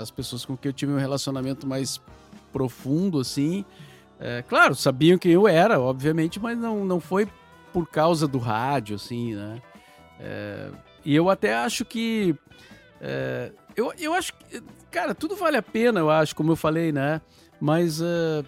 as 0.00 0.10
pessoas 0.10 0.44
com 0.44 0.56
quem 0.56 0.70
eu 0.70 0.72
tive 0.72 0.92
um 0.92 0.98
relacionamento 0.98 1.66
mais 1.66 2.00
profundo, 2.52 3.20
assim, 3.20 3.64
é, 4.18 4.42
claro, 4.42 4.74
sabiam 4.74 5.18
quem 5.18 5.32
eu 5.32 5.46
era, 5.46 5.78
obviamente, 5.78 6.40
mas 6.40 6.56
não, 6.56 6.84
não 6.84 6.98
foi 6.98 7.28
por 7.72 7.86
causa 7.86 8.26
do 8.26 8.38
rádio, 8.38 8.96
assim, 8.96 9.34
né? 9.34 9.62
É, 10.18 10.70
e 11.04 11.14
eu 11.14 11.28
até 11.28 11.54
acho 11.54 11.84
que. 11.84 12.34
É, 13.00 13.52
eu, 13.76 13.92
eu 13.98 14.14
acho 14.14 14.32
que. 14.32 14.62
Cara, 14.90 15.14
tudo 15.14 15.36
vale 15.36 15.58
a 15.58 15.62
pena, 15.62 16.00
eu 16.00 16.10
acho, 16.10 16.34
como 16.34 16.52
eu 16.52 16.56
falei, 16.56 16.90
né? 16.90 17.20
Mas. 17.60 18.00
Uh, 18.00 18.44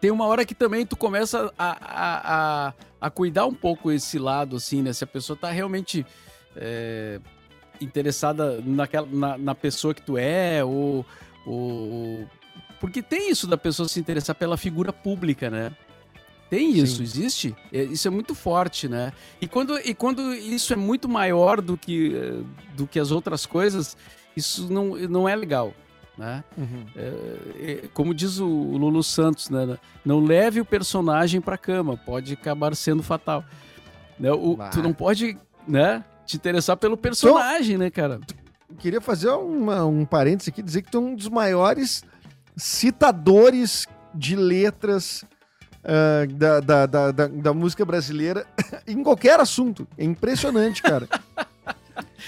tem 0.00 0.10
uma 0.10 0.26
hora 0.26 0.44
que 0.44 0.54
também 0.54 0.84
tu 0.84 0.94
começa 0.94 1.50
a, 1.58 1.70
a, 1.70 2.66
a, 2.68 2.74
a, 3.00 3.10
cuidar 3.10 3.46
um 3.46 3.54
pouco 3.54 3.90
esse 3.90 4.18
lado, 4.18 4.56
assim, 4.56 4.82
né? 4.82 4.92
Se 4.92 5.02
a 5.02 5.06
pessoa 5.06 5.36
tá 5.36 5.50
realmente 5.50 6.04
é, 6.54 7.18
interessada 7.80 8.60
naquela, 8.64 9.06
na, 9.10 9.38
na, 9.38 9.54
pessoa 9.54 9.94
que 9.94 10.02
tu 10.02 10.16
é, 10.16 10.64
ou, 10.64 11.04
ou. 11.46 12.26
Porque 12.80 13.02
tem 13.02 13.30
isso 13.30 13.46
da 13.46 13.56
pessoa 13.56 13.88
se 13.88 13.98
interessar 13.98 14.34
pela 14.36 14.56
figura 14.56 14.92
pública, 14.92 15.50
né? 15.50 15.72
Tem 16.48 16.78
isso, 16.78 16.98
Sim. 16.98 17.02
existe. 17.02 17.56
É, 17.72 17.82
isso 17.82 18.06
é 18.06 18.10
muito 18.10 18.34
forte, 18.34 18.88
né? 18.88 19.12
E 19.40 19.48
quando, 19.48 19.78
e 19.78 19.94
quando 19.94 20.32
isso 20.34 20.72
é 20.72 20.76
muito 20.76 21.08
maior 21.08 21.60
do 21.60 21.76
que, 21.76 22.14
do 22.76 22.86
que 22.86 23.00
as 23.00 23.10
outras 23.10 23.44
coisas, 23.44 23.96
isso 24.36 24.72
não, 24.72 24.96
não 25.08 25.28
é 25.28 25.34
legal. 25.34 25.74
Né? 26.16 26.42
Uhum. 26.56 26.86
É, 26.96 27.72
é, 27.72 27.88
como 27.92 28.14
diz 28.14 28.38
o, 28.38 28.48
o 28.48 28.76
Lulu 28.78 29.02
Santos, 29.02 29.50
né? 29.50 29.76
não 30.04 30.20
leve 30.20 30.60
o 30.60 30.64
personagem 30.64 31.40
para 31.40 31.58
cama, 31.58 31.96
pode 31.96 32.32
acabar 32.32 32.74
sendo 32.74 33.02
fatal. 33.02 33.44
Né? 34.18 34.32
O, 34.32 34.56
tu 34.72 34.82
não 34.82 34.94
pode 34.94 35.36
né, 35.68 36.02
te 36.26 36.36
interessar 36.36 36.76
pelo 36.76 36.96
personagem, 36.96 37.76
então, 37.76 37.84
né, 37.84 37.90
cara? 37.90 38.20
Queria 38.78 39.00
fazer 39.00 39.30
uma, 39.30 39.84
um 39.84 40.04
parênteses 40.04 40.48
aqui, 40.48 40.62
dizer 40.62 40.82
que 40.82 40.90
tu 40.90 40.98
é 40.98 41.00
um 41.00 41.14
dos 41.14 41.28
maiores 41.28 42.04
citadores 42.56 43.86
de 44.14 44.34
letras 44.34 45.24
uh, 45.84 46.26
da, 46.34 46.60
da, 46.60 46.86
da, 46.86 47.10
da, 47.12 47.54
música 47.54 47.84
brasileira 47.84 48.46
em 48.86 49.02
qualquer 49.02 49.38
assunto. 49.38 49.86
É 49.96 50.04
impressionante, 50.04 50.82
cara. 50.82 51.08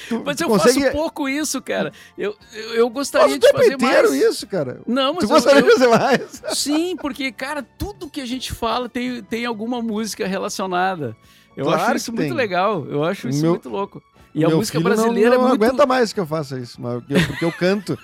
Tu, 0.09 0.23
mas 0.25 0.37
tu 0.37 0.45
eu 0.45 0.49
consegue... 0.49 0.81
faço 0.81 0.93
pouco 0.93 1.29
isso, 1.29 1.61
cara. 1.61 1.93
Eu, 2.17 2.37
eu, 2.53 2.75
eu 2.75 2.91
gostaria 2.91 3.29
Faz 3.29 3.41
de 3.41 3.53
fazer 3.53 3.77
mais. 3.79 4.13
isso, 4.13 4.47
cara. 4.47 4.81
Não, 4.87 5.15
mas 5.15 5.25
tu 5.25 5.25
eu, 5.25 5.29
gostaria 5.29 5.61
eu... 5.61 5.67
de 5.67 5.73
fazer 5.73 5.89
mais? 5.89 6.43
Sim, 6.55 6.97
porque, 6.97 7.33
cara, 7.33 7.63
tudo 7.63 8.09
que 8.09 8.21
a 8.21 8.27
gente 8.27 8.53
fala 8.53 8.89
tem, 8.89 9.23
tem 9.23 9.45
alguma 9.45 9.83
música 9.83 10.27
relacionada. 10.27 11.17
Eu 11.57 11.65
claro 11.65 11.83
acho 11.83 11.97
isso 11.97 12.13
muito 12.13 12.35
legal. 12.35 12.87
Eu 12.87 13.05
acho 13.05 13.29
isso 13.29 13.43
Meu... 13.43 13.51
muito 13.53 13.69
louco. 13.69 14.03
E 14.35 14.45
a 14.45 14.49
música 14.49 14.79
brasileira 14.79 15.31
não, 15.31 15.39
não 15.39 15.47
é 15.47 15.49
muito... 15.51 15.65
aguenta 15.65 15.87
mais 15.87 16.13
que 16.13 16.21
eu 16.21 16.27
faça 16.27 16.59
isso, 16.59 16.81
porque 16.81 17.45
eu 17.45 17.53
canto. 17.53 17.99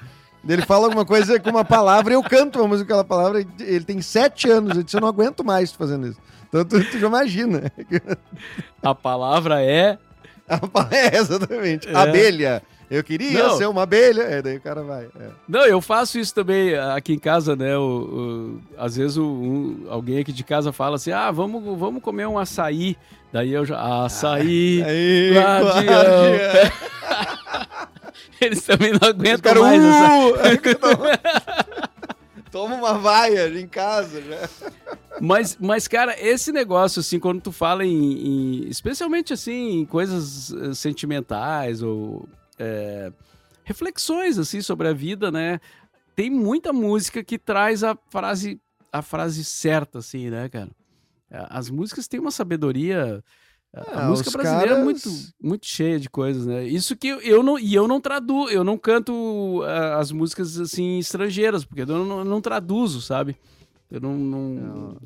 Ele 0.47 0.63
fala 0.63 0.87
alguma 0.87 1.05
coisa 1.05 1.41
com 1.41 1.51
uma 1.51 1.65
palavra 1.65 2.13
e 2.13 2.17
eu 2.17 2.23
canto 2.23 2.59
uma 2.59 2.69
música 2.69 2.87
com 2.87 3.01
aquela 3.01 3.05
palavra. 3.05 3.47
Ele 3.61 3.85
tem 3.85 4.01
sete 4.03 4.49
anos. 4.49 4.77
Eu 4.77 4.83
disse, 4.83 4.97
eu 4.97 5.01
não 5.01 5.09
aguento 5.09 5.43
mais 5.43 5.73
fazendo 5.73 6.07
isso. 6.09 6.19
Então 6.49 6.65
tu, 6.65 6.85
tu 6.85 6.99
já 6.99 7.07
imagina. 7.07 7.73
A 8.83 8.95
palavra 8.95 9.63
é. 9.63 9.99
A 10.47 10.59
palavra 10.59 10.97
é, 10.97 11.17
exatamente. 11.17 11.89
É. 11.89 11.95
Abelha. 11.95 12.63
Eu 12.91 13.03
queria 13.03 13.49
não. 13.49 13.57
ser 13.57 13.67
uma 13.67 13.83
abelha. 13.83 14.23
É, 14.23 14.43
daí 14.43 14.57
o 14.59 14.61
cara 14.61 14.83
vai. 14.83 15.05
É. 15.19 15.31
Não, 15.49 15.65
eu 15.67 15.81
faço 15.81 16.19
isso 16.19 16.35
também 16.35 16.77
aqui 16.77 17.15
em 17.15 17.19
casa, 17.19 17.57
né? 17.57 17.77
O, 17.79 17.83
o 17.83 18.61
às 18.79 18.97
vezes 18.97 19.17
o, 19.17 19.25
um, 19.25 19.87
alguém 19.89 20.19
aqui 20.19 20.33
de 20.33 20.45
casa 20.45 20.73
fala 20.73 20.97
assim: 20.97 21.11
ah, 21.11 21.31
vamos, 21.31 21.79
vamos 21.79 22.03
comer 22.03 22.29
um 22.29 22.39
açaí. 22.39 22.97
Daí 23.35 23.53
eu 23.53 23.67
já. 23.67 24.05
Açaí. 24.05 24.81
Ah, 24.81 24.87
aí, 24.87 25.35
guardião. 25.35 26.05
Eles 28.41 28.63
também 28.63 28.93
não 28.93 29.09
aguentam 29.09 29.55
cara, 29.55 29.61
mais 29.61 29.83
uh, 29.83 30.37
essa... 30.37 31.91
Toma 32.53 32.77
uma 32.77 32.95
vaia 32.95 33.49
em 33.49 33.67
casa 33.67 34.23
já. 34.23 34.49
Mas, 35.21 35.59
mas, 35.61 35.89
cara, 35.89 36.15
esse 36.17 36.53
negócio, 36.53 37.01
assim, 37.01 37.19
quando 37.19 37.41
tu 37.41 37.51
fala 37.51 37.85
em. 37.85 38.13
em 38.13 38.69
especialmente 38.69 39.33
assim, 39.33 39.81
em 39.81 39.85
coisas 39.85 40.53
eh, 40.53 40.73
sentimentais 40.73 41.83
ou. 41.83 42.29
É, 42.57 43.11
reflexões, 43.65 44.39
assim, 44.39 44.61
sobre 44.61 44.87
a 44.87 44.93
vida, 44.93 45.33
né? 45.33 45.61
Tem 46.15 46.31
muita 46.31 46.73
música 46.73 47.25
que 47.25 47.37
traz 47.37 47.83
a 47.83 47.99
frase, 48.11 48.61
a 48.93 49.03
frase 49.03 49.45
certa, 49.45 49.99
assim, 49.99 50.31
né, 50.31 50.49
cara? 50.49 50.71
As 51.49 51.71
músicas 51.71 52.07
têm 52.09 52.21
uma 52.21 52.31
sabedoria 52.31 53.23
a 53.75 54.05
ah, 54.05 54.09
música 54.09 54.31
brasileira 54.31 54.69
caras... 54.69 54.79
é 54.79 54.85
muito, 54.85 55.11
muito 55.43 55.67
cheia 55.67 55.99
de 55.99 56.09
coisas, 56.09 56.47
né? 56.47 56.65
Isso 56.65 56.95
que 56.95 57.09
eu 57.09 57.43
não. 57.43 57.59
E 57.59 57.75
eu 57.75 57.89
não 57.89 58.01
traduzo, 58.01 58.53
eu 58.53 58.63
não 58.63 58.79
canto 58.79 59.13
uh, 59.63 59.99
as 59.99 60.13
músicas 60.13 60.61
assim 60.61 61.01
estrangeiras, 61.01 61.65
porque 61.65 61.83
eu 61.83 61.87
não, 61.87 62.25
não 62.25 62.41
traduzo, 62.41 63.03
sabe? 63.03 63.37
Eu 63.91 64.01
não. 64.01 64.17
não... 64.17 64.97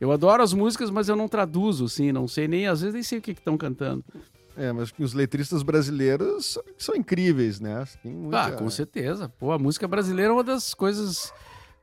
Eu 0.00 0.10
adoro 0.10 0.42
as 0.42 0.52
músicas, 0.52 0.90
mas 0.90 1.08
eu 1.08 1.14
não 1.14 1.28
traduzo, 1.28 1.86
assim, 1.86 2.12
não 2.12 2.28
sei 2.28 2.46
nem, 2.46 2.66
às 2.66 2.80
vezes 2.80 2.94
nem 2.94 3.02
sei 3.02 3.18
o 3.18 3.22
que 3.22 3.30
estão 3.30 3.56
cantando. 3.56 4.04
É, 4.56 4.72
mas 4.72 4.92
os 4.98 5.14
letristas 5.14 5.62
brasileiros 5.62 6.46
são, 6.46 6.62
são 6.76 6.96
incríveis, 6.96 7.60
né? 7.60 7.84
Muita... 8.04 8.42
Ah, 8.42 8.52
com 8.52 8.68
certeza. 8.68 9.28
Pô, 9.38 9.52
a 9.52 9.58
música 9.58 9.86
brasileira 9.86 10.32
é 10.32 10.34
uma 10.34 10.44
das 10.44 10.74
coisas 10.74 11.32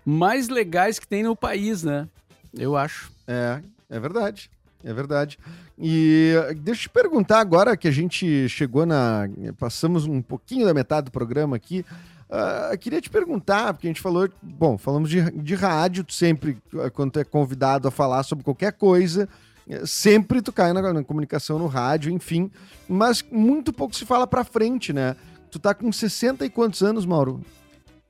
mais 0.05 0.49
legais 0.49 0.99
que 0.99 1.07
tem 1.07 1.23
no 1.23 1.35
país, 1.35 1.83
né? 1.83 2.07
Eu 2.53 2.75
acho. 2.75 3.11
É, 3.25 3.63
é 3.95 3.99
verdade. 3.99 4.49
É 4.83 4.93
verdade. 4.93 5.39
E 5.79 6.33
deixa 6.57 6.81
eu 6.81 6.83
te 6.83 6.89
perguntar 6.89 7.39
agora 7.39 7.77
que 7.77 7.87
a 7.87 7.91
gente 7.91 8.49
chegou 8.49 8.85
na. 8.85 9.29
Passamos 9.57 10.05
um 10.05 10.21
pouquinho 10.21 10.65
da 10.65 10.73
metade 10.73 11.05
do 11.05 11.11
programa 11.11 11.55
aqui. 11.55 11.85
Uh, 12.29 12.77
queria 12.79 12.99
te 12.99 13.09
perguntar, 13.09 13.73
porque 13.73 13.87
a 13.87 13.91
gente 13.91 14.01
falou, 14.01 14.27
bom, 14.41 14.77
falamos 14.77 15.09
de, 15.09 15.21
de 15.31 15.55
rádio, 15.55 16.03
sempre, 16.09 16.57
quando 16.93 17.11
tu 17.11 17.19
é 17.19 17.23
convidado 17.23 17.87
a 17.87 17.91
falar 17.91 18.23
sobre 18.23 18.43
qualquer 18.43 18.73
coisa, 18.73 19.29
é, 19.69 19.85
sempre 19.85 20.41
tu 20.41 20.51
cai 20.51 20.73
na, 20.73 20.93
na, 20.93 21.03
comunicação 21.03 21.59
no 21.59 21.67
rádio, 21.67 22.11
enfim, 22.11 22.49
mas 22.89 23.23
muito 23.31 23.71
pouco 23.71 23.95
se 23.95 24.03
fala 24.03 24.25
pra 24.25 24.43
frente, 24.43 24.91
né? 24.91 25.15
Tu 25.51 25.59
tá 25.59 25.75
com 25.75 25.91
60 25.91 26.43
e 26.43 26.49
quantos 26.49 26.81
anos, 26.81 27.05
Mauro? 27.05 27.39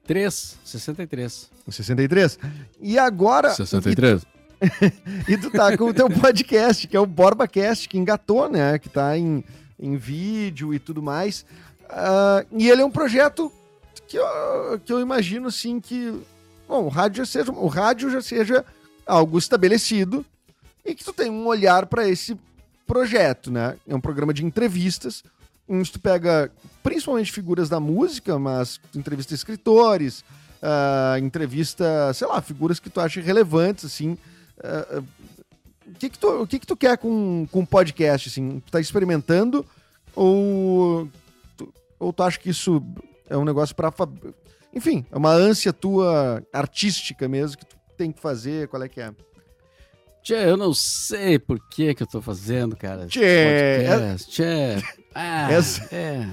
3, 0.08 0.58
63. 0.64 1.52
63? 1.68 2.40
E 2.82 2.98
agora... 2.98 3.54
63. 3.54 4.22
E, 4.22 4.33
e 5.28 5.38
tu 5.38 5.50
tá 5.50 5.78
com 5.78 5.86
o 5.86 5.94
teu 5.94 6.10
podcast, 6.10 6.88
que 6.88 6.96
é 6.96 7.00
o 7.00 7.06
BorbaCast, 7.06 7.88
que 7.88 7.98
engatou, 7.98 8.50
né? 8.50 8.80
Que 8.80 8.90
tá 8.90 9.18
em, 9.18 9.44
em 9.80 9.98
vídeo 9.98 10.74
e 10.74 10.80
tudo 10.80 11.02
mais. 11.02 11.46
Uh, 11.84 12.46
e 12.58 12.70
ele 12.70 12.82
é 12.82 12.86
um 12.86 12.92
projeto 12.92 13.52
que 14.08 14.18
eu, 14.18 14.80
que 14.84 14.92
eu 14.92 15.00
imagino, 15.00 15.48
assim, 15.48 15.80
que... 15.80 16.22
Bom, 16.68 16.86
o 16.86 16.90
rádio 16.90 17.26
já 17.26 17.32
seja, 17.32 17.52
o 17.52 17.68
rádio 17.68 18.10
já 18.10 18.22
seja 18.22 18.66
algo 19.06 19.38
estabelecido, 19.38 20.26
e 20.86 20.96
que 20.96 21.04
tu 21.04 21.14
tem 21.14 21.30
um 21.30 21.46
olhar 21.46 21.86
para 21.86 22.08
esse 22.08 22.38
projeto, 22.86 23.52
né? 23.52 23.76
É 23.88 23.96
um 23.96 24.02
programa 24.02 24.34
de 24.34 24.46
entrevistas, 24.46 25.24
onde 25.68 25.92
tu 25.92 26.00
pega 26.00 26.52
principalmente 26.82 27.32
figuras 27.32 27.70
da 27.70 27.80
música, 27.80 28.38
mas 28.38 28.80
entrevista 28.94 29.34
escritores, 29.34 30.24
uh, 30.62 31.18
entrevista, 31.20 32.14
sei 32.14 32.28
lá, 32.28 32.42
figuras 32.42 32.80
que 32.80 32.90
tu 32.90 33.00
acha 33.00 33.22
relevantes, 33.22 33.86
assim. 33.86 34.18
Uh, 34.58 35.04
o 35.86 35.94
que 36.00 36.10
que 36.10 36.18
tu, 36.20 36.42
o 36.42 36.48
que 36.48 36.60
que 36.60 36.68
tu 36.68 36.78
quer 36.78 36.98
com, 36.98 37.48
com 37.52 37.66
podcast, 37.66 38.30
assim? 38.30 38.62
Tu 38.66 38.72
tá 38.72 38.80
experimentando 38.80 39.66
ou 40.16 41.10
tu, 41.58 41.74
ou 42.00 42.14
tu 42.14 42.24
acha 42.24 42.40
que 42.40 42.50
isso 42.50 42.82
é 43.30 43.38
um 43.38 43.46
negócio 43.46 43.76
para 43.76 43.92
enfim, 44.74 45.06
é 45.12 45.18
uma 45.18 45.32
ânsia 45.32 45.72
tua 45.72 46.44
artística 46.52 47.28
mesmo 47.28 47.58
que 47.58 47.66
tu 47.66 47.76
tem 47.96 48.12
que 48.12 48.20
fazer, 48.20 48.68
qual 48.68 48.82
é 48.82 48.90
que 48.90 49.02
é? 49.02 49.14
Tchê, 50.24 50.36
eu 50.36 50.56
não 50.56 50.74
sei 50.74 51.38
por 51.38 51.60
que 51.70 51.94
que 51.94 52.02
eu 52.02 52.08
tô 52.08 52.22
fazendo, 52.22 52.78
cara. 52.78 53.06
Tchê, 53.08 53.24
é... 53.24 54.16
Tchê. 54.18 54.84
Ah, 55.14 55.52
essa, 55.52 55.94
é. 55.94 56.28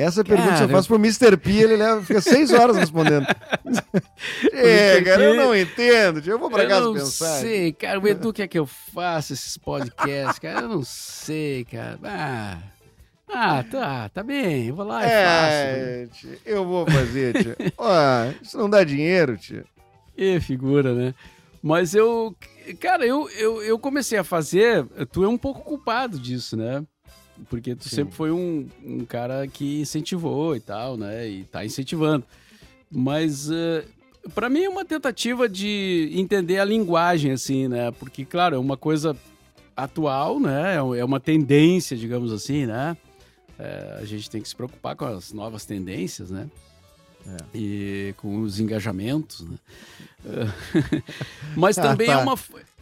Essa 0.00 0.24
cara, 0.24 0.36
pergunta 0.36 0.62
eu 0.64 0.68
faço 0.68 0.88
pro 0.88 0.96
Mr. 0.96 1.36
P, 1.36 1.50
ele 1.50 1.76
leva, 1.76 2.02
fica 2.02 2.20
seis 2.20 2.52
horas 2.52 2.76
respondendo. 2.76 3.26
Tchê, 4.40 5.02
cara, 5.04 5.22
eu 5.22 5.34
não 5.34 5.56
entendo. 5.56 6.22
Eu 6.24 6.38
vou 6.38 6.50
pra 6.50 6.64
eu 6.64 6.68
casa 6.68 6.92
pensar. 6.92 7.26
Eu 7.26 7.32
não 7.32 7.40
sei, 7.40 7.72
cara. 7.72 8.00
O 8.00 8.08
Edu 8.08 8.32
quer 8.32 8.48
que 8.48 8.58
eu 8.58 8.66
faça 8.66 9.32
esses 9.32 9.56
podcasts, 9.56 10.38
cara. 10.38 10.60
Eu 10.62 10.68
não 10.68 10.84
sei, 10.84 11.64
cara. 11.64 11.98
Ah... 12.04 12.58
Ah, 13.32 13.62
tá, 13.62 14.08
tá 14.08 14.22
bem. 14.22 14.66
Eu 14.66 14.74
vou 14.74 14.84
lá 14.84 15.04
e 15.04 15.08
é, 15.08 16.06
faço. 16.08 16.20
Tia, 16.20 16.38
eu 16.44 16.64
vou 16.64 16.84
fazer, 16.84 17.32
tia. 17.34 17.56
Ó, 17.78 18.26
isso 18.42 18.58
não 18.58 18.68
dá 18.68 18.82
dinheiro, 18.82 19.36
tia. 19.36 19.64
E 20.16 20.40
figura, 20.40 20.92
né? 20.92 21.14
Mas 21.62 21.94
eu, 21.94 22.34
cara, 22.80 23.06
eu, 23.06 23.28
eu, 23.30 23.62
eu 23.62 23.78
comecei 23.78 24.18
a 24.18 24.24
fazer. 24.24 24.84
Tu 25.12 25.24
é 25.24 25.28
um 25.28 25.38
pouco 25.38 25.62
culpado 25.62 26.18
disso, 26.18 26.56
né? 26.56 26.84
Porque 27.48 27.74
tu 27.74 27.88
Sim. 27.88 27.96
sempre 27.96 28.14
foi 28.14 28.30
um, 28.30 28.68
um 28.84 29.04
cara 29.04 29.46
que 29.46 29.80
incentivou 29.80 30.54
e 30.54 30.60
tal, 30.60 30.96
né? 30.96 31.28
E 31.28 31.44
tá 31.44 31.64
incentivando. 31.64 32.24
Mas 32.90 33.48
uh, 33.48 33.54
eh, 33.54 33.84
para 34.34 34.48
mim 34.48 34.64
é 34.64 34.68
uma 34.68 34.84
tentativa 34.84 35.48
de 35.48 36.10
entender 36.12 36.58
a 36.58 36.64
linguagem, 36.64 37.32
assim, 37.32 37.68
né? 37.68 37.90
Porque, 37.92 38.24
claro, 38.24 38.56
é 38.56 38.58
uma 38.58 38.76
coisa 38.76 39.16
atual, 39.76 40.38
né? 40.38 40.74
É, 40.74 40.98
é 40.98 41.04
uma 41.04 41.20
tendência, 41.20 41.96
digamos 41.96 42.32
assim, 42.32 42.66
né? 42.66 42.96
É, 43.58 43.98
a 44.00 44.04
gente 44.04 44.30
tem 44.30 44.40
que 44.40 44.48
se 44.48 44.56
preocupar 44.56 44.96
com 44.96 45.04
as 45.04 45.32
novas 45.32 45.64
tendências, 45.64 46.30
né? 46.30 46.48
É. 47.26 47.36
E 47.54 48.14
com 48.16 48.40
os 48.40 48.58
engajamentos, 48.58 49.40
né? 49.40 49.56
mas 51.56 51.76
ah, 51.78 51.82
também 51.82 52.08
ah, 52.08 52.16
tá. 52.16 52.20
é 52.20 52.22
uma. 52.22 52.38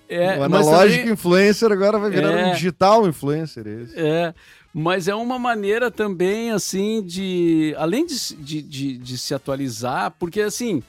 É, 0.09 0.39
o 0.39 0.43
analógico 0.45 1.01
também, 1.01 1.13
influencer 1.13 1.71
agora 1.71 1.99
vai 1.99 2.11
virar 2.11 2.31
é, 2.31 2.47
um 2.47 2.53
digital 2.55 3.07
influencer. 3.07 3.67
Esse. 3.67 3.99
É, 3.99 4.35
mas 4.73 5.07
é 5.07 5.15
uma 5.15 5.39
maneira 5.39 5.91
também, 5.91 6.51
assim, 6.51 7.03
de. 7.03 7.75
Além 7.77 8.07
de, 8.07 8.35
de, 8.37 8.63
de, 8.63 8.99
de, 8.99 9.19
se 9.19 9.35
atualizar, 9.35 10.15
porque, 10.19 10.41
assim, 10.41 10.83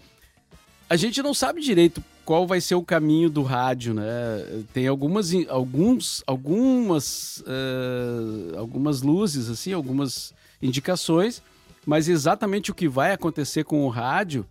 a 0.89 0.95
gente 0.95 1.22
não 1.22 1.34
sabe 1.34 1.61
direito 1.61 2.03
qual 2.24 2.45
vai 2.45 2.61
ser 2.61 2.76
o 2.76 2.84
caminho 2.84 3.30
do 3.30 3.41
rádio, 3.41 3.93
né? 3.93 4.05
Tem 4.74 4.88
algumas, 4.88 5.32
alguns, 5.49 6.24
algumas, 6.28 7.39
uh, 7.39 8.57
algumas 8.57 9.01
luzes, 9.01 9.49
assim, 9.49 9.74
algumas 9.74 10.34
indicações, 10.61 11.41
mas 11.86 12.07
exatamente 12.07 12.70
o 12.70 12.76
que 12.76 12.88
vai 12.88 13.11
acontecer 13.11 13.63
com 13.63 13.84
o 13.84 13.89
rádio 13.89 14.45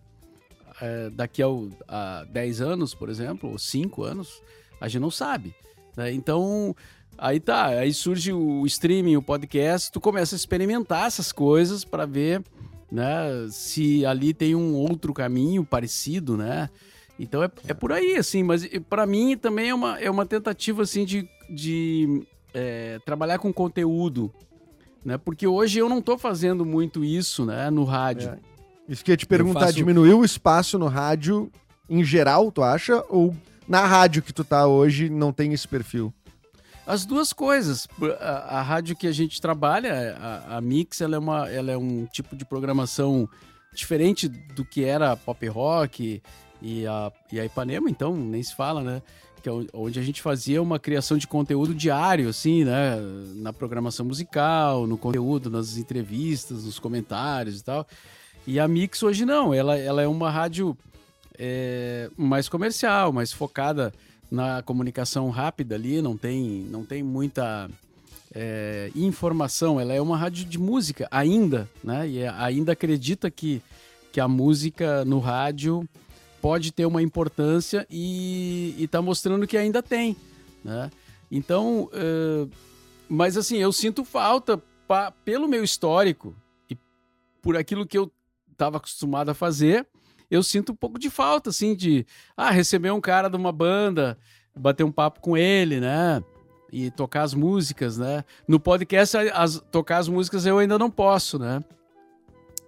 é, 0.81 1.11
daqui 1.11 1.43
ao, 1.43 1.69
a 1.87 2.25
10 2.31 2.61
anos, 2.61 2.95
por 2.95 3.09
exemplo, 3.09 3.51
ou 3.51 3.59
5 3.59 4.03
anos, 4.03 4.43
a 4.81 4.89
gente 4.89 5.01
não 5.01 5.11
sabe. 5.11 5.55
Né? 5.97 6.13
Então, 6.13 6.75
aí 7.17 7.41
tá, 7.41 7.67
aí 7.67 7.93
surge 7.93 8.33
o 8.33 8.65
streaming, 8.67 9.17
o 9.17 9.23
podcast, 9.23 9.91
tu 9.91 10.01
começa 10.01 10.35
a 10.35 10.39
experimentar 10.39 11.07
essas 11.07 11.33
coisas 11.33 11.85
para 11.85 12.07
ver 12.07 12.43
né, 12.91 13.47
se 13.51 14.05
ali 14.07 14.33
tem 14.33 14.55
um 14.55 14.75
outro 14.75 15.13
caminho 15.13 15.65
parecido, 15.65 16.37
né? 16.37 16.71
Então 17.19 17.43
é, 17.43 17.51
é 17.67 17.75
por 17.75 17.93
aí, 17.93 18.17
assim, 18.17 18.43
mas 18.43 18.67
para 18.89 19.05
mim 19.05 19.37
também 19.37 19.71
é 19.71 19.75
uma, 19.75 19.99
é 19.99 20.11
uma 20.11 20.25
tentativa, 20.25 20.83
assim, 20.83 21.05
de, 21.05 21.29
de 21.51 22.23
é, 22.55 22.99
trabalhar 23.05 23.39
com 23.39 23.53
conteúdo, 23.53 24.33
né? 25.05 25.19
Porque 25.19 25.47
hoje 25.47 25.81
eu 25.81 25.89
não 25.89 26.01
tô 26.01 26.17
fazendo 26.17 26.65
muito 26.65 27.05
isso, 27.05 27.45
né, 27.45 27.69
no 27.71 27.85
rádio. 27.85 28.31
É. 28.31 28.58
Isso 28.89 29.05
que 29.05 29.11
eu 29.11 29.13
ia 29.13 29.17
te 29.17 29.27
perguntar, 29.27 29.61
faço... 29.61 29.75
diminuiu 29.75 30.21
o 30.21 30.25
espaço 30.25 30.79
no 30.79 30.87
rádio 30.87 31.51
em 31.89 32.03
geral, 32.03 32.51
tu 32.51 32.63
acha? 32.63 33.05
Ou 33.09 33.35
na 33.69 33.85
rádio 33.87 34.23
que 34.23 34.33
tu 34.33 34.43
tá 34.43 34.67
hoje 34.67 35.11
não 35.11 35.33
tem 35.33 35.53
esse 35.53 35.69
perfil? 35.69 36.13
As 36.87 37.05
duas 37.05 37.35
coisas. 37.35 37.87
A, 38.19 38.59
a 38.59 38.63
rádio 38.63 38.97
que 38.97 39.07
a 39.07 39.13
gente 39.13 39.43
trabalha, 39.43 40.17
a, 40.19 40.57
a, 40.57 40.61
Mix, 40.63 41.03
ela 41.03 41.17
é, 41.17 41.19
uma, 41.19 41.49
ela 41.51 41.71
é 41.71 41.77
um 41.77 42.07
tipo 42.07 42.35
de 42.35 42.47
programação 42.47 43.29
diferente 43.75 44.27
do 44.27 44.65
que 44.65 44.85
era 44.85 45.15
pop 45.15 45.47
rock 45.49 46.23
e 46.63 46.87
a, 46.87 47.13
e 47.31 47.39
a 47.39 47.45
Ipanema, 47.45 47.91
então 47.91 48.17
nem 48.17 48.43
se 48.43 48.55
fala, 48.55 48.83
né? 48.83 49.03
Que 49.43 49.51
é 49.51 49.53
onde 49.75 50.01
a 50.01 50.03
gente 50.03 50.23
fazia 50.23 50.63
uma 50.63 50.79
criação 50.79 51.19
de 51.19 51.27
conteúdo 51.27 51.75
diário, 51.75 52.29
assim, 52.29 52.65
né? 52.65 52.97
Na 53.37 53.53
programação 53.53 54.07
musical, 54.07 54.87
no 54.87 54.97
conteúdo, 54.97 55.51
nas 55.51 55.77
entrevistas, 55.77 56.65
nos 56.65 56.79
comentários 56.79 57.61
e 57.61 57.65
tal. 57.65 57.87
E 58.49 58.59
a 58.59 58.67
Mix 58.67 59.03
hoje 59.03 59.27
não, 59.27 59.53
ela, 59.53 59.77
ela 59.77 60.01
é 60.01 60.09
uma 60.09 60.31
rádio 60.31 60.75
é, 61.39 62.09
mais 62.17 62.49
comercial, 62.49 63.13
mais 63.13 63.31
focada 63.31 63.93
na 64.31 64.63
comunicação 64.63 65.29
rápida 65.29 65.75
ali, 65.75 66.01
não 66.01 66.17
tem, 66.17 66.67
não 66.71 66.83
tem 66.83 67.03
muita 67.03 67.69
é, 68.35 68.91
informação. 68.97 69.79
Ela 69.79 69.93
é 69.93 70.01
uma 70.01 70.17
rádio 70.17 70.47
de 70.47 70.59
música 70.59 71.07
ainda, 71.11 71.69
né? 71.85 72.09
E 72.09 72.21
é, 72.21 72.31
ainda 72.31 72.73
acredita 72.73 73.31
que, 73.31 73.61
que 74.11 74.19
a 74.19 74.27
música 74.27 75.05
no 75.05 75.19
rádio 75.19 75.87
pode 76.41 76.73
ter 76.73 76.87
uma 76.87 77.03
importância 77.03 77.87
e 77.91 78.75
está 78.79 79.03
mostrando 79.03 79.47
que 79.47 79.59
ainda 79.59 79.83
tem, 79.83 80.17
né? 80.65 80.91
Então, 81.31 81.91
uh, 81.93 82.51
mas 83.11 83.37
assim, 83.37 83.59
eu 83.59 83.75
sinto 83.75 84.07
falta 84.07 84.57
pa, 84.87 85.11
pelo 85.23 85.47
meu 85.47 85.63
histórico 85.63 86.35
e 86.71 86.79
por 87.43 87.55
aquilo 87.55 87.87
que 87.87 87.99
eu 87.99 88.11
estava 88.59 88.77
acostumado 88.79 89.31
a 89.31 89.35
fazer, 89.35 89.87
eu 90.31 90.43
sinto 90.43 90.73
um 90.73 90.77
pouco 90.77 90.99
de 90.99 91.09
falta, 91.09 91.51
assim, 91.51 91.75
de 91.75 92.05
ah, 92.37 92.51
receber 92.51 92.91
um 92.91 93.01
cara 93.01 93.29
de 93.29 93.37
uma 93.37 93.53
banda, 93.53 94.19
bater 94.55 94.85
um 94.85 94.93
papo 94.93 95.21
com 95.21 95.37
ele, 95.37 95.81
né? 95.81 96.23
E 96.71 96.91
tocar 96.91 97.23
as 97.23 97.33
músicas, 97.33 97.97
né? 97.97 98.25
No 98.47 98.61
podcast, 98.61 99.17
as, 99.17 99.63
tocar 99.71 99.99
as 99.99 100.09
músicas 100.09 100.45
eu 100.45 100.59
ainda 100.59 100.79
não 100.79 100.91
posso, 100.91 101.39
né? 101.39 101.63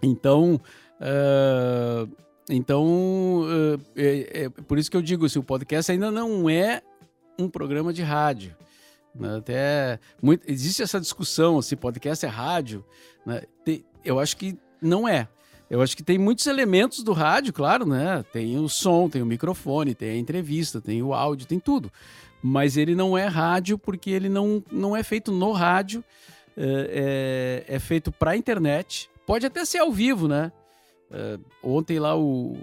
Então, 0.02 0.58
uh, 1.00 2.10
então 2.48 3.42
uh, 3.42 3.80
é, 3.94 4.44
é, 4.44 4.48
por 4.48 4.78
isso 4.78 4.90
que 4.90 4.96
eu 4.96 5.02
digo, 5.02 5.26
assim, 5.26 5.38
o 5.38 5.42
podcast 5.42 5.92
ainda 5.92 6.10
não 6.10 6.48
é 6.48 6.82
um 7.38 7.48
programa 7.48 7.92
de 7.92 8.02
rádio. 8.02 8.56
Né? 9.14 9.36
Até 9.36 10.00
muito, 10.22 10.50
existe 10.50 10.82
essa 10.82 11.00
discussão 11.00 11.60
se 11.60 11.76
podcast 11.76 12.24
é 12.24 12.28
rádio. 12.28 12.82
Né? 13.26 13.42
eu 14.02 14.18
acho 14.18 14.36
que 14.36 14.56
não 14.80 15.06
é. 15.06 15.28
Eu 15.70 15.80
acho 15.80 15.96
que 15.96 16.02
tem 16.02 16.18
muitos 16.18 16.48
elementos 16.48 17.04
do 17.04 17.12
rádio, 17.12 17.52
claro, 17.52 17.86
né? 17.86 18.24
Tem 18.32 18.58
o 18.58 18.68
som, 18.68 19.08
tem 19.08 19.22
o 19.22 19.26
microfone, 19.26 19.94
tem 19.94 20.10
a 20.10 20.16
entrevista, 20.16 20.80
tem 20.80 21.00
o 21.00 21.14
áudio, 21.14 21.46
tem 21.46 21.60
tudo. 21.60 21.92
Mas 22.42 22.76
ele 22.76 22.96
não 22.96 23.16
é 23.16 23.26
rádio 23.26 23.78
porque 23.78 24.10
ele 24.10 24.28
não, 24.28 24.60
não 24.68 24.96
é 24.96 25.04
feito 25.04 25.30
no 25.30 25.52
rádio, 25.52 26.02
é, 26.56 27.64
é, 27.68 27.76
é 27.76 27.78
feito 27.78 28.10
para 28.10 28.36
internet. 28.36 29.08
Pode 29.24 29.46
até 29.46 29.64
ser 29.64 29.78
ao 29.78 29.92
vivo, 29.92 30.26
né? 30.26 30.50
É, 31.08 31.38
ontem 31.62 32.00
lá 32.00 32.16
o, 32.16 32.56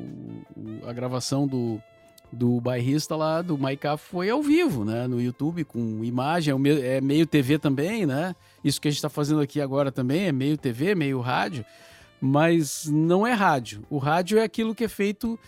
o, 0.54 0.86
a 0.86 0.92
gravação 0.92 1.48
do, 1.48 1.82
do 2.30 2.60
bairrista 2.60 3.16
lá 3.16 3.42
do 3.42 3.58
Maicá 3.58 3.96
foi 3.96 4.30
ao 4.30 4.44
vivo, 4.44 4.84
né? 4.84 5.08
No 5.08 5.22
YouTube, 5.22 5.64
com 5.64 6.04
imagem, 6.04 6.54
é, 6.54 6.98
é 6.98 7.02
meio 7.02 7.26
TV 7.26 7.58
também, 7.58 8.06
né? 8.06 8.36
Isso 8.62 8.82
que 8.82 8.90
a 8.90 8.92
gente 8.92 8.98
está 8.98 9.10
fazendo 9.10 9.40
aqui 9.40 9.62
agora 9.62 9.94
também 9.94 10.26
é 10.26 10.32
meio 10.34 10.58
TV, 10.58 10.94
meio 10.94 11.22
rádio 11.22 11.64
mas 12.22 12.86
não 12.88 13.26
é 13.26 13.34
rádio. 13.34 13.84
O 13.90 13.98
rádio 13.98 14.40
é 14.40 14.44
aquilo 14.44 14.76
que 14.76 14.84
é 14.84 14.88
feito 14.88 15.40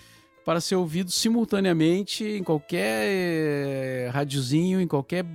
para 0.46 0.62
ser 0.62 0.76
ouvido 0.76 1.12
simultaneamente 1.12 2.24
em 2.24 2.44
qualquer 2.44 3.06
eh, 3.08 4.10
rádiozinho, 4.12 4.82
em 4.82 4.88
qualquer 4.88 5.26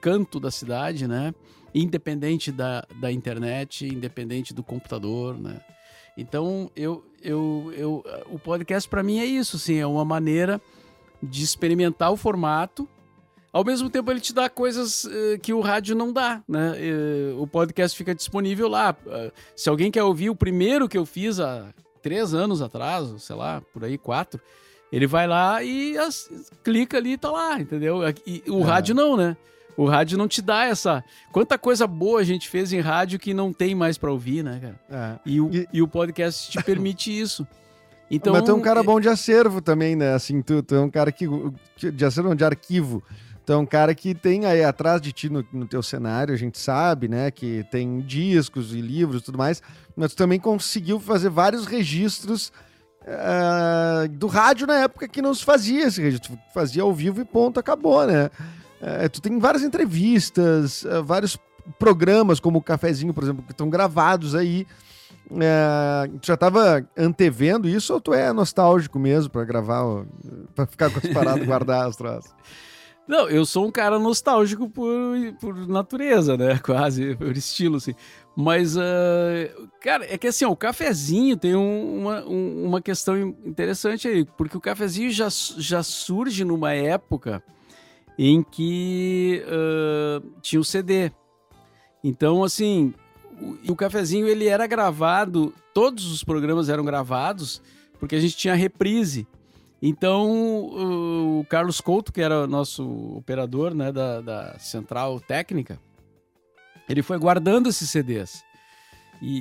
canto 0.00 0.38
da 0.38 0.50
cidade, 0.50 1.06
né? 1.06 1.34
Independente 1.74 2.50
da, 2.52 2.86
da 3.00 3.10
internet, 3.12 3.86
independente 3.86 4.54
do 4.54 4.62
computador, 4.62 5.38
né? 5.38 5.60
Então, 6.16 6.70
eu, 6.74 7.04
eu, 7.22 7.72
eu, 7.76 8.04
o 8.30 8.38
podcast 8.38 8.88
para 8.88 9.02
mim 9.02 9.18
é 9.18 9.26
isso, 9.26 9.58
sim, 9.58 9.76
é 9.76 9.86
uma 9.86 10.04
maneira 10.04 10.60
de 11.22 11.42
experimentar 11.42 12.10
o 12.10 12.16
formato 12.16 12.88
ao 13.56 13.64
mesmo 13.64 13.88
tempo, 13.88 14.10
ele 14.10 14.20
te 14.20 14.34
dá 14.34 14.50
coisas 14.50 15.04
uh, 15.04 15.38
que 15.40 15.54
o 15.54 15.60
rádio 15.60 15.96
não 15.96 16.12
dá, 16.12 16.42
né? 16.46 16.72
Uh, 16.72 17.40
o 17.40 17.46
podcast 17.46 17.96
fica 17.96 18.14
disponível 18.14 18.68
lá. 18.68 18.94
Uh, 19.06 19.32
se 19.56 19.70
alguém 19.70 19.90
quer 19.90 20.02
ouvir 20.02 20.28
o 20.28 20.36
primeiro 20.36 20.86
que 20.86 20.98
eu 20.98 21.06
fiz 21.06 21.40
há 21.40 21.64
três 22.02 22.34
anos 22.34 22.60
atrás, 22.60 23.08
sei 23.22 23.34
lá, 23.34 23.62
por 23.72 23.82
aí, 23.82 23.96
quatro, 23.96 24.38
ele 24.92 25.06
vai 25.06 25.26
lá 25.26 25.62
e 25.62 25.96
as, 25.96 26.28
clica 26.62 26.98
ali 26.98 27.12
e 27.12 27.16
tá 27.16 27.30
lá, 27.30 27.58
entendeu? 27.58 28.00
E, 28.26 28.42
o 28.46 28.60
é. 28.60 28.62
rádio 28.62 28.94
não, 28.94 29.16
né? 29.16 29.34
O 29.74 29.86
rádio 29.86 30.18
não 30.18 30.28
te 30.28 30.42
dá 30.42 30.64
essa. 30.64 31.02
Quanta 31.32 31.56
coisa 31.56 31.86
boa 31.86 32.20
a 32.20 32.24
gente 32.24 32.50
fez 32.50 32.74
em 32.74 32.80
rádio 32.80 33.18
que 33.18 33.32
não 33.32 33.54
tem 33.54 33.74
mais 33.74 33.96
para 33.96 34.12
ouvir, 34.12 34.44
né, 34.44 34.60
cara? 34.60 34.80
É. 34.90 35.18
E, 35.24 35.40
o, 35.40 35.50
e... 35.50 35.66
e 35.72 35.80
o 35.80 35.88
podcast 35.88 36.50
te 36.50 36.62
permite 36.62 37.08
isso. 37.18 37.46
Então, 38.10 38.34
Mas 38.34 38.44
tu 38.44 38.50
é 38.50 38.54
um 38.54 38.60
cara 38.60 38.82
bom 38.82 39.00
de 39.00 39.08
acervo 39.08 39.62
também, 39.62 39.96
né? 39.96 40.12
Assim, 40.12 40.42
tu, 40.42 40.62
tu 40.62 40.74
é 40.74 40.80
um 40.80 40.90
cara 40.90 41.10
que. 41.10 41.26
De 41.76 42.04
acervo, 42.04 42.28
não, 42.28 42.36
de 42.36 42.44
arquivo. 42.44 43.02
Então, 43.46 43.60
um 43.60 43.66
cara 43.66 43.94
que 43.94 44.12
tem 44.12 44.44
aí 44.44 44.64
atrás 44.64 45.00
de 45.00 45.12
ti 45.12 45.30
no, 45.30 45.46
no 45.52 45.68
teu 45.68 45.80
cenário, 45.80 46.34
a 46.34 46.36
gente 46.36 46.58
sabe, 46.58 47.06
né? 47.06 47.30
Que 47.30 47.64
tem 47.70 48.00
discos 48.00 48.74
e 48.74 48.80
livros 48.80 49.22
e 49.22 49.24
tudo 49.24 49.38
mais, 49.38 49.62
mas 49.94 50.12
tu 50.12 50.16
também 50.16 50.40
conseguiu 50.40 50.98
fazer 50.98 51.30
vários 51.30 51.64
registros 51.64 52.52
uh, 53.02 54.08
do 54.08 54.26
rádio 54.26 54.66
na 54.66 54.80
época 54.80 55.06
que 55.06 55.22
não 55.22 55.32
se 55.32 55.44
fazia 55.44 55.86
esse 55.86 56.02
registro. 56.02 56.36
Fazia 56.52 56.82
ao 56.82 56.92
vivo 56.92 57.20
e 57.20 57.24
ponto, 57.24 57.60
acabou, 57.60 58.04
né? 58.04 58.32
Uh, 58.82 59.08
tu 59.10 59.22
tem 59.22 59.38
várias 59.38 59.62
entrevistas, 59.62 60.82
uh, 60.82 61.04
vários 61.04 61.38
programas, 61.78 62.40
como 62.40 62.58
o 62.58 62.62
Cafezinho, 62.62 63.14
por 63.14 63.22
exemplo, 63.22 63.44
que 63.44 63.52
estão 63.52 63.70
gravados 63.70 64.34
aí. 64.34 64.66
tu 66.20 66.26
já 66.26 66.34
estava 66.34 66.84
antevendo 66.96 67.68
isso 67.68 67.94
ou 67.94 68.00
tu 68.00 68.12
é 68.12 68.32
nostálgico 68.32 68.98
mesmo 68.98 69.30
para 69.30 69.44
gravar, 69.44 70.04
para 70.52 70.66
ficar 70.66 70.90
com 70.90 70.98
as 70.98 71.06
paradas, 71.14 71.46
guardar 71.46 71.86
as 71.86 71.94
troças? 71.94 72.34
Não, 73.08 73.28
eu 73.28 73.46
sou 73.46 73.66
um 73.66 73.70
cara 73.70 73.98
nostálgico 73.98 74.68
por, 74.68 75.16
por 75.40 75.68
natureza, 75.68 76.36
né? 76.36 76.58
Quase, 76.64 77.14
por 77.14 77.36
estilo, 77.36 77.76
assim. 77.76 77.94
Mas, 78.34 78.76
uh, 78.76 78.80
cara, 79.80 80.04
é 80.12 80.18
que 80.18 80.26
assim, 80.26 80.44
ó, 80.44 80.50
o 80.50 80.56
cafezinho 80.56 81.36
tem 81.36 81.54
um, 81.54 82.00
uma, 82.00 82.24
um, 82.24 82.66
uma 82.66 82.82
questão 82.82 83.16
interessante 83.44 84.08
aí, 84.08 84.24
porque 84.36 84.56
o 84.56 84.60
cafezinho 84.60 85.10
já, 85.10 85.28
já 85.30 85.82
surge 85.82 86.44
numa 86.44 86.72
época 86.72 87.42
em 88.18 88.42
que 88.42 89.42
uh, 89.46 90.40
tinha 90.42 90.60
o 90.60 90.64
CD. 90.64 91.12
Então, 92.02 92.42
assim, 92.42 92.92
o, 93.40 93.72
o 93.72 93.76
cafezinho 93.76 94.26
ele 94.26 94.48
era 94.48 94.66
gravado, 94.66 95.54
todos 95.72 96.10
os 96.10 96.24
programas 96.24 96.68
eram 96.68 96.84
gravados, 96.84 97.62
porque 97.98 98.16
a 98.16 98.20
gente 98.20 98.36
tinha 98.36 98.54
reprise. 98.54 99.26
Então, 99.88 101.38
o 101.38 101.46
Carlos 101.48 101.80
Couto, 101.80 102.12
que 102.12 102.20
era 102.20 102.44
nosso 102.44 102.82
operador 103.16 103.72
né, 103.72 103.92
da, 103.92 104.20
da 104.20 104.58
central 104.58 105.20
técnica, 105.20 105.78
ele 106.88 107.02
foi 107.02 107.16
guardando 107.16 107.68
esses 107.68 107.88
CDs. 107.88 108.42
E, 109.22 109.38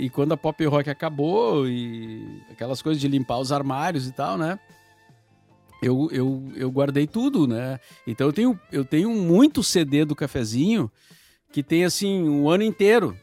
e, 0.00 0.04
e, 0.06 0.10
quando 0.10 0.32
a 0.32 0.36
pop 0.36 0.66
rock 0.66 0.90
acabou 0.90 1.68
e 1.68 2.42
aquelas 2.50 2.82
coisas 2.82 3.00
de 3.00 3.06
limpar 3.06 3.38
os 3.38 3.52
armários 3.52 4.08
e 4.08 4.12
tal, 4.12 4.36
né? 4.36 4.58
Eu, 5.80 6.08
eu, 6.10 6.52
eu 6.56 6.72
guardei 6.72 7.06
tudo, 7.06 7.46
né? 7.46 7.78
Então 8.04 8.26
eu 8.26 8.32
tenho, 8.32 8.60
eu 8.72 8.84
tenho 8.84 9.10
muito 9.10 9.62
CD 9.62 10.04
do 10.04 10.16
cafezinho 10.16 10.90
que 11.52 11.62
tem 11.62 11.84
assim 11.84 12.28
um 12.28 12.50
ano 12.50 12.64
inteiro. 12.64 13.16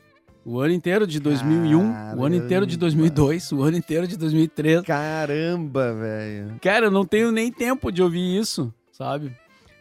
O 0.46 0.60
ano 0.60 0.74
inteiro 0.74 1.08
de 1.08 1.20
2001, 1.20 1.92
Caramba. 1.92 2.22
o 2.22 2.26
ano 2.26 2.36
inteiro 2.36 2.68
de 2.68 2.78
2002, 2.78 3.52
o 3.52 3.64
ano 3.64 3.78
inteiro 3.78 4.08
de 4.08 4.16
2003. 4.16 4.84
Caramba, 4.84 5.92
velho. 5.92 6.60
Cara, 6.62 6.86
eu 6.86 6.92
não 6.92 7.04
tenho 7.04 7.32
nem 7.32 7.52
tempo 7.52 7.92
de 7.92 8.04
ouvir 8.04 8.40
isso, 8.40 8.72
sabe? 8.92 9.30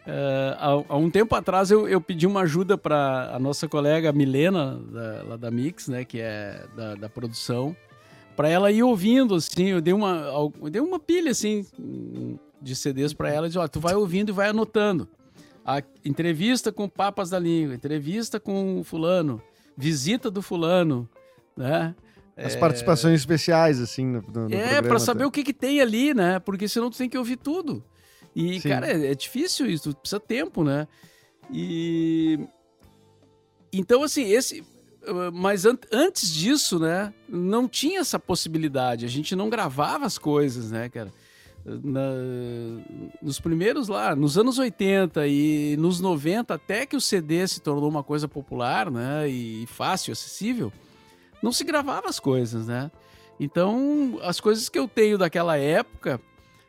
Uh, 0.07 0.55
há, 0.59 0.85
há, 0.89 0.97
um 0.97 1.11
tempo 1.11 1.35
atrás 1.35 1.71
eu, 1.71 1.87
eu 1.87 2.01
pedi 2.01 2.27
uma 2.27 2.41
ajuda 2.43 2.79
para 2.79 3.35
a 3.35 3.39
nossa 3.39 3.69
colega 3.69 4.11
Milena, 4.11 4.81
da, 4.91 5.23
lá 5.29 5.37
da 5.37 5.51
Mix, 5.51 5.89
né, 5.89 6.03
que 6.03 6.19
é 6.19 6.65
da, 6.75 6.95
da 6.95 7.09
produção, 7.11 7.77
para 8.35 8.49
ela 8.49 8.73
ir 8.73 8.83
ouvindo, 8.83 9.35
assim, 9.35 9.67
eu 9.67 9.83
dei 9.83 9.93
uma, 9.93 10.53
eu 10.62 10.71
dei 10.71 10.81
uma 10.81 10.99
pilha, 10.99 11.31
assim, 11.31 11.67
de 12.61 12.75
CDs 12.75 13.12
para 13.12 13.31
ela, 13.31 13.51
de, 13.51 13.59
ó, 13.59 13.69
tu 13.69 13.81
vai 13.81 13.95
ouvindo 13.95 14.31
e 14.31 14.33
vai 14.33 14.49
anotando. 14.49 15.07
A 15.65 15.83
entrevista 16.05 16.73
com 16.73 16.89
Papas 16.89 17.31
da 17.31 17.39
Língua, 17.39 17.75
entrevista 17.75 18.41
com 18.41 18.83
fulano, 18.83 19.43
visita 19.77 20.31
do 20.31 20.43
fulano, 20.43 21.09
né? 21.57 21.95
As 22.37 22.55
é... 22.55 22.59
participações 22.59 23.20
especiais, 23.20 23.81
assim, 23.81 24.07
no, 24.07 24.22
no 24.49 24.55
É, 24.55 24.83
para 24.83 24.99
saber 24.99 25.25
o 25.25 25.31
que, 25.31 25.45
que 25.45 25.53
tem 25.53 25.81
ali, 25.81 26.12
né? 26.12 26.41
Porque 26.41 26.66
senão 26.66 26.91
tu 26.91 26.99
tem 26.99 27.09
que 27.09 27.18
ouvir 27.18 27.37
tudo. 27.37 27.85
E, 28.35 28.61
Sim. 28.61 28.68
cara, 28.68 28.91
é, 28.91 29.12
é, 29.12 29.14
difícil 29.14 29.66
isso, 29.66 29.95
precisa 29.95 30.18
tempo, 30.18 30.64
né? 30.64 30.89
E. 31.53 32.41
Então, 33.72 34.03
assim, 34.03 34.31
esse. 34.31 34.64
Mas 35.35 35.66
an 35.66 35.77
antes 35.93 36.33
disso, 36.33 36.79
né? 36.79 37.12
Não 37.29 37.68
tinha 37.68 38.01
essa 38.01 38.18
possibilidade. 38.18 39.05
A 39.05 39.09
gente 39.09 39.37
não 39.37 39.51
gravava 39.51 40.07
as 40.07 40.16
coisas, 40.16 40.70
né, 40.70 40.89
cara? 40.89 41.12
Na, 41.65 42.11
nos 43.23 43.41
primeiros 43.41 43.89
lá, 43.89 44.15
nos 44.15 44.37
anos 44.37 44.59
80 44.59 45.27
e 45.27 45.77
nos 45.79 46.01
90, 46.01 46.53
até 46.55 46.85
que 46.85 46.97
o 46.97 47.01
CD 47.01 47.47
se 47.49 47.61
tornou 47.61 47.89
uma 47.89 48.03
coisa 48.03 48.29
popular, 48.29 48.91
né, 48.91 49.29
e 49.29 49.67
fácil, 49.67 50.12
acessível, 50.12 50.73
não 51.43 51.53
se 51.53 51.65
gravava 51.65 52.09
as 52.09 52.21
coisas, 52.21 52.67
né? 52.67 52.91
Então, 53.41 54.19
as 54.23 54.41
coisas 54.41 54.69
que 54.69 54.79
eu 54.79 54.87
tenho 54.87 55.19
daquela 55.19 55.57
época 55.57 56.21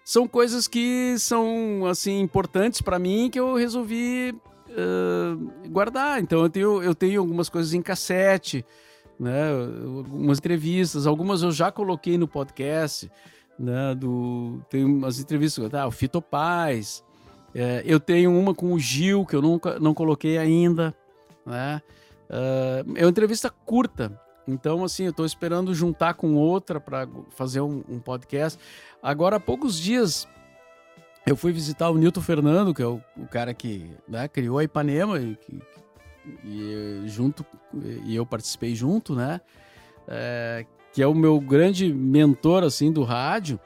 são 0.03 0.27
coisas 0.27 0.67
que 0.67 1.15
são, 1.19 1.85
assim, 1.85 2.19
importantes 2.19 2.81
para 2.81 2.97
mim 2.97 3.29
que 3.29 3.39
eu 3.39 3.55
resolvi 3.55 4.35
uh, 4.69 5.69
guardar. 5.69 6.21
Então, 6.21 6.41
eu 6.41 6.49
tenho, 6.49 6.83
eu 6.83 6.95
tenho 6.95 7.19
algumas 7.21 7.49
coisas 7.49 7.73
em 7.73 7.81
cassete, 7.81 8.65
né, 9.19 9.51
algumas 9.97 10.39
entrevistas, 10.39 11.05
algumas 11.05 11.41
eu 11.41 11.51
já 11.51 11.71
coloquei 11.71 12.17
no 12.17 12.27
podcast, 12.27 13.09
né? 13.57 13.95
Do, 13.95 14.61
tem 14.69 14.83
umas 14.83 15.19
entrevistas, 15.19 15.69
tá? 15.69 15.87
O 15.87 15.91
Fito 15.91 16.21
Paz. 16.21 17.03
É, 17.53 17.83
eu 17.85 17.99
tenho 17.99 18.37
uma 18.37 18.53
com 18.53 18.73
o 18.73 18.79
Gil, 18.79 19.25
que 19.25 19.35
eu 19.35 19.41
nunca 19.41 19.79
não 19.79 19.93
coloquei 19.93 20.37
ainda, 20.37 20.93
né? 21.45 21.81
Uh, 22.29 22.97
é 22.97 23.03
uma 23.03 23.09
entrevista 23.09 23.49
curta. 23.49 24.19
Então, 24.47 24.83
assim, 24.83 25.05
eu 25.05 25.11
estou 25.11 25.25
esperando 25.25 25.73
juntar 25.73 26.13
com 26.15 26.35
outra 26.35 26.79
para 26.79 27.07
fazer 27.31 27.61
um, 27.61 27.83
um, 27.89 27.99
podcast. 27.99 28.59
Agora, 29.01 29.37
há 29.37 29.39
poucos 29.39 29.79
dias, 29.79 30.27
eu 31.25 31.35
fui 31.35 31.51
visitar 31.51 31.89
o 31.89 31.97
Nilton 31.97 32.21
Fernando, 32.21 32.73
que 32.73 32.81
é 32.81 32.85
o, 32.85 33.01
o 33.17 33.25
cara 33.27 33.53
que 33.53 33.89
né, 34.07 34.27
criou 34.27 34.59
a 34.59 34.63
Ipanema, 34.63 35.19
e, 35.19 35.35
que, 35.35 35.59
e, 36.43 37.03
junto, 37.07 37.45
e 38.03 38.15
eu 38.15 38.25
participei 38.25 38.75
junto, 38.75 39.15
né? 39.15 39.41
É, 40.07 40.65
que 40.95 41.03
é 41.03 41.07
o 41.07 41.13
meu 41.13 41.41
grande 41.41 41.93
mentor 41.93 42.63
assim 42.63 42.89
do 42.89 43.03
rádio. 43.03 43.59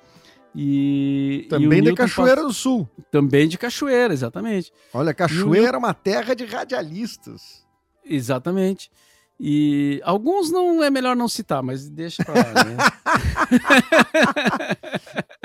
E, 0.55 1.45
também 1.47 1.77
e 1.77 1.83
de 1.83 1.93
Cachoeira 1.93 2.41
do 2.41 2.51
Sul. 2.51 2.89
Também 3.11 3.47
de 3.47 3.55
Cachoeira, 3.55 4.11
exatamente. 4.11 4.73
Olha, 4.91 5.13
Cachoeira 5.13 5.75
é 5.75 5.77
uma 5.77 5.93
terra 5.93 6.33
de 6.33 6.43
radialistas. 6.43 7.63
Exatamente. 8.03 8.89
E 9.39 10.01
alguns 10.03 10.51
não 10.51 10.83
é 10.83 10.89
melhor 10.89 11.15
não 11.15 11.27
citar, 11.27 11.61
mas 11.61 11.87
deixa 11.87 12.25
pra 12.25 12.33
lá, 12.33 12.63
né? 12.65 12.77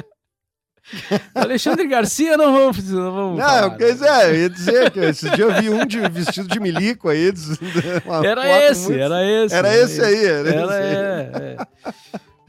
Alexandre 1.34 1.86
Garcia 1.86 2.36
não 2.36 2.52
vamos. 2.52 2.90
Não, 2.90 3.12
vamos 3.12 3.38
não 3.38 3.46
falar, 3.46 3.76
quer 3.76 3.92
dizer, 3.92 4.10
né? 4.10 4.30
eu 4.30 4.36
ia 4.36 4.50
dizer 4.50 4.90
que 4.90 5.00
esses 5.00 5.30
dias 5.32 5.38
eu 5.38 5.62
vi 5.62 5.70
um 5.70 5.86
de, 5.86 6.00
vestido 6.08 6.48
de 6.48 6.60
milico 6.60 7.08
aí. 7.08 7.32
Era 8.24 8.70
esse, 8.70 8.88
muito... 8.88 9.00
era 9.00 9.24
esse, 9.24 9.54
era 9.54 9.76
esse. 9.76 10.02
aí, 10.02 10.24
era, 10.24 10.48
era 10.48 10.64
esse. 10.64 10.74
É, 10.74 11.56
é. 11.60 11.92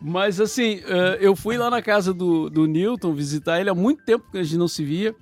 Mas 0.01 0.39
assim, 0.39 0.75
uh, 0.81 1.15
eu 1.19 1.35
fui 1.35 1.57
lá 1.57 1.69
na 1.69 1.81
casa 1.81 2.13
do, 2.13 2.49
do 2.49 2.67
Newton 2.67 3.13
visitar 3.13 3.59
ele 3.59 3.69
há 3.69 3.75
muito 3.75 4.03
tempo 4.03 4.25
que 4.31 4.37
a 4.37 4.43
gente 4.43 4.57
não 4.57 4.67
se 4.67 4.83
via. 4.83 5.15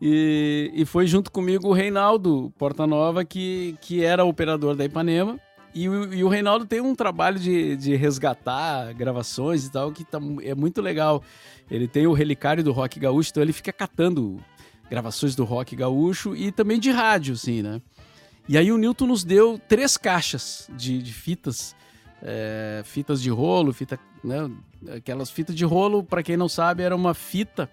E, 0.00 0.70
e 0.74 0.84
foi 0.86 1.06
junto 1.06 1.30
comigo 1.30 1.68
o 1.68 1.72
Reinaldo 1.72 2.52
Portanova, 2.58 3.24
que, 3.24 3.76
que 3.82 4.02
era 4.02 4.24
operador 4.24 4.74
da 4.74 4.84
Ipanema. 4.84 5.38
E 5.74 5.88
o, 5.88 6.12
e 6.12 6.24
o 6.24 6.28
Reinaldo 6.28 6.66
tem 6.66 6.80
um 6.80 6.94
trabalho 6.94 7.38
de, 7.38 7.76
de 7.76 7.94
resgatar 7.94 8.92
gravações 8.94 9.64
e 9.66 9.70
tal, 9.70 9.92
que 9.92 10.04
tá, 10.04 10.18
é 10.42 10.54
muito 10.54 10.80
legal. 10.80 11.22
Ele 11.70 11.86
tem 11.86 12.06
o 12.06 12.12
relicário 12.12 12.64
do 12.64 12.72
rock 12.72 12.98
gaúcho, 12.98 13.30
então 13.30 13.42
ele 13.42 13.52
fica 13.52 13.72
catando 13.72 14.40
gravações 14.90 15.36
do 15.36 15.44
rock 15.44 15.76
gaúcho 15.76 16.34
e 16.34 16.50
também 16.50 16.80
de 16.80 16.90
rádio, 16.90 17.34
assim, 17.34 17.62
né? 17.62 17.80
E 18.48 18.58
aí 18.58 18.72
o 18.72 18.78
Newton 18.78 19.06
nos 19.06 19.22
deu 19.22 19.60
três 19.68 19.96
caixas 19.96 20.68
de, 20.76 21.00
de 21.00 21.12
fitas, 21.12 21.76
é, 22.20 22.82
fitas 22.84 23.22
de 23.22 23.30
rolo, 23.30 23.72
fita, 23.72 23.98
né? 24.24 24.50
Aquelas 24.96 25.30
fitas 25.30 25.54
de 25.54 25.64
rolo, 25.64 26.02
para 26.02 26.22
quem 26.22 26.36
não 26.36 26.48
sabe, 26.48 26.82
era 26.82 26.96
uma 26.96 27.14
fita 27.14 27.70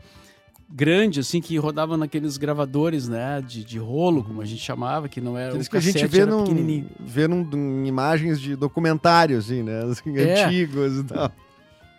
grande, 0.70 1.20
assim, 1.22 1.39
que 1.39 1.57
rodava 1.57 1.95
naqueles 1.95 2.38
gravadores, 2.38 3.07
né, 3.07 3.41
de, 3.41 3.63
de 3.63 3.78
rolo, 3.78 4.24
como 4.24 4.41
a 4.41 4.45
gente 4.45 4.61
chamava, 4.61 5.07
que 5.07 5.22
não 5.22 5.38
era 5.38 5.49
Aqueles 5.49 5.68
que 5.68 5.78
a 5.78 5.80
gente 5.80 6.05
vê, 6.07 6.26
num, 6.26 6.86
vê 6.99 7.28
num, 7.28 7.86
imagens 7.86 8.39
de 8.39 8.55
documentário, 8.55 9.38
assim, 9.38 9.63
né, 9.63 9.84
assim, 9.89 10.18
é. 10.18 10.45
antigos 10.45 10.99
e 10.99 11.03
tal. 11.05 11.32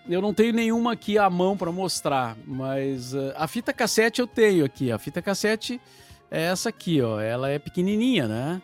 Eu 0.09 0.23
não 0.23 0.33
tenho 0.33 0.55
nenhuma 0.55 0.93
aqui 0.93 1.19
à 1.19 1.29
mão 1.29 1.57
para 1.57 1.71
mostrar, 1.71 2.37
mas 2.47 3.13
uh, 3.13 3.33
a 3.37 3.47
fita 3.47 3.75
cassete 3.75 4.21
eu 4.21 4.27
tenho 4.27 4.65
aqui. 4.65 4.91
A 4.91 4.99
fita 4.99 5.21
cassete 5.21 5.79
é 6.31 6.45
essa 6.45 6.71
aqui, 6.71 7.03
ó. 7.03 7.21
Ela 7.21 7.51
é 7.51 7.59
pequenininha, 7.59 8.27
né? 8.27 8.63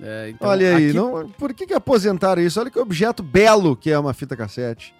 É, 0.00 0.30
então, 0.30 0.48
Olha 0.48 0.76
aí, 0.76 0.90
aqui... 0.90 0.96
não, 0.96 1.28
por 1.30 1.52
que, 1.52 1.66
que 1.66 1.74
aposentaram 1.74 2.40
isso? 2.40 2.60
Olha 2.60 2.70
que 2.70 2.78
objeto 2.78 3.20
belo 3.20 3.76
que 3.76 3.90
é 3.90 3.98
uma 3.98 4.14
fita 4.14 4.36
cassete. 4.36 4.94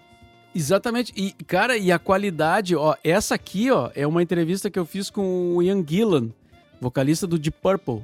Exatamente. 0.55 1.13
E, 1.17 1.33
cara, 1.45 1.77
e 1.77 1.93
a 1.93 1.99
qualidade, 1.99 2.75
ó, 2.75 2.97
essa 3.05 3.35
aqui, 3.35 3.71
ó, 3.71 3.91
é 3.95 4.07
uma 4.07 4.23
entrevista 4.23 4.71
que 4.71 4.79
eu 4.79 4.85
fiz 4.85 5.11
com 5.11 5.57
o 5.57 5.63
Ian 5.63 5.85
Gillan, 5.87 6.31
vocalista 6.81 7.27
do 7.27 7.39
Deep 7.39 7.59
Purple. 7.63 8.03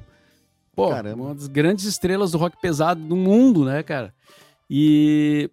Pô, 0.74 0.90
Caramba. 0.90 1.22
uma 1.22 1.34
das 1.34 1.48
grandes 1.48 1.84
estrelas 1.86 2.32
do 2.32 2.38
rock 2.38 2.60
pesado 2.60 3.00
do 3.00 3.16
mundo, 3.16 3.64
né, 3.64 3.82
cara? 3.82 4.14
E 4.68 5.50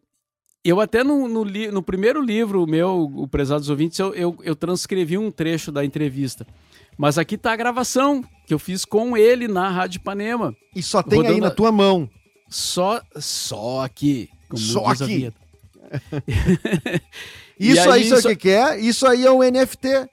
eu 0.64 0.80
até 0.80 1.04
no, 1.04 1.28
no, 1.28 1.46
no 1.46 1.84
primeiro 1.84 2.22
livro 2.22 2.68
meu, 2.68 3.12
O 3.16 3.28
Prezados 3.28 3.70
Ouvintes, 3.70 3.98
eu, 4.00 4.14
eu, 4.14 4.38
eu, 4.44 4.56
transcrevi 4.56 5.18
um 5.18 5.32
trecho 5.32 5.72
da 5.72 5.84
entrevista. 5.84 6.46
Mas 6.98 7.18
aqui 7.18 7.38
tá 7.38 7.54
a 7.54 7.56
gravação 7.56 8.24
que 8.46 8.54
eu 8.54 8.60
fiz 8.60 8.86
com 8.86 9.18
ele 9.18 9.48
na 9.48 9.70
Rádio 9.70 9.98
Ipanema. 9.98 10.56
E 10.76 10.84
só 10.84 11.02
tem 11.02 11.26
aí 11.26 11.39
na 11.39 11.50
tua 11.50 11.72
mão. 11.72 12.10
Só, 12.50 13.02
só 13.16 13.84
aqui. 13.84 14.30
só 14.54 14.86
aqui. 14.86 15.34
Isso 17.60 17.89
aí, 17.89 18.04
aí 18.04 18.22
sabe 18.22 18.34
o 18.34 18.38
que, 18.38 18.50
é? 18.50 18.80
Isso 18.80 19.08
aí 19.08 19.26
é 19.26 19.32
o 19.32 19.44
NFT. 19.44 20.10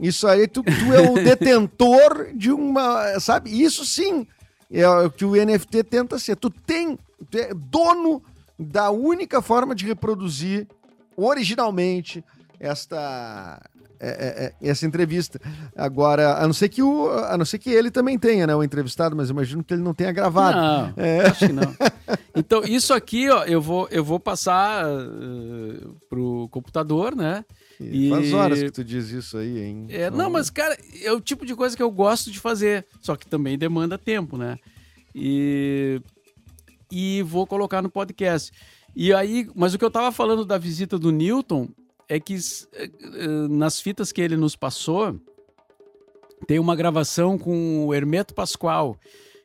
Isso 0.00 0.26
aí, 0.26 0.46
tu, 0.46 0.62
tu 0.62 0.92
é 0.92 1.08
o 1.08 1.14
detentor 1.22 2.28
de 2.34 2.52
uma. 2.52 3.18
Sabe? 3.20 3.50
Isso 3.62 3.84
sim 3.84 4.26
é 4.70 4.88
o 4.88 5.10
que 5.10 5.24
o 5.24 5.32
NFT 5.32 5.84
tenta 5.84 6.18
ser. 6.18 6.36
Tu 6.36 6.50
tem. 6.50 6.98
Tu 7.30 7.38
é 7.38 7.54
dono 7.54 8.22
da 8.58 8.90
única 8.90 9.40
forma 9.42 9.74
de 9.74 9.86
reproduzir 9.86 10.66
originalmente 11.16 12.24
esta 12.58 13.60
é, 14.06 14.54
é, 14.62 14.66
é, 14.66 14.70
essa 14.70 14.86
entrevista. 14.86 15.40
Agora, 15.74 16.36
a 16.36 16.46
não 16.46 16.52
ser 16.52 16.68
que 16.68 16.82
o, 16.82 17.10
a 17.10 17.36
não 17.36 17.44
ser 17.44 17.58
que 17.58 17.70
ele 17.70 17.90
também 17.90 18.18
tenha, 18.18 18.46
né, 18.46 18.54
o 18.54 18.62
entrevistado, 18.62 19.16
mas 19.16 19.30
imagino 19.30 19.64
que 19.64 19.74
ele 19.74 19.82
não 19.82 19.92
tenha 19.92 20.12
gravado. 20.12 20.56
Não, 20.56 21.04
é. 21.04 21.26
acho 21.26 21.46
que 21.46 21.52
não. 21.52 21.74
Então, 22.38 22.62
isso 22.64 22.92
aqui, 22.92 23.28
ó, 23.30 23.44
eu 23.44 23.60
vou, 23.60 23.88
eu 23.90 24.04
vou 24.04 24.20
passar 24.20 24.86
uh, 24.86 25.96
pro 26.08 26.48
computador, 26.50 27.16
né? 27.16 27.44
E, 27.80 28.06
e... 28.06 28.10
Faz 28.10 28.32
horas 28.32 28.62
que 28.62 28.70
tu 28.70 28.84
diz 28.84 29.08
isso 29.10 29.38
aí, 29.38 29.58
hein? 29.58 29.86
É, 29.88 30.10
não, 30.10 30.30
mas, 30.30 30.50
cara, 30.50 30.76
é 31.02 31.10
o 31.10 31.20
tipo 31.20 31.46
de 31.46 31.54
coisa 31.54 31.74
que 31.74 31.82
eu 31.82 31.90
gosto 31.90 32.30
de 32.30 32.38
fazer, 32.38 32.86
só 33.00 33.16
que 33.16 33.26
também 33.26 33.56
demanda 33.56 33.96
tempo, 33.96 34.36
né? 34.36 34.58
E, 35.14 36.00
e 36.92 37.22
vou 37.22 37.46
colocar 37.46 37.80
no 37.80 37.88
podcast. 37.88 38.52
E 38.94 39.12
aí, 39.12 39.48
mas 39.54 39.74
o 39.74 39.78
que 39.78 39.84
eu 39.84 39.90
tava 39.90 40.12
falando 40.12 40.44
da 40.44 40.58
visita 40.58 40.98
do 40.98 41.10
Newton 41.10 41.68
é 42.08 42.20
que 42.20 42.34
eh, 42.34 42.90
eh, 43.02 43.48
nas 43.48 43.80
fitas 43.80 44.12
que 44.12 44.20
ele 44.20 44.36
nos 44.36 44.54
passou, 44.56 45.20
tem 46.46 46.58
uma 46.58 46.76
gravação 46.76 47.38
com 47.38 47.86
o 47.86 47.94
Hermeto 47.94 48.34
Pascoal. 48.34 48.96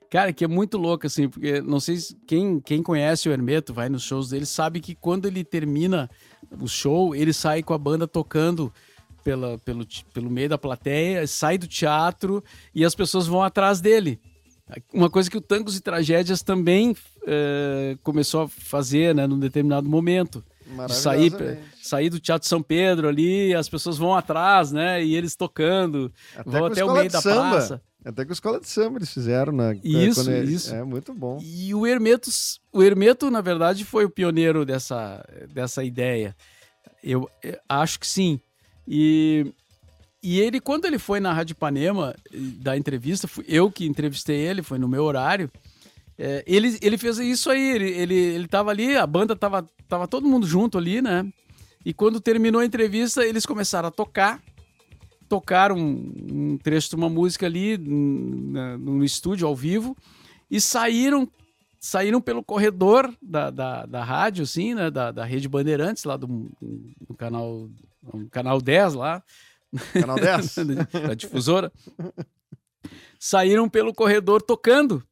Cara, 0.09 0.34
que 0.34 0.43
é 0.43 0.47
muito 0.47 0.78
louco, 0.78 1.07
assim, 1.07 1.30
porque 1.30 1.62
não 1.62 1.80
sei 1.80 1.97
se 1.97 2.16
quem, 2.28 2.59
quem 2.59 2.84
conhece 2.84 3.30
o 3.30 3.32
Hermeto, 3.32 3.74
vai 3.74 3.88
nos 3.88 4.03
shows 4.03 4.30
dele, 4.30 4.45
sabe 4.45 4.82
que 4.82 4.93
quando 4.93 5.26
ele 5.26 5.43
termina 5.43 6.09
o 6.59 6.68
show, 6.68 7.16
ele 7.16 7.32
sai 7.32 7.64
com 7.64 7.74
a 7.74 7.78
banda 7.78 8.05
tocando 8.05 8.74
pela, 9.24 9.57
pelo, 9.59 9.88
pelo 10.14 10.30
meio 10.30 10.49
da 10.49 10.57
plateia, 10.57 11.26
sai 11.26 11.57
do 11.57 11.66
teatro 11.66 12.43
e 12.76 12.84
as 12.84 12.93
pessoas 12.93 13.26
vão 13.26 13.41
atrás 13.41 13.80
dele. 13.80 14.20
Uma 14.93 15.09
coisa 15.09 15.30
que 15.30 15.38
o 15.38 15.41
Tangos 15.41 15.78
e 15.78 15.82
Tragédias 15.82 16.41
também 16.41 16.91
uh, 16.91 17.97
começou 18.03 18.43
a 18.43 18.47
fazer, 18.47 19.16
né, 19.16 19.26
num 19.28 19.39
determinado 19.39 19.88
momento 19.88 20.43
sair, 20.90 21.34
sair 21.82 22.10
do 22.10 22.20
Teatro 22.20 22.48
São 22.48 22.62
Pedro 22.62 23.08
ali, 23.08 23.54
as 23.54 23.70
pessoas 23.70 23.98
vão 23.98 24.16
atrás, 24.16 24.72
né? 24.72 25.04
E 25.04 25.16
eles 25.16 25.36
tocando, 25.36 26.12
até 26.36 26.50
vão 26.50 26.66
até 26.66 26.86
o 26.86 26.94
meio 26.94 27.10
da 27.10 27.22
samba. 27.22 27.50
praça. 27.50 27.82
Até 28.04 28.26
com 28.26 28.32
a 28.32 28.34
escola 28.34 28.60
de 28.60 28.68
samba 28.68 28.98
eles 28.98 29.14
fizeram, 29.14 29.54
né? 29.54 29.80
Isso, 29.84 30.32
isso. 30.32 30.74
É 30.74 30.84
muito 30.84 31.14
bom. 31.14 31.40
E 31.42 31.74
o 31.76 31.86
Hermeto, 31.86 32.30
o 32.74 32.82
Hermeto, 32.82 33.30
na 33.30 33.42
verdade, 33.42 33.86
foi 33.86 34.06
o 34.06 34.10
pioneiro 34.10 34.66
dessa, 34.66 35.24
dessa 35.54 35.84
ideia. 35.84 36.36
Eu, 37.04 37.30
eu 37.44 37.58
acho 37.70 38.00
que 38.00 38.08
sim. 38.08 38.40
E, 38.88 39.54
e 40.22 40.40
ele, 40.40 40.60
quando 40.60 40.86
ele 40.86 40.98
foi 40.98 41.20
na 41.20 41.32
Rádio 41.32 41.54
Ipanema, 41.54 42.16
da 42.58 42.76
entrevista, 42.76 43.30
eu 43.48 43.72
que 43.72 43.86
entrevistei 43.86 44.38
ele, 44.38 44.64
foi 44.64 44.80
no 44.80 44.88
meu 44.88 45.04
horário. 45.04 45.50
É, 46.18 46.43
ele, 46.45 46.78
ele 46.82 46.97
fez 46.97 47.18
isso 47.18 47.49
aí, 47.49 47.76
ele, 47.76 47.89
ele, 47.89 48.16
ele 48.16 48.47
tava 48.47 48.70
ali, 48.70 48.95
a 48.95 49.07
banda 49.07 49.36
tava, 49.36 49.68
tava 49.88 50.07
todo 50.07 50.28
mundo 50.28 50.45
junto 50.45 50.78
ali, 50.78 51.01
né? 51.01 51.26
E 51.84 51.93
quando 51.93 52.22
terminou 52.22 52.62
a 52.62 52.66
entrevista, 52.66 53.26
eles 53.26 53.45
começaram 53.45 53.88
a 53.88 53.91
tocar, 53.91 54.41
tocaram 55.28 55.78
um, 55.78 56.14
um 56.32 56.57
trecho 56.57 56.89
de 56.89 56.95
uma 56.95 57.09
música 57.09 57.45
ali 57.45 57.78
no, 57.78 58.78
no 58.78 59.03
estúdio, 59.03 59.47
ao 59.47 59.55
vivo, 59.55 59.97
e 60.49 60.62
saíram 60.62 61.28
saíram 61.80 62.22
pelo 62.22 62.43
corredor 62.43 63.12
da, 63.20 63.49
da, 63.49 63.86
da 63.88 64.03
rádio, 64.03 64.43
assim, 64.43 64.76
né? 64.76 64.91
Da, 64.91 65.12
da 65.12 65.26
Rede 65.26 65.49
Bandeirantes, 65.49 66.03
lá 66.03 66.16
do, 66.16 66.51
do 66.62 67.16
canal, 67.18 67.68
um 68.14 68.28
canal 68.30 68.62
10 68.62 68.93
lá. 68.93 69.24
Canal 69.93 70.18
10? 70.18 70.55
da 71.07 71.14
difusora. 71.16 71.72
Saíram 73.18 73.68
pelo 73.68 73.95
corredor 73.95 74.43
tocando. 74.43 75.03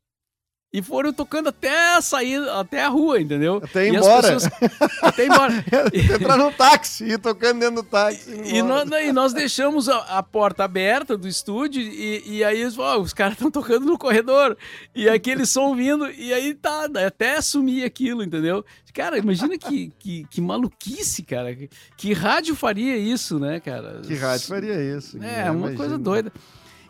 E 0.71 0.83
foram 0.83 1.11
tocando 1.11 1.49
até 1.49 1.99
sair, 1.99 2.47
até 2.49 2.83
a 2.83 2.89
rua, 2.89 3.19
entendeu? 3.19 3.59
Até 3.63 3.87
ir 3.87 3.95
embora. 3.95 4.33
Pessoas... 4.33 4.51
até 5.01 5.25
embora. 5.25 5.65
Entrar 5.91 6.37
no 6.37 6.51
táxi, 6.51 7.05
ir 7.05 7.17
tocando 7.17 7.59
dentro 7.59 7.77
do 7.77 7.83
táxi. 7.83 8.39
E 8.45 8.61
nós, 8.61 8.87
e 8.87 9.11
nós, 9.11 9.33
deixamos 9.33 9.89
a, 9.89 9.97
a, 10.19 10.21
porta 10.21 10.63
aberta 10.63 11.17
do 11.17 11.27
estúdio 11.27 11.81
e, 11.81 12.37
e 12.37 12.43
aí 12.43 12.63
oh, 12.77 12.99
os 12.99 13.13
caras 13.13 13.33
estão 13.33 13.49
tocando 13.49 13.87
no 13.87 13.97
corredor. 13.97 14.55
E 14.93 15.09
aquele 15.09 15.43
som 15.43 15.75
vindo, 15.75 16.07
e 16.11 16.31
aí 16.31 16.53
tá, 16.53 16.87
até 17.03 17.41
sumir 17.41 17.83
aquilo, 17.83 18.23
entendeu? 18.23 18.63
Cara, 18.93 19.17
imagina 19.17 19.57
que, 19.57 19.91
que, 19.97 20.25
que 20.29 20.39
maluquice, 20.39 21.23
cara. 21.23 21.55
Que, 21.55 21.69
que, 21.97 22.13
rádio 22.13 22.55
faria 22.55 22.95
isso, 22.95 23.39
né, 23.39 23.59
cara? 23.59 24.01
Que 24.01 24.13
rádio 24.13 24.45
faria 24.45 24.79
isso? 24.97 25.17
É, 25.17 25.19
né? 25.19 25.43
uma 25.45 25.59
imagina. 25.61 25.77
coisa 25.77 25.97
doida. 25.97 26.31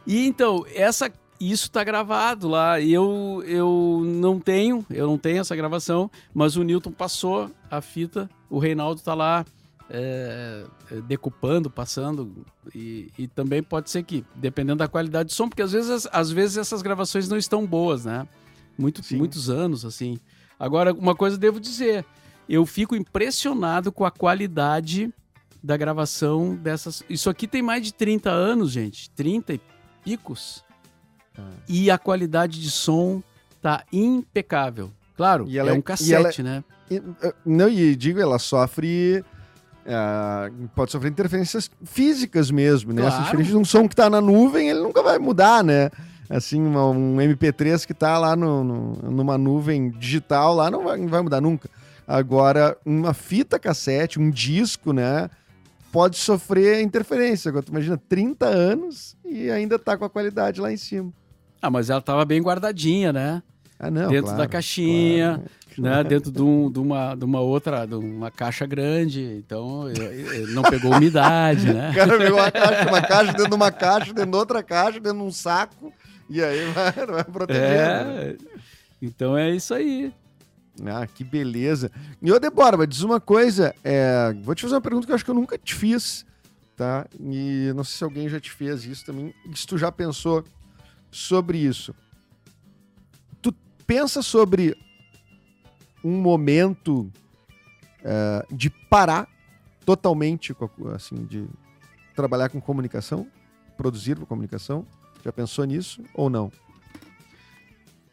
E 0.06 0.28
então, 0.28 0.66
essa 0.74 1.10
isso 1.40 1.66
está 1.66 1.84
gravado 1.84 2.48
lá. 2.48 2.82
Eu, 2.82 3.44
eu 3.46 4.02
não 4.06 4.40
tenho, 4.40 4.86
eu 4.90 5.08
não 5.08 5.18
tenho 5.18 5.40
essa 5.40 5.56
gravação, 5.56 6.10
mas 6.34 6.56
o 6.56 6.64
Newton 6.64 6.92
passou 6.92 7.50
a 7.70 7.82
fita, 7.82 8.30
o 8.50 8.60
Reinaldo 8.60 9.00
está 9.00 9.14
lá 9.14 9.46
é, 9.90 10.66
é, 10.92 11.02
decupando, 11.02 11.70
passando. 11.70 12.46
E, 12.76 13.12
e, 13.18 13.28
também 13.28 13.64
pode 13.64 13.90
ser 13.90 14.04
que, 14.04 14.24
dependendo 14.36 14.78
da 14.80 14.88
qualidade 14.88 15.28
do 15.28 15.34
som, 15.34 15.50
porque 15.50 15.62
às 15.62 15.72
vezes, 15.72 16.08
às 16.12 16.32
vezes 16.32 16.58
essas 16.58 16.82
gravações 16.82 17.28
não 17.28 17.38
estão 17.38 17.66
boas, 17.66 18.06
né? 18.06 18.28
Muito, 18.78 19.02
muitos 19.16 19.50
anos, 19.50 19.84
assim. 19.84 20.20
Agora, 20.60 20.94
uma 20.94 21.16
coisa 21.16 21.38
devo 21.38 21.60
dizer, 21.60 22.06
eu 22.48 22.66
fico 22.66 22.96
impressionado 22.96 23.92
com 23.92 24.06
a 24.06 24.12
qualidade 24.12 25.14
da 25.62 25.76
gravação 25.76 26.56
dessas. 26.56 27.04
Isso 27.10 27.30
aqui 27.30 27.48
tem 27.48 27.62
mais 27.62 27.84
de 27.84 27.94
30 27.94 28.30
anos, 28.30 28.72
gente. 28.72 29.10
30 29.12 29.56
e 29.56 29.62
picos. 30.04 30.64
E 31.68 31.90
a 31.92 31.98
qualidade 31.98 32.62
de 32.62 32.72
som 32.72 33.22
tá 33.62 33.84
impecável. 33.92 34.92
Claro, 35.16 35.46
e 35.48 35.58
ela, 35.58 35.72
é 35.72 35.74
um 35.74 35.82
cassete, 35.82 36.42
ela, 36.42 36.50
né? 36.50 36.64
E, 36.90 36.96
eh, 37.22 37.34
não, 37.46 37.70
e 37.70 37.96
digo, 37.96 38.20
ela 38.20 38.40
sofre. 38.40 39.24
Uh, 39.86 40.70
pode 40.76 40.92
sofrer 40.92 41.10
interferências 41.10 41.70
físicas 41.84 42.52
mesmo, 42.52 42.94
né? 42.94 43.02
Assim, 43.02 43.10
claro. 43.12 43.24
Diferente 43.26 43.48
de 43.50 43.58
um 43.58 43.66
som 43.66 43.88
que 43.88 43.96
tá 43.96 44.10
na 44.10 44.22
nuvem, 44.22 44.70
ele 44.70 44.80
nunca 44.80 45.02
vai 45.02 45.18
mudar, 45.18 45.64
né? 45.64 45.90
Assim, 46.30 46.62
um 46.62 47.18
MP3 47.18 47.86
que 47.88 47.94
tá 47.94 48.18
lá 48.20 48.36
no, 48.36 48.64
no, 48.64 48.94
numa 49.12 49.38
nuvem 49.38 49.90
digital, 49.90 50.54
lá 50.54 50.70
não 50.70 50.84
vai, 50.84 50.98
não 50.98 51.08
vai 51.08 51.22
mudar 51.22 51.42
nunca. 51.42 51.70
Agora, 52.08 52.78
uma 52.86 53.14
fita 53.14 53.60
cassete, 53.60 54.20
um 54.20 54.30
disco, 54.30 54.94
né? 54.94 55.30
Pode 55.92 56.18
sofrer 56.18 56.82
interferência. 56.82 57.50
Agora, 57.50 57.64
tu 57.64 57.72
imagina 57.72 57.98
30 58.08 58.46
anos 58.46 59.18
e 59.26 59.50
ainda 59.50 59.80
tá 59.80 59.98
com 59.98 60.06
a 60.06 60.10
qualidade 60.10 60.62
lá 60.62 60.72
em 60.72 60.78
cima. 60.78 61.12
Ah, 61.62 61.70
mas 61.70 61.90
ela 61.90 62.02
tava 62.02 62.24
bem 62.26 62.42
guardadinha, 62.42 63.12
né? 63.12 63.44
Ah, 63.80 63.90
não. 63.90 64.08
Dentro 64.10 64.24
claro, 64.26 64.38
da 64.40 64.48
caixinha, 64.48 65.42
claro. 65.76 65.98
né? 65.98 66.04
Dentro 66.04 66.32
de, 66.32 66.42
um- 66.42 66.70
de 66.72 66.80
uma, 66.80 67.16
de 67.16 67.24
uma 67.26 67.40
outra, 67.40 67.86
de 67.86 67.96
uma 67.96 68.30
caixa 68.32 68.66
grande. 68.66 69.22
Então, 69.46 69.88
eh, 69.90 69.94
eh, 69.98 70.46
não 70.50 70.64
pegou 70.64 70.94
umidade, 70.94 71.72
né? 71.74 71.92
O 71.92 71.96
cara 71.96 72.18
pegou 72.18 72.38
uma 72.40 72.52
caixa, 72.52 72.88
uma 72.90 73.02
caixa 73.02 73.32
dentro 73.34 73.50
de 73.50 73.56
uma 73.56 73.72
caixa, 73.72 74.14
dentro 74.14 74.32
de 74.32 74.38
outra 74.38 74.64
caixa, 74.64 75.00
dentro 75.00 75.18
de 75.20 75.24
um 75.24 75.32
saco, 75.32 75.94
e 76.30 76.44
aí 76.44 76.66
vai, 76.72 76.92
vai 77.08 77.24
protegendo. 77.24 77.66
né? 78.12 78.24
É. 78.32 78.38
Então 79.02 79.38
é 79.38 79.50
isso 79.56 79.74
aí. 79.74 80.14
Ah, 80.86 81.06
que 81.08 81.24
beleza. 81.26 81.92
E 82.22 82.32
ô, 82.32 82.40
Débora, 82.40 82.78
mas 82.78 82.88
diz 82.88 83.02
uma 83.02 83.20
coisa. 83.20 83.74
é, 83.84 84.34
vou 84.44 84.56
te 84.56 84.62
fazer 84.62 84.76
uma 84.76 84.82
pergunta 84.82 85.06
que 85.06 85.12
eu 85.12 85.16
acho 85.16 85.26
que 85.26 85.32
eu 85.32 85.36
nunca 85.36 85.58
te 85.58 85.76
fiz, 85.76 86.26
tá? 86.76 87.06
E 87.20 87.72
não 87.76 87.84
sei 87.84 87.98
se 87.98 88.04
alguém 88.04 88.30
já 88.30 88.40
te 88.40 88.52
fez 88.52 88.86
isso 88.86 89.06
também. 89.06 89.34
Se 89.56 89.66
tu 89.68 89.78
já 89.78 89.92
pensou 89.92 90.44
sobre 91.12 91.58
isso. 91.58 91.94
Tu 93.42 93.54
pensa 93.86 94.22
sobre 94.22 94.78
um 96.04 96.22
momento 96.22 97.12
é, 98.04 98.46
de 98.52 98.70
parar 98.70 99.28
totalmente, 99.86 100.56
assim, 100.94 101.26
de 101.26 101.48
trabalhar 102.16 102.50
com 102.50 102.62
comunicação, 102.62 103.28
produzir 103.76 104.18
com 104.18 104.26
comunicação? 104.26 104.86
Já 105.24 105.32
pensou 105.32 105.66
nisso 105.66 106.04
ou 106.14 106.30
não? 106.30 106.52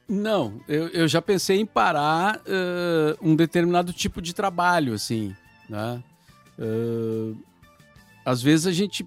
Não, 0.09 0.61
eu, 0.69 0.89
eu 0.89 1.09
já 1.09 1.21
pensei 1.21 1.59
em 1.59 1.67
parar 1.67 2.41
eh, 2.47 3.17
um 3.21 3.35
determinado 3.35 3.93
tipo 3.93 4.23
de 4.23 4.33
trabalho, 4.33 4.95
assim, 4.95 5.35
né? 5.69 6.03
Eh, 6.57 7.35
às 8.25 8.41
vezes 8.41 8.69
a 8.69 8.73
gente 8.73 9.05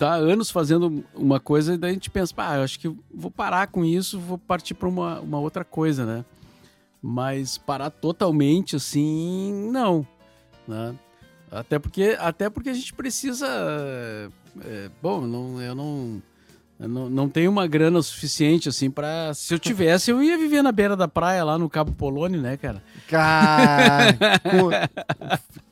tá 0.00 0.14
anos 0.14 0.50
fazendo 0.50 1.04
uma 1.14 1.38
coisa 1.38 1.74
e 1.74 1.76
daí 1.76 1.90
a 1.90 1.92
gente 1.92 2.08
pensa, 2.08 2.34
pá, 2.34 2.56
eu 2.56 2.62
acho 2.62 2.80
que 2.80 2.88
vou 3.12 3.30
parar 3.30 3.66
com 3.66 3.84
isso, 3.84 4.18
vou 4.18 4.38
partir 4.38 4.72
para 4.72 4.88
uma, 4.88 5.20
uma 5.20 5.38
outra 5.38 5.62
coisa, 5.62 6.06
né? 6.06 6.24
Mas 7.02 7.58
parar 7.58 7.90
totalmente, 7.90 8.76
assim, 8.76 9.68
não, 9.70 10.06
né? 10.66 10.94
Até 11.50 11.78
porque, 11.78 12.16
até 12.18 12.48
porque 12.48 12.70
a 12.70 12.74
gente 12.74 12.94
precisa... 12.94 13.46
eh, 14.64 14.90
bom, 15.02 15.20
não, 15.20 15.60
eu 15.60 15.74
não... 15.74 16.22
Eu 16.80 16.88
não, 16.88 17.10
não 17.10 17.28
tenho 17.28 17.50
uma 17.50 17.66
grana 17.66 18.00
suficiente, 18.00 18.66
assim, 18.66 18.90
pra. 18.90 19.34
Se 19.34 19.52
eu 19.52 19.58
tivesse, 19.58 20.10
eu 20.10 20.22
ia 20.22 20.38
viver 20.38 20.62
na 20.62 20.72
beira 20.72 20.96
da 20.96 21.06
praia, 21.06 21.44
lá 21.44 21.58
no 21.58 21.68
Cabo 21.68 21.92
Polônio, 21.92 22.40
né, 22.40 22.56
cara? 22.56 22.82
Cara, 23.06 24.16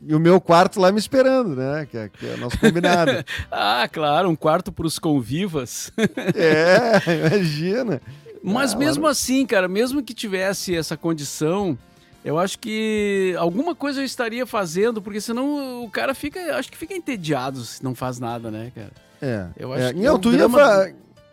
e 0.03 0.15
o 0.15 0.21
meu 0.21 0.39
quarto 0.39 0.79
lá 0.79 0.93
me 0.93 0.99
esperando, 0.99 1.57
né? 1.57 1.89
Que 1.91 1.97
é, 1.97 2.09
que 2.11 2.27
é 2.27 2.35
o 2.35 2.37
nosso 2.39 2.59
combinado. 2.59 3.13
Ah, 3.51 3.89
claro, 3.91 4.29
um 4.29 4.37
quarto 4.37 4.71
pros 4.71 4.99
convivas. 4.99 5.91
É, 6.35 7.01
imagina. 7.29 8.03
Mas 8.43 8.75
Ah, 8.75 8.77
mesmo 8.77 9.07
assim, 9.07 9.47
cara, 9.47 9.67
mesmo 9.67 10.03
que 10.03 10.13
tivesse 10.13 10.77
essa 10.77 10.97
condição, 10.97 11.77
eu 12.25 12.39
acho 12.39 12.59
que 12.59 13.35
alguma 13.39 13.75
coisa 13.75 14.01
eu 14.01 14.05
estaria 14.05 14.45
fazendo, 14.47 15.01
porque 15.01 15.21
senão 15.21 15.83
o 15.83 15.91
cara 15.91 16.15
fica. 16.15 16.57
Acho 16.57 16.71
que 16.71 16.77
fica 16.77 16.95
entediado 16.95 17.63
se 17.65 17.83
não 17.83 17.95
faz 17.95 18.19
nada, 18.19 18.51
né, 18.51 18.71
cara? 18.75 18.93
É. 19.21 19.49
Eu 19.57 19.73
acho 19.73 19.83
é. 19.83 19.93
que 19.93 20.01
Não, 20.01 20.17
é 20.17 20.19
tu, 20.19 20.31
ia 20.31 20.39
drama 20.39 20.59
fa- 20.59 20.91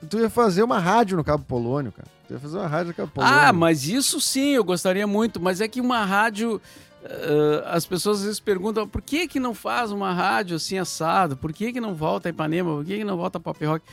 tu 0.10 0.20
ia 0.20 0.30
fazer 0.30 0.64
uma 0.64 0.80
rádio 0.80 1.18
no 1.18 1.24
Cabo 1.24 1.44
Polônio, 1.44 1.92
cara. 1.92 2.08
Tu 2.28 2.34
ia 2.34 2.40
fazer 2.40 2.58
uma 2.58 2.68
rádio 2.68 2.88
no 2.88 2.94
Cabo 2.94 3.12
Polônio. 3.12 3.36
Ah, 3.36 3.54
mas 3.54 3.88
isso 3.88 4.20
sim, 4.20 4.56
eu 4.56 4.64
gostaria 4.64 5.06
muito. 5.06 5.40
Mas 5.40 5.62
é 5.62 5.68
que 5.68 5.80
uma 5.80 6.04
rádio. 6.06 6.62
eh, 7.04 7.64
as 7.68 7.86
pessoas 7.86 8.20
às 8.20 8.24
vezes 8.26 8.40
perguntam 8.40 8.88
por 8.88 9.02
que, 9.02 9.28
que 9.28 9.40
não 9.40 9.54
faz 9.54 9.92
uma 9.92 10.12
rádio 10.14 10.56
assim 10.56 10.78
assado? 10.78 11.38
Por 11.38 11.54
que, 11.54 11.72
que 11.72 11.80
não 11.80 11.94
volta 11.94 12.28
a 12.28 12.32
Ipanema? 12.32 12.76
Por 12.76 12.86
que, 12.86 12.98
que 12.98 13.04
não 13.04 13.16
volta 13.16 13.38
a 13.38 13.42
Pop 13.42 13.64
Rock? 13.64 13.86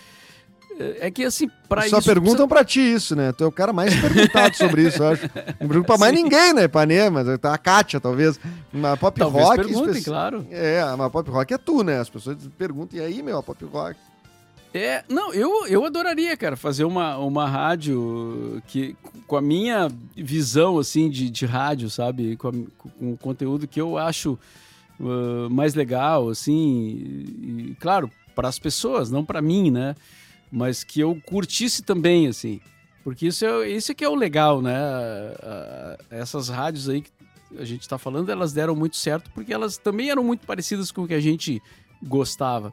É 1.00 1.10
que 1.10 1.24
assim, 1.24 1.46
isso. 1.46 1.90
Só 1.90 2.00
perguntam 2.02 2.48
pra 2.48 2.64
ti 2.64 2.80
isso, 2.80 3.14
né? 3.16 3.32
Tu 3.32 3.44
é 3.44 3.46
o 3.46 3.52
cara 3.52 3.72
mais 3.72 3.94
perguntado 4.00 4.56
sobre 4.56 4.86
isso, 4.88 5.02
eu 5.02 5.08
acho. 5.08 5.22
Não 5.60 5.68
pergunta 5.68 5.84
pra 5.86 5.98
mais 5.98 6.16
Sim. 6.16 6.22
ninguém, 6.22 6.52
né? 6.52 6.64
Ipanema, 6.64 7.22
a 7.42 7.58
Kátia, 7.58 8.00
talvez. 8.00 8.38
Uma 8.72 8.96
pop 8.96 9.18
Talvez 9.18 9.44
rock. 9.44 9.56
perguntem, 9.64 9.92
espe- 9.92 10.04
claro. 10.10 10.46
É, 10.50 10.84
uma 10.86 11.08
pop 11.10 11.30
rock 11.30 11.52
é 11.54 11.58
tu, 11.58 11.82
né? 11.82 11.98
As 12.00 12.08
pessoas 12.10 12.36
perguntam, 12.58 12.98
e 12.98 13.02
aí, 13.02 13.22
meu, 13.22 13.38
a 13.38 13.42
pop 13.42 13.64
rock? 13.66 13.96
É, 14.74 15.04
não, 15.08 15.34
eu, 15.34 15.66
eu 15.66 15.84
adoraria, 15.84 16.34
cara, 16.34 16.56
fazer 16.56 16.84
uma, 16.84 17.18
uma 17.18 17.46
rádio 17.46 18.62
que 18.66 18.96
com 19.26 19.36
a 19.36 19.42
minha 19.42 19.88
visão 20.16 20.78
assim 20.78 21.10
de, 21.10 21.28
de 21.28 21.44
rádio, 21.44 21.90
sabe, 21.90 22.36
com, 22.36 22.48
a- 22.48 22.52
com 22.98 23.12
o 23.12 23.16
conteúdo 23.18 23.68
que 23.68 23.78
eu 23.78 23.98
acho 23.98 24.38
uh, 24.98 25.50
mais 25.50 25.74
legal, 25.74 26.30
assim, 26.30 26.54
e, 26.54 27.76
claro, 27.78 28.10
para 28.34 28.48
as 28.48 28.58
pessoas, 28.58 29.10
não 29.10 29.22
para 29.24 29.42
mim, 29.42 29.70
né? 29.70 29.94
Mas 30.52 30.84
que 30.84 31.00
eu 31.00 31.18
curtisse 31.24 31.82
também, 31.82 32.28
assim, 32.28 32.60
porque 33.02 33.26
isso 33.28 33.44
é 33.44 33.70
isso 33.70 33.90
é 33.90 33.94
que 33.94 34.04
é 34.04 34.08
o 34.08 34.14
legal, 34.14 34.60
né? 34.60 34.74
Essas 36.10 36.50
rádios 36.50 36.90
aí 36.90 37.00
que 37.00 37.10
a 37.58 37.64
gente 37.64 37.80
está 37.80 37.96
falando, 37.96 38.30
elas 38.30 38.52
deram 38.52 38.76
muito 38.76 38.96
certo 38.96 39.30
porque 39.34 39.52
elas 39.52 39.78
também 39.78 40.10
eram 40.10 40.22
muito 40.22 40.46
parecidas 40.46 40.92
com 40.92 41.02
o 41.02 41.08
que 41.08 41.14
a 41.14 41.20
gente 41.20 41.60
gostava. 42.02 42.70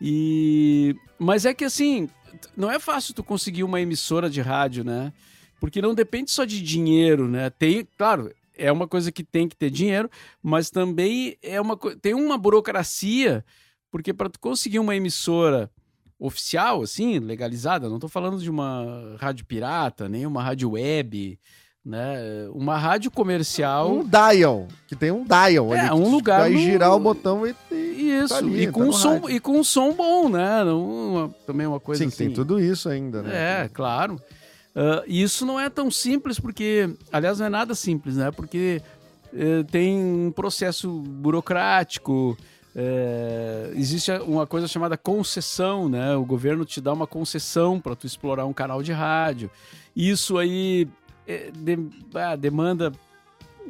E 0.00 0.94
mas 1.18 1.44
é 1.44 1.52
que 1.52 1.64
assim, 1.64 2.08
não 2.56 2.70
é 2.70 2.78
fácil 2.78 3.14
tu 3.14 3.24
conseguir 3.24 3.64
uma 3.64 3.80
emissora 3.80 4.30
de 4.30 4.40
rádio, 4.40 4.84
né? 4.84 5.12
Porque 5.60 5.82
não 5.82 5.94
depende 5.94 6.30
só 6.30 6.44
de 6.44 6.62
dinheiro, 6.62 7.26
né? 7.26 7.50
Tem, 7.50 7.86
claro, 7.96 8.32
é 8.56 8.70
uma 8.70 8.86
coisa 8.86 9.10
que 9.10 9.24
tem 9.24 9.48
que 9.48 9.56
ter 9.56 9.70
dinheiro, 9.70 10.08
mas 10.40 10.70
também 10.70 11.36
é 11.42 11.60
uma 11.60 11.76
tem 12.00 12.14
uma 12.14 12.38
burocracia, 12.38 13.44
porque 13.90 14.14
para 14.14 14.28
tu 14.28 14.38
conseguir 14.38 14.78
uma 14.78 14.94
emissora 14.94 15.70
oficial 16.18 16.82
assim, 16.82 17.18
legalizada, 17.18 17.88
não 17.88 17.98
tô 17.98 18.08
falando 18.08 18.38
de 18.38 18.50
uma 18.50 19.16
rádio 19.20 19.44
pirata, 19.46 20.08
nem 20.08 20.26
uma 20.26 20.42
rádio 20.42 20.72
web, 20.72 21.38
né? 21.84 22.18
Uma 22.52 22.76
rádio 22.76 23.10
comercial 23.10 23.90
Um 23.98 24.04
dial, 24.04 24.66
que 24.86 24.96
tem 24.96 25.10
um 25.10 25.24
dial. 25.24 25.72
É, 25.74 25.80
ali, 25.88 25.90
um 26.00 26.10
lugar 26.10 26.40
Vai 26.40 26.50
no- 26.50 26.58
girar 26.58 26.94
o 26.94 26.98
botão 26.98 27.46
e... 27.46 27.54
e- 27.70 27.88
Isso, 28.22 28.28
Tá 28.34 28.38
ali, 28.38 28.62
e, 28.62 28.66
tá 28.66 28.72
com 28.72 28.82
um 28.82 28.86
no 28.86 28.92
som, 28.92 29.12
rádio. 29.14 29.30
e 29.30 29.40
com 29.40 29.52
um 29.58 29.64
som 29.64 29.92
bom, 29.92 30.28
né? 30.28 30.64
Uma- 30.64 31.28
também 31.46 31.66
uma 31.66 31.80
coisa 31.80 32.02
Sim, 32.02 32.08
assim. 32.08 32.16
tem 32.26 32.32
tudo 32.32 32.58
isso 32.60 32.88
ainda, 32.88 33.22
né? 33.22 33.64
É, 33.64 33.68
claro. 33.68 34.20
E 35.08 35.22
isso 35.22 35.44
não 35.44 35.58
é 35.58 35.68
tão 35.68 35.90
simples, 35.90 36.38
porque, 36.38 36.88
aliás, 37.12 37.38
não 37.40 37.46
é 37.46 37.48
nada 37.48 37.74
simples, 37.74 38.16
né? 38.16 38.30
Porque 38.30 38.80
eh, 39.34 39.64
tem 39.72 39.98
um 39.98 40.30
processo 40.30 40.88
burocrático, 41.00 42.36
eh, 42.80 43.72
existe 43.74 44.12
uma 44.24 44.46
coisa 44.46 44.68
chamada 44.68 44.96
concessão, 44.96 45.88
né? 45.88 46.14
O 46.14 46.24
governo 46.24 46.64
te 46.64 46.80
dá 46.80 46.92
uma 46.92 47.08
concessão 47.08 47.80
para 47.80 47.96
tu 47.96 48.06
explorar 48.06 48.46
um 48.46 48.52
canal 48.52 48.82
de 48.84 48.92
rádio. 48.92 49.50
Isso 49.96 50.38
aí 50.38 50.86
eh, 51.26 51.50
de- 51.52 51.88
ah, 52.14 52.36
demanda 52.36 52.92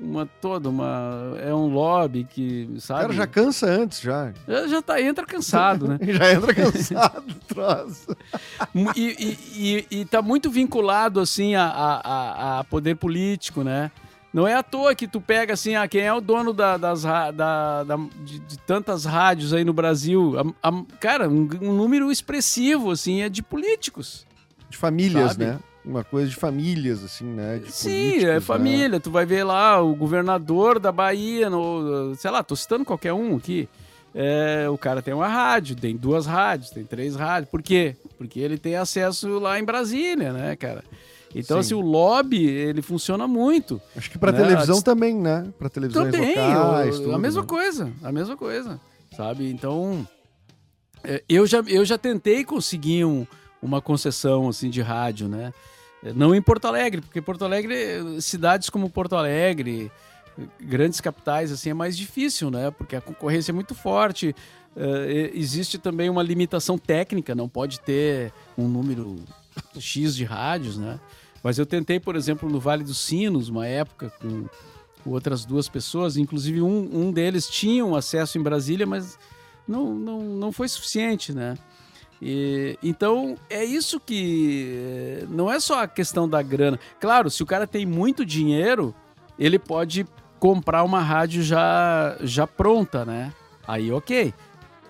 uma 0.00 0.26
toda 0.26 0.68
uma 0.68 1.34
é 1.42 1.52
um 1.52 1.66
lobby 1.72 2.22
que 2.22 2.68
O 2.76 2.80
sabe 2.80 3.00
cara 3.00 3.12
já 3.14 3.26
cansa 3.26 3.66
antes, 3.66 4.00
já. 4.00 4.32
já, 4.46 4.68
já 4.68 4.82
tá 4.82 5.00
entra 5.02 5.24
cansado, 5.26 5.88
né? 5.88 5.98
Já 6.06 6.32
entra 6.34 6.54
cansado 6.54 7.22
do 7.22 7.34
troço. 7.48 8.16
E, 8.94 9.00
e, 9.00 9.86
e, 9.90 10.00
e 10.00 10.04
tá 10.04 10.20
muito 10.22 10.50
vinculado, 10.50 11.18
assim, 11.18 11.54
a, 11.56 11.64
a- 11.64 12.58
a 12.60 12.64
poder 12.64 12.94
político, 12.96 13.64
né? 13.64 13.90
Não 14.32 14.46
é 14.46 14.54
à 14.54 14.62
toa 14.62 14.94
que 14.94 15.08
tu 15.08 15.20
pega, 15.20 15.54
assim, 15.54 15.74
ah, 15.74 15.88
quem 15.88 16.02
é 16.02 16.12
o 16.12 16.20
dono 16.20 16.52
da, 16.52 16.76
das, 16.76 17.02
da, 17.02 17.30
da- 17.82 17.96
de, 18.24 18.38
de 18.40 18.58
tantas 18.58 19.04
rádios 19.06 19.54
aí 19.54 19.64
no 19.64 19.72
Brasil? 19.72 20.34
A- 20.62 20.68
a- 20.68 20.84
cara, 21.00 21.28
um, 21.28 21.48
um 21.62 21.72
número 21.72 22.10
expressivo, 22.12 22.90
assim, 22.90 23.22
é 23.22 23.28
de 23.28 23.42
políticos. 23.42 24.26
De 24.68 24.76
famílias, 24.76 25.32
Sabe? 25.32 25.44
né? 25.46 25.58
Uma 25.82 26.04
coisa 26.04 26.28
de 26.28 26.36
famílias, 26.36 27.02
assim, 27.02 27.24
né? 27.24 27.58
De 27.64 27.72
Sim, 27.72 28.18
é 28.18 28.34
né? 28.34 28.40
família. 28.40 29.00
Tu 29.00 29.10
vai 29.10 29.24
ver 29.24 29.42
lá 29.44 29.80
o 29.80 29.94
governador 29.96 30.78
da 30.78 30.92
Bahia, 30.92 31.48
no, 31.48 32.14
sei 32.16 32.30
lá, 32.30 32.42
tô 32.42 32.54
citando 32.54 32.84
qualquer 32.84 33.14
um 33.14 33.36
aqui. 33.36 33.66
É, 34.14 34.68
o 34.68 34.76
cara 34.76 35.00
tem 35.00 35.14
uma 35.14 35.28
rádio, 35.28 35.74
tem 35.76 35.96
duas 35.96 36.26
rádios, 36.26 36.68
tem 36.70 36.84
três 36.84 37.16
rádios. 37.16 37.50
Por 37.50 37.62
quê? 37.62 37.96
Porque 38.18 38.38
ele 38.40 38.58
tem 38.58 38.74
acesso 38.76 39.38
lá 39.38 39.58
em 39.58 39.64
Brasília, 39.64 40.32
né, 40.32 40.54
cara? 40.56 40.84
Então, 41.34 41.56
Sim. 41.56 41.60
assim, 41.60 41.74
o 41.74 41.80
lobby, 41.80 42.46
ele 42.46 42.80
funciona 42.82 43.28
muito. 43.28 43.80
Acho 43.96 44.10
que 44.10 44.18
pra 44.18 44.32
Né? 44.32 44.38
televisão 44.38 44.80
também, 44.80 45.14
né? 45.14 45.46
Pra 45.58 45.68
televisões 45.68 46.10
Também, 46.10 46.34
locais, 46.36 46.98
tudo, 46.98 47.14
a 47.14 47.18
mesma 47.18 47.42
né? 47.42 47.46
coisa, 47.46 47.92
a 48.02 48.10
mesma 48.12 48.36
coisa, 48.36 48.80
sabe? 49.16 49.50
Então, 49.50 50.06
é, 51.04 51.22
eu 51.28 51.46
já, 51.46 51.60
eu 51.66 51.84
já 51.84 51.98
tentei 51.98 52.44
conseguir 52.44 53.04
um- 53.04 53.26
uma 53.60 53.80
concessão, 53.82 54.48
assim, 54.48 54.70
de 54.70 54.80
rádio, 54.80 55.28
né? 55.28 55.52
É, 56.02 56.12
Não 56.12 56.34
em 56.34 56.40
Porto 56.40 56.64
Alegre, 56.66 57.00
porque 57.02 57.20
Porto 57.20 57.44
Alegre, 57.44 58.20
cidades 58.22 58.70
como 58.70 58.88
Porto 58.88 59.14
Alegre, 59.16 59.90
grandes 60.60 61.00
capitais, 61.00 61.50
assim, 61.52 61.70
é 61.70 61.74
mais 61.74 61.96
difícil, 61.96 62.50
né? 62.50 62.70
Porque 62.70 62.96
a 62.96 63.00
concorrência 63.00 63.50
é 63.50 63.54
muito 63.54 63.74
forte, 63.74 64.34
é, 64.76 65.30
existe 65.34 65.76
também 65.76 66.08
uma 66.08 66.22
limitação 66.22 66.78
técnica, 66.78 67.34
não 67.34 67.48
pode 67.48 67.80
ter 67.80 68.32
um 68.56 68.68
número 68.68 69.16
X 69.78 70.14
de 70.14 70.24
rádios, 70.24 70.78
né? 70.78 70.98
Mas 71.42 71.58
eu 71.58 71.66
tentei, 71.66 72.00
por 72.00 72.16
exemplo, 72.16 72.48
no 72.48 72.58
Vale 72.58 72.82
dos 72.82 72.98
Sinos, 72.98 73.48
uma 73.48 73.66
época 73.66 74.12
com 74.20 74.46
outras 75.06 75.44
duas 75.44 75.68
pessoas, 75.68 76.16
inclusive 76.16 76.60
um, 76.60 76.88
um 76.92 77.12
deles 77.12 77.48
tinha 77.48 77.84
um 77.84 77.94
acesso 77.94 78.38
em 78.38 78.42
Brasília, 78.42 78.86
mas 78.86 79.18
não, 79.66 79.94
não, 79.94 80.20
não 80.22 80.52
foi 80.52 80.68
suficiente, 80.68 81.32
né? 81.32 81.56
E, 82.20 82.76
então 82.82 83.36
é 83.48 83.64
isso 83.64 84.00
que 84.00 85.24
não 85.30 85.50
é 85.50 85.60
só 85.60 85.82
a 85.82 85.88
questão 85.88 86.28
da 86.28 86.42
grana. 86.42 86.78
Claro, 86.98 87.30
se 87.30 87.42
o 87.42 87.46
cara 87.46 87.66
tem 87.66 87.86
muito 87.86 88.24
dinheiro, 88.24 88.94
ele 89.38 89.58
pode 89.58 90.04
comprar 90.38 90.82
uma 90.82 91.00
rádio 91.00 91.42
já 91.42 92.16
já 92.22 92.46
pronta, 92.46 93.04
né? 93.04 93.32
Aí 93.66 93.92
ok. 93.92 94.34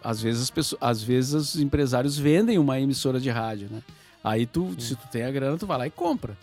Às 0.02 0.22
vezes 0.22 0.42
as 0.42 0.50
pessoas, 0.50 0.80
às 0.80 1.02
vezes 1.02 1.34
os 1.34 1.56
empresários 1.60 2.16
vendem 2.16 2.58
uma 2.58 2.80
emissora 2.80 3.20
de 3.20 3.28
rádio, 3.28 3.68
né? 3.70 3.82
Aí 4.28 4.44
tu, 4.44 4.74
Sim. 4.74 4.80
se 4.80 4.96
tu 4.96 5.08
tem 5.10 5.24
a 5.24 5.30
grana, 5.30 5.56
tu 5.56 5.66
vai 5.66 5.78
lá 5.78 5.86
e 5.86 5.90
compra. 5.90 6.36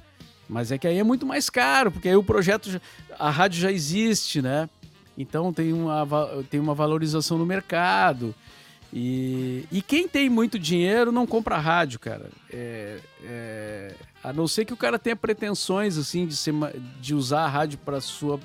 Mas 0.50 0.72
é 0.72 0.78
que 0.78 0.88
aí 0.88 0.98
é 0.98 1.04
muito 1.04 1.26
mais 1.26 1.50
caro, 1.52 1.92
porque 1.92 2.10
aí 2.10 2.16
o 2.16 2.24
projeto, 2.24 2.72
já, 2.72 2.82
a 3.20 3.30
rádio 3.30 3.62
já 3.62 3.72
existe, 3.72 4.42
né? 4.42 4.68
Então 5.16 5.54
tem 5.54 5.72
uma, 5.72 6.08
tem 6.50 6.60
uma 6.60 6.74
valorização 6.74 7.38
no 7.38 7.46
mercado. 7.46 8.34
E, 8.92 9.68
e 9.72 9.82
quem 9.84 10.08
tem 10.08 10.30
muito 10.30 10.58
dinheiro 10.58 11.12
não 11.12 11.28
compra 11.28 11.58
rádio, 11.58 12.00
cara. 12.00 12.30
É, 12.52 12.98
é, 13.24 13.96
a 14.24 14.34
não 14.34 14.48
ser 14.48 14.66
que 14.66 14.74
o 14.74 14.78
cara 14.78 14.98
tenha 14.98 15.16
pretensões, 15.16 15.98
assim, 15.98 16.26
de, 16.26 16.36
ser, 16.36 16.54
de 17.00 17.14
usar 17.14 17.42
a 17.42 17.48
rádio 17.48 17.78
para 17.80 18.02
sua 18.02 18.40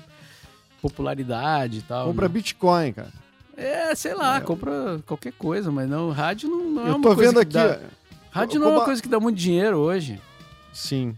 popularidade 0.81 1.79
e 1.79 1.81
tal. 1.81 2.07
Compra 2.07 2.27
né? 2.27 2.33
Bitcoin, 2.33 2.93
cara. 2.93 3.11
É, 3.57 3.93
sei 3.95 4.13
lá, 4.13 4.37
é. 4.37 4.41
compra 4.41 5.01
qualquer 5.05 5.33
coisa, 5.33 5.71
mas 5.71 5.89
não, 5.89 6.11
rádio 6.11 6.49
não, 6.49 6.63
não 6.63 6.87
é 6.87 6.95
uma 6.95 7.01
coisa. 7.01 7.09
Eu 7.09 7.15
tô 7.15 7.15
vendo 7.15 7.39
aqui. 7.39 7.53
Dá, 7.53 7.79
rádio 8.31 8.59
não 8.59 8.69
é 8.69 8.71
uma 8.77 8.85
coisa 8.85 9.01
que 9.01 9.09
dá 9.09 9.19
muito 9.19 9.37
dinheiro 9.37 9.77
hoje. 9.77 10.19
Sim. 10.73 11.15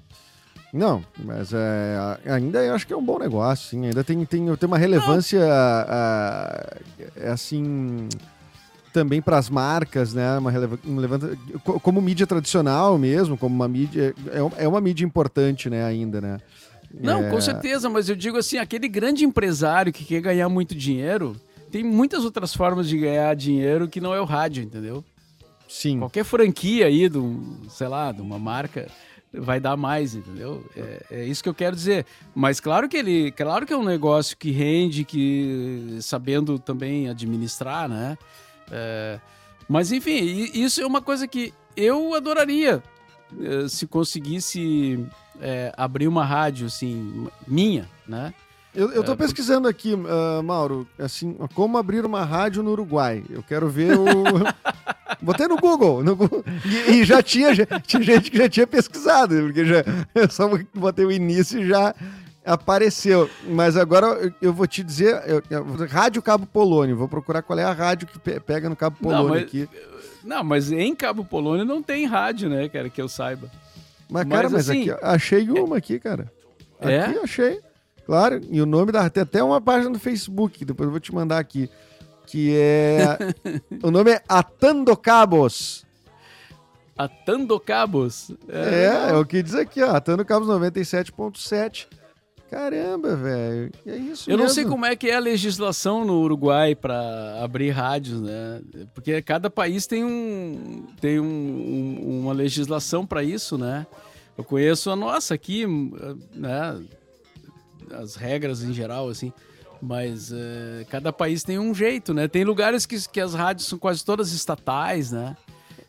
Não, 0.73 1.05
mas 1.23 1.53
é, 1.53 2.17
ainda 2.25 2.63
eu 2.65 2.73
acho 2.73 2.87
que 2.87 2.93
é 2.93 2.97
um 2.97 3.05
bom 3.05 3.19
negócio, 3.19 3.69
sim. 3.69 3.85
Ainda 3.85 4.03
tem, 4.03 4.25
tem, 4.25 4.55
tem 4.55 4.67
uma 4.67 4.77
relevância, 4.77 5.39
é 7.15 7.29
assim, 7.29 8.09
também 8.91 9.21
para 9.21 9.37
as 9.37 9.51
marcas, 9.51 10.15
né? 10.15 10.35
Uma 10.39 10.49
relevância, 10.49 11.37
como 11.63 12.01
mídia 12.01 12.25
tradicional 12.25 12.97
mesmo, 12.97 13.37
como 13.37 13.53
uma 13.53 13.67
mídia. 13.67 14.15
É, 14.57 14.63
é 14.63 14.67
uma 14.67 14.81
mídia 14.81 15.05
importante, 15.05 15.69
né, 15.69 15.85
ainda, 15.85 16.19
né? 16.19 16.39
Não, 16.91 17.25
é... 17.25 17.29
com 17.29 17.39
certeza, 17.39 17.87
mas 17.87 18.09
eu 18.09 18.15
digo 18.15 18.37
assim, 18.37 18.57
aquele 18.57 18.87
grande 18.87 19.25
empresário 19.25 19.93
que 19.93 20.03
quer 20.03 20.21
ganhar 20.21 20.49
muito 20.49 20.73
dinheiro, 20.73 21.35
tem 21.71 21.83
muitas 21.83 22.23
outras 22.23 22.53
formas 22.53 22.87
de 22.87 22.97
ganhar 22.97 23.35
dinheiro 23.35 23.87
que 23.87 24.01
não 24.01 24.13
é 24.13 24.21
o 24.21 24.25
rádio, 24.25 24.63
entendeu? 24.63 25.03
Sim. 25.73 25.97
Qualquer 25.97 26.23
franquia 26.23 26.85
aí, 26.85 27.09
do, 27.09 27.59
sei 27.67 27.87
lá, 27.87 28.11
de 28.11 28.21
uma 28.21 28.37
marca 28.37 28.87
vai 29.33 29.59
dar 29.59 29.75
mais, 29.75 30.13
entendeu? 30.13 30.63
É, 30.77 31.05
é, 31.09 31.25
isso 31.25 31.41
que 31.41 31.49
eu 31.49 31.53
quero 31.53 31.75
dizer. 31.75 32.05
Mas 32.35 32.59
claro 32.59 32.87
que 32.87 32.95
ele, 32.95 33.31
claro 33.31 33.65
que 33.65 33.73
é 33.73 33.75
um 33.77 33.83
negócio 33.83 34.37
que 34.37 34.51
rende, 34.51 35.03
que 35.03 35.97
sabendo 35.99 36.59
também 36.59 37.09
administrar, 37.09 37.89
né? 37.89 38.15
É, 38.71 39.19
mas 39.67 39.91
enfim, 39.91 40.51
isso 40.53 40.79
é 40.79 40.85
uma 40.85 41.01
coisa 41.01 41.27
que 41.27 41.51
eu 41.75 42.13
adoraria 42.13 42.83
é, 43.41 43.67
se 43.67 43.87
conseguisse 43.87 45.03
é, 45.41 45.73
abrir 45.75 46.07
uma 46.07 46.23
rádio 46.23 46.67
assim 46.67 47.27
minha, 47.47 47.89
né? 48.07 48.31
Eu, 48.75 48.91
eu 48.91 49.03
tô 49.03 49.11
é, 49.11 49.15
pesquisando 49.15 49.67
aqui, 49.67 49.93
uh, 49.93 50.41
Mauro, 50.43 50.87
assim, 50.97 51.33
como 51.53 51.77
abrir 51.77 52.03
uma 52.05 52.23
rádio 52.23 52.63
no 52.63 52.71
Uruguai. 52.71 53.23
Eu 53.29 53.43
quero 53.43 53.69
ver 53.69 53.97
o. 53.97 54.05
Botei 55.21 55.47
no 55.47 55.57
Google. 55.57 56.03
No 56.03 56.15
Google 56.15 56.43
e, 56.65 56.91
e, 56.91 57.05
já 57.05 57.21
tinha, 57.21 57.53
já, 57.53 57.65
tinha 57.65 58.01
gente 58.01 58.31
que 58.31 58.37
já 58.37 58.49
tinha 58.49 58.65
pesquisado, 58.65 59.35
porque 59.43 59.63
já 59.65 59.83
eu 60.15 60.29
só 60.29 60.49
botei 60.73 61.05
o 61.05 61.11
início 61.11 61.61
e 61.61 61.67
já 61.67 61.93
apareceu. 62.43 63.29
Mas 63.47 63.77
agora 63.77 64.07
eu, 64.07 64.33
eu 64.41 64.53
vou 64.53 64.65
te 64.65 64.83
dizer, 64.83 65.21
eu, 65.27 65.41
eu, 65.49 65.63
Rádio 65.87 66.21
Cabo 66.21 66.47
Polônio. 66.47 66.97
Vou 66.97 67.07
procurar 67.07 67.43
qual 67.43 67.59
é 67.59 67.63
a 67.63 67.71
rádio 67.71 68.07
que 68.07 68.19
pe, 68.19 68.39
pega 68.39 68.67
no 68.67 68.75
Cabo 68.75 68.97
Polônio 68.99 69.23
não, 69.23 69.35
mas, 69.35 69.43
aqui. 69.43 69.69
Não, 70.23 70.43
mas 70.43 70.71
em 70.71 70.95
Cabo 70.95 71.23
Polônio 71.23 71.63
não 71.63 71.83
tem 71.83 72.05
rádio, 72.05 72.49
né, 72.49 72.67
cara, 72.69 72.89
que 72.89 73.01
eu 73.01 73.07
saiba. 73.07 73.49
Mas, 74.09 74.27
cara, 74.27 74.43
mas, 74.43 74.51
mas 74.51 74.69
assim, 74.69 74.89
aqui, 74.89 75.05
achei 75.05 75.49
uma 75.49 75.77
aqui, 75.77 75.99
cara. 75.99 76.31
É? 76.81 77.01
Aqui 77.01 77.17
é? 77.17 77.23
achei. 77.23 77.59
Claro, 78.13 78.41
e 78.51 78.61
o 78.61 78.65
nome 78.67 78.91
da. 78.91 79.09
Tem 79.09 79.23
até 79.23 79.43
uma 79.43 79.59
página 79.59 79.89
no 79.89 79.97
Facebook, 79.97 80.63
depois 80.63 80.85
eu 80.85 80.91
vou 80.91 80.99
te 80.99 81.11
mandar 81.11 81.39
aqui. 81.39 81.67
Que 82.27 82.55
é. 82.55 83.17
o 83.81 83.89
nome 83.89 84.11
é 84.11 84.21
Atando 84.29 84.95
Cabos. 84.95 85.83
Atando 86.95 87.59
Cabos? 87.59 88.29
É, 88.47 89.07
é, 89.07 89.09
é 89.09 89.13
o 89.15 89.25
que 89.25 89.41
diz 89.41 89.55
aqui, 89.55 89.81
ó. 89.81 89.95
Atando 89.95 90.23
Cabos 90.23 90.47
97.7. 90.47 91.87
Caramba, 92.51 93.15
velho. 93.15 93.71
É 93.83 93.95
isso 93.95 94.29
Eu 94.29 94.37
mesmo. 94.37 94.43
não 94.43 94.53
sei 94.53 94.65
como 94.65 94.85
é 94.85 94.95
que 94.95 95.09
é 95.09 95.15
a 95.15 95.19
legislação 95.19 96.05
no 96.05 96.19
Uruguai 96.19 96.75
para 96.75 97.43
abrir 97.43 97.71
rádios, 97.71 98.21
né? 98.21 98.61
Porque 98.93 99.23
cada 99.23 99.49
país 99.49 99.87
tem 99.87 100.05
um 100.05 100.85
tem 101.01 101.19
um, 101.19 101.25
um, 101.25 102.19
uma 102.19 102.31
legislação 102.31 103.07
para 103.07 103.23
isso, 103.23 103.57
né? 103.57 103.87
Eu 104.37 104.43
conheço 104.43 104.91
a 104.91 104.95
nossa 104.95 105.33
aqui, 105.33 105.65
né? 106.31 106.79
As 107.91 108.15
regras 108.15 108.63
em 108.63 108.73
geral, 108.73 109.09
assim. 109.09 109.31
Mas 109.81 110.31
uh, 110.31 110.85
cada 110.89 111.11
país 111.11 111.43
tem 111.43 111.59
um 111.59 111.73
jeito, 111.73 112.13
né? 112.13 112.27
Tem 112.27 112.43
lugares 112.43 112.85
que, 112.85 112.97
que 113.09 113.19
as 113.19 113.33
rádios 113.33 113.67
são 113.67 113.77
quase 113.77 114.03
todas 114.03 114.31
estatais, 114.31 115.11
né? 115.11 115.35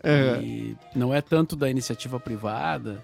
É. 0.02 0.38
E 0.42 0.76
não 0.94 1.14
é 1.14 1.20
tanto 1.20 1.54
da 1.54 1.70
iniciativa 1.70 2.18
privada. 2.18 3.02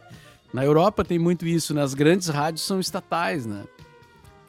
Na 0.53 0.64
Europa 0.64 1.05
tem 1.05 1.18
muito 1.18 1.47
isso, 1.47 1.72
né? 1.72 1.82
As 1.82 1.95
grandes 1.95 2.28
rádios 2.28 2.62
são 2.62 2.80
estatais, 2.80 3.47
né? 3.47 3.64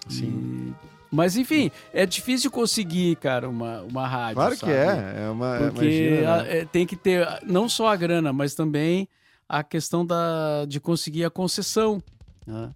Sim. 0.10 0.74
E... 0.88 0.92
Mas 1.12 1.36
enfim, 1.36 1.70
é 1.94 2.06
difícil 2.06 2.50
conseguir, 2.50 3.18
cara, 3.18 3.48
uma, 3.50 3.82
uma 3.82 4.08
rádio. 4.08 4.36
Claro 4.36 4.56
sabe? 4.56 4.72
que 4.72 4.78
é. 4.78 5.26
é 5.26 5.30
uma, 5.30 5.58
Porque 5.58 5.86
imagina, 5.86 6.44
né? 6.44 6.58
É, 6.60 6.66
tem 6.66 6.86
que 6.86 6.96
ter 6.96 7.28
não 7.46 7.68
só 7.68 7.88
a 7.88 7.96
grana, 7.96 8.32
mas 8.32 8.56
também 8.56 9.08
a 9.48 9.62
questão 9.62 10.06
da, 10.06 10.66
de 10.66 10.80
conseguir 10.80 11.26
a 11.26 11.30
concessão. 11.30 12.02
Né? 12.48 12.72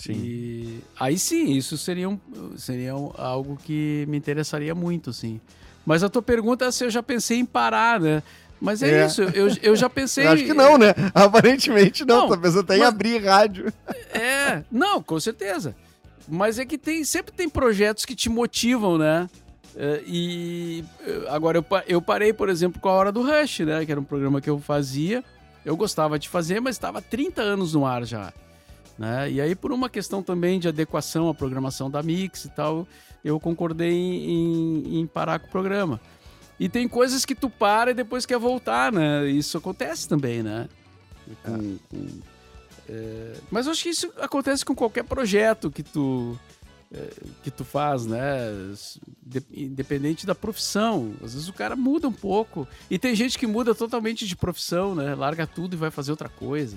Sim. 0.00 0.14
E 0.14 0.80
aí 0.98 1.18
sim, 1.18 1.52
isso 1.52 1.76
seria, 1.76 2.08
um, 2.08 2.18
seria 2.56 2.92
algo 2.92 3.58
que 3.62 4.06
me 4.08 4.16
interessaria 4.16 4.74
muito, 4.74 5.12
sim. 5.12 5.38
Mas 5.84 6.02
a 6.02 6.08
tua 6.08 6.22
pergunta 6.22 6.64
é 6.64 6.70
se 6.70 6.82
eu 6.84 6.90
já 6.90 7.02
pensei 7.02 7.38
em 7.38 7.44
parar, 7.44 8.00
né? 8.00 8.22
Mas 8.58 8.82
é, 8.82 9.02
é. 9.02 9.06
isso, 9.06 9.20
eu, 9.22 9.48
eu 9.62 9.76
já 9.76 9.88
pensei. 9.90 10.26
Eu 10.26 10.30
acho 10.30 10.44
que 10.44 10.54
não, 10.54 10.78
né? 10.78 10.94
Aparentemente 11.14 12.02
não, 12.06 12.22
não 12.22 12.28
tá 12.30 12.38
pensando 12.38 12.60
até 12.60 12.78
mas... 12.78 12.82
em 12.82 12.88
abrir 12.88 13.22
rádio. 13.22 13.70
É, 14.14 14.62
não, 14.72 15.02
com 15.02 15.20
certeza. 15.20 15.76
Mas 16.26 16.58
é 16.58 16.64
que 16.64 16.78
tem, 16.78 17.04
sempre 17.04 17.32
tem 17.32 17.48
projetos 17.48 18.06
que 18.06 18.14
te 18.14 18.30
motivam, 18.30 18.96
né? 18.96 19.28
É, 19.76 20.02
e 20.06 20.82
agora 21.28 21.58
eu, 21.58 21.66
eu 21.86 22.00
parei, 22.00 22.32
por 22.32 22.48
exemplo, 22.48 22.80
com 22.80 22.88
a 22.88 22.92
Hora 22.92 23.12
do 23.12 23.20
Rush, 23.20 23.60
né? 23.60 23.84
Que 23.84 23.92
era 23.92 24.00
um 24.00 24.04
programa 24.04 24.40
que 24.40 24.48
eu 24.48 24.58
fazia. 24.58 25.22
Eu 25.62 25.76
gostava 25.76 26.18
de 26.18 26.26
fazer, 26.26 26.58
mas 26.58 26.76
estava 26.76 27.02
30 27.02 27.42
anos 27.42 27.74
no 27.74 27.84
ar 27.84 28.06
já. 28.06 28.32
Né? 29.00 29.32
E 29.32 29.40
aí, 29.40 29.54
por 29.54 29.72
uma 29.72 29.88
questão 29.88 30.22
também 30.22 30.60
de 30.60 30.68
adequação 30.68 31.30
à 31.30 31.34
programação 31.34 31.90
da 31.90 32.02
Mix 32.02 32.44
e 32.44 32.50
tal, 32.50 32.86
eu 33.24 33.40
concordei 33.40 33.90
em, 33.90 34.30
em, 34.30 35.00
em 35.00 35.06
parar 35.06 35.38
com 35.38 35.46
o 35.46 35.50
programa. 35.50 35.98
E 36.58 36.68
tem 36.68 36.86
coisas 36.86 37.24
que 37.24 37.34
tu 37.34 37.48
para 37.48 37.92
e 37.92 37.94
depois 37.94 38.26
quer 38.26 38.38
voltar, 38.38 38.92
né? 38.92 39.26
Isso 39.30 39.56
acontece 39.56 40.06
também, 40.06 40.42
né? 40.42 40.68
Com, 41.42 41.54
é. 41.54 41.58
com, 41.88 42.20
é... 42.90 43.36
Mas 43.50 43.64
eu 43.64 43.72
acho 43.72 43.82
que 43.82 43.88
isso 43.88 44.12
acontece 44.18 44.66
com 44.66 44.74
qualquer 44.74 45.04
projeto 45.04 45.70
que 45.70 45.82
tu, 45.82 46.38
é, 46.92 47.08
que 47.42 47.50
tu 47.50 47.64
faz, 47.64 48.04
né? 48.04 48.52
Independente 49.50 50.26
da 50.26 50.34
profissão. 50.34 51.14
Às 51.24 51.32
vezes 51.32 51.48
o 51.48 51.54
cara 51.54 51.74
muda 51.74 52.06
um 52.06 52.12
pouco. 52.12 52.68
E 52.90 52.98
tem 52.98 53.14
gente 53.14 53.38
que 53.38 53.46
muda 53.46 53.74
totalmente 53.74 54.26
de 54.26 54.36
profissão, 54.36 54.94
né? 54.94 55.14
Larga 55.14 55.46
tudo 55.46 55.72
e 55.72 55.78
vai 55.78 55.90
fazer 55.90 56.10
outra 56.10 56.28
coisa. 56.28 56.76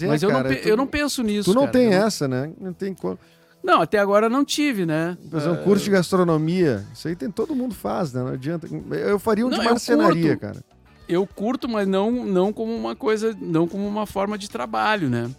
É, 0.00 0.06
Mas 0.06 0.22
eu, 0.22 0.30
cara, 0.30 0.48
não, 0.48 0.56
tu, 0.56 0.68
eu 0.68 0.76
não 0.76 0.86
penso 0.86 1.22
nisso. 1.22 1.50
Tu 1.50 1.54
não 1.54 1.62
cara. 1.62 1.72
tem 1.72 1.92
eu 1.92 2.04
essa, 2.04 2.28
né? 2.28 2.52
Não 2.60 2.72
tem 2.72 2.94
como. 2.94 3.18
Não, 3.62 3.80
até 3.80 3.98
agora 3.98 4.28
não 4.28 4.44
tive, 4.44 4.84
né? 4.84 5.16
Fazer 5.30 5.50
um 5.50 5.56
curso 5.62 5.84
de 5.84 5.90
gastronomia. 5.90 6.84
Isso 6.92 7.06
aí 7.06 7.14
tem, 7.14 7.30
todo 7.30 7.54
mundo 7.54 7.74
faz, 7.74 8.12
né? 8.12 8.20
Não 8.20 8.32
adianta. 8.32 8.66
Eu 8.90 9.18
faria 9.18 9.46
um 9.46 9.50
não, 9.50 9.58
de 9.58 9.64
marcenaria, 9.64 10.36
cara. 10.36 10.64
Eu 11.08 11.26
curto, 11.26 11.68
mas 11.68 11.86
não, 11.86 12.10
não 12.10 12.52
como 12.52 12.74
uma 12.74 12.96
coisa, 12.96 13.36
não 13.40 13.68
como 13.68 13.86
uma 13.86 14.06
forma 14.06 14.36
de 14.36 14.48
trabalho, 14.50 15.08
né? 15.08 15.30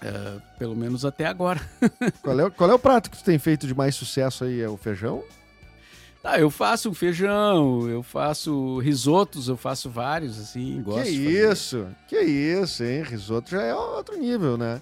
É, 0.00 0.40
pelo 0.58 0.76
menos 0.76 1.04
até 1.04 1.26
agora. 1.26 1.60
qual, 2.22 2.40
é, 2.40 2.50
qual 2.50 2.70
é 2.70 2.74
o 2.74 2.78
prato 2.78 3.10
que 3.10 3.18
tu 3.18 3.24
tem 3.24 3.38
feito 3.38 3.66
de 3.66 3.74
mais 3.74 3.94
sucesso 3.94 4.44
aí? 4.44 4.60
É 4.60 4.68
o 4.68 4.76
feijão? 4.76 5.24
Ah, 6.24 6.38
eu 6.38 6.50
faço 6.50 6.94
feijão, 6.94 7.88
eu 7.88 8.02
faço 8.02 8.78
risotos, 8.78 9.48
eu 9.48 9.56
faço 9.56 9.90
vários, 9.90 10.38
assim, 10.38 10.80
gosto. 10.80 11.02
Que 11.02 11.10
isso, 11.10 11.86
que 12.06 12.20
isso, 12.20 12.84
hein? 12.84 13.02
Risoto 13.02 13.50
já 13.50 13.62
é 13.62 13.74
outro 13.74 14.16
nível, 14.16 14.56
né? 14.56 14.80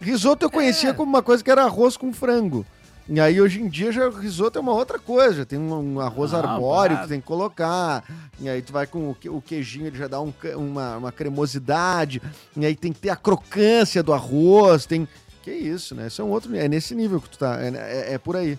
Risoto 0.00 0.44
eu 0.44 0.50
conhecia 0.50 0.90
é. 0.90 0.92
como 0.92 1.10
uma 1.10 1.22
coisa 1.22 1.42
que 1.42 1.50
era 1.50 1.64
arroz 1.64 1.96
com 1.96 2.12
frango. 2.12 2.64
E 3.08 3.20
aí 3.20 3.40
hoje 3.40 3.60
em 3.60 3.68
dia 3.68 3.92
já 3.92 4.08
risoto 4.10 4.58
é 4.58 4.60
uma 4.60 4.72
outra 4.72 4.98
coisa, 4.98 5.38
já 5.38 5.44
tem 5.44 5.58
um, 5.58 6.00
arroz 6.00 6.34
ah, 6.34 6.38
arbóreo 6.38 7.00
que 7.02 7.08
tem 7.08 7.20
que 7.20 7.26
colocar, 7.26 8.04
e 8.40 8.48
aí 8.48 8.60
tu 8.60 8.72
vai 8.72 8.84
com 8.84 9.10
o, 9.10 9.16
o 9.28 9.40
queijinho, 9.40 9.86
ele 9.86 9.96
já 9.96 10.08
dá 10.08 10.20
um, 10.20 10.32
uma, 10.56 10.96
uma 10.96 11.12
cremosidade, 11.12 12.20
e 12.56 12.66
aí 12.66 12.74
tem 12.74 12.92
que 12.92 12.98
ter 12.98 13.10
a 13.10 13.16
crocância 13.16 14.02
do 14.02 14.12
arroz, 14.12 14.86
tem 14.86 15.06
Que 15.40 15.52
isso, 15.52 15.94
né? 15.94 16.08
Isso 16.08 16.20
é 16.20 16.24
um 16.24 16.30
outro. 16.30 16.54
É 16.56 16.68
nesse 16.68 16.96
nível 16.96 17.20
que 17.20 17.30
tu 17.30 17.38
tá. 17.38 17.60
É, 17.60 17.68
é, 17.68 18.14
é 18.14 18.18
por 18.18 18.36
aí. 18.36 18.58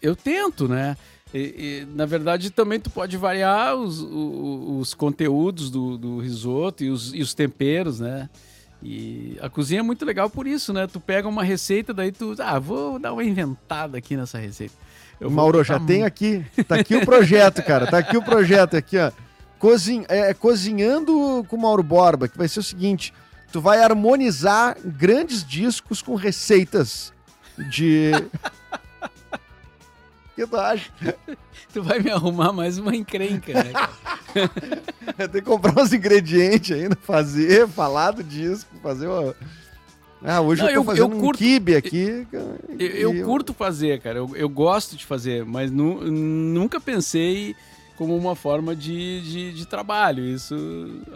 Eu 0.00 0.16
tento, 0.16 0.66
né? 0.66 0.96
E, 1.32 1.38
e, 1.38 1.88
na 1.94 2.06
verdade, 2.06 2.50
também 2.50 2.80
tu 2.80 2.88
pode 2.88 3.16
variar 3.16 3.76
os, 3.76 4.00
os, 4.00 4.80
os 4.80 4.94
conteúdos 4.94 5.70
do, 5.70 5.98
do 5.98 6.18
risoto 6.20 6.82
e 6.82 6.90
os, 6.90 7.12
e 7.14 7.20
os 7.20 7.34
temperos, 7.34 8.00
né? 8.00 8.28
E 8.82 9.36
a 9.42 9.48
cozinha 9.50 9.80
é 9.80 9.82
muito 9.82 10.04
legal 10.04 10.30
por 10.30 10.46
isso, 10.46 10.72
né? 10.72 10.86
Tu 10.86 11.00
pega 11.00 11.28
uma 11.28 11.42
receita, 11.42 11.92
daí 11.92 12.12
tu. 12.12 12.34
Ah, 12.38 12.58
vou 12.58 12.98
dar 12.98 13.12
uma 13.12 13.24
inventada 13.24 13.98
aqui 13.98 14.16
nessa 14.16 14.38
receita. 14.38 14.74
Eu 15.20 15.30
Mauro, 15.30 15.62
já 15.64 15.80
tem 15.80 16.04
aqui. 16.04 16.44
Tá 16.66 16.76
aqui 16.76 16.94
o 16.94 17.04
projeto, 17.04 17.62
cara. 17.62 17.86
Tá 17.88 17.98
aqui 17.98 18.16
o 18.16 18.22
projeto, 18.22 18.76
aqui, 18.76 18.96
ó. 18.96 19.10
Cozin... 19.58 20.04
É, 20.08 20.32
cozinhando 20.32 21.44
com 21.48 21.56
Mauro 21.56 21.82
Borba, 21.82 22.28
que 22.28 22.38
vai 22.38 22.46
ser 22.46 22.60
o 22.60 22.62
seguinte: 22.62 23.12
tu 23.52 23.60
vai 23.60 23.82
harmonizar 23.82 24.76
grandes 24.84 25.44
discos 25.44 26.00
com 26.00 26.14
receitas 26.14 27.12
de. 27.68 28.12
Que 30.38 30.46
tu 30.46 30.56
acha? 30.56 30.90
Tu 31.72 31.82
vai 31.82 31.98
me 31.98 32.10
arrumar 32.10 32.52
mais 32.52 32.78
uma 32.78 32.94
encrenca, 32.94 33.52
né? 33.52 33.72
Tem 35.28 35.42
que 35.42 35.42
comprar 35.42 35.82
uns 35.82 35.92
ingredientes 35.92 36.70
ainda, 36.70 36.96
fazer, 36.96 37.68
falar 37.68 38.12
do 38.12 38.22
disco, 38.22 38.70
fazer 38.82 39.06
uma. 39.06 39.34
Ah, 40.22 40.40
hoje 40.40 40.62
Não, 40.62 40.70
eu 40.70 40.74
tô 40.76 40.84
fazendo 40.84 41.14
eu 41.14 41.20
curto, 41.20 41.36
um 41.36 41.38
kibe 41.38 41.76
aqui. 41.76 42.26
Eu, 42.78 43.14
eu, 43.14 43.24
curto 43.24 43.52
fazer, 43.52 44.00
cara. 44.00 44.18
Eu, 44.18 44.30
eu 44.34 44.48
gosto 44.48 44.96
de 44.96 45.04
fazer, 45.04 45.44
mas 45.44 45.70
nu, 45.70 46.00
nunca 46.10 46.80
pensei 46.80 47.54
como 47.96 48.16
uma 48.16 48.34
forma 48.34 48.74
de, 48.74 49.20
de, 49.20 49.52
de, 49.52 49.66
trabalho. 49.66 50.24
Isso 50.24 50.56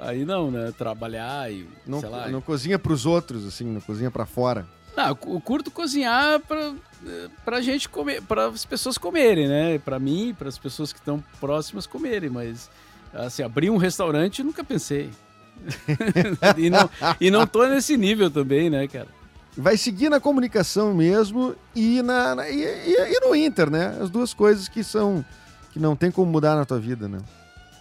aí 0.00 0.24
não, 0.24 0.50
né? 0.50 0.72
Trabalhar 0.76 1.50
e. 1.50 1.66
Não, 1.86 2.00
sei 2.00 2.08
lá, 2.08 2.28
não 2.28 2.40
cozinha 2.40 2.78
pros 2.78 3.06
outros, 3.06 3.46
assim, 3.46 3.64
não 3.64 3.80
cozinha 3.80 4.10
para 4.10 4.26
fora. 4.26 4.66
Não, 4.96 5.08
eu 5.08 5.40
curto 5.40 5.70
cozinhar 5.70 6.40
pra, 6.40 6.74
pra 7.44 7.60
gente 7.60 7.88
comer, 7.88 8.22
para 8.22 8.46
as 8.46 8.64
pessoas 8.64 8.98
comerem, 8.98 9.48
né? 9.48 9.78
Para 9.78 9.98
mim, 9.98 10.34
para 10.38 10.48
as 10.48 10.58
pessoas 10.58 10.92
que 10.92 10.98
estão 10.98 11.22
próximas 11.40 11.86
comerem, 11.86 12.28
mas 12.28 12.70
assim, 13.12 13.42
abrir 13.42 13.70
um 13.70 13.76
restaurante 13.76 14.42
nunca 14.42 14.62
pensei. 14.62 15.10
e, 16.56 16.70
não, 16.70 16.90
e 17.20 17.30
não 17.30 17.46
tô 17.46 17.66
nesse 17.66 17.96
nível 17.96 18.30
também, 18.30 18.68
né, 18.68 18.86
cara? 18.88 19.08
Vai 19.56 19.76
seguir 19.76 20.08
na 20.08 20.18
comunicação 20.18 20.94
mesmo 20.94 21.54
e, 21.74 22.00
na, 22.02 22.34
na 22.34 22.48
e, 22.48 22.62
e, 22.62 23.16
e, 23.16 23.20
no 23.20 23.36
Inter, 23.36 23.70
né? 23.70 23.98
As 24.00 24.08
duas 24.08 24.32
coisas 24.32 24.66
que 24.66 24.82
são. 24.82 25.24
que 25.72 25.78
não 25.78 25.94
tem 25.94 26.10
como 26.10 26.30
mudar 26.30 26.56
na 26.56 26.64
tua 26.64 26.78
vida, 26.78 27.06
né? 27.06 27.18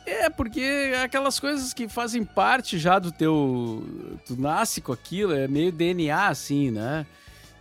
É, 0.05 0.29
porque 0.29 0.93
aquelas 1.03 1.39
coisas 1.39 1.73
que 1.73 1.87
fazem 1.87 2.23
parte 2.23 2.77
já 2.77 2.99
do 2.99 3.11
teu. 3.11 3.83
Tu 4.25 4.39
nasce 4.39 4.81
com 4.81 4.91
aquilo, 4.91 5.33
é 5.33 5.47
meio 5.47 5.71
DNA, 5.71 6.27
assim, 6.27 6.71
né? 6.71 7.05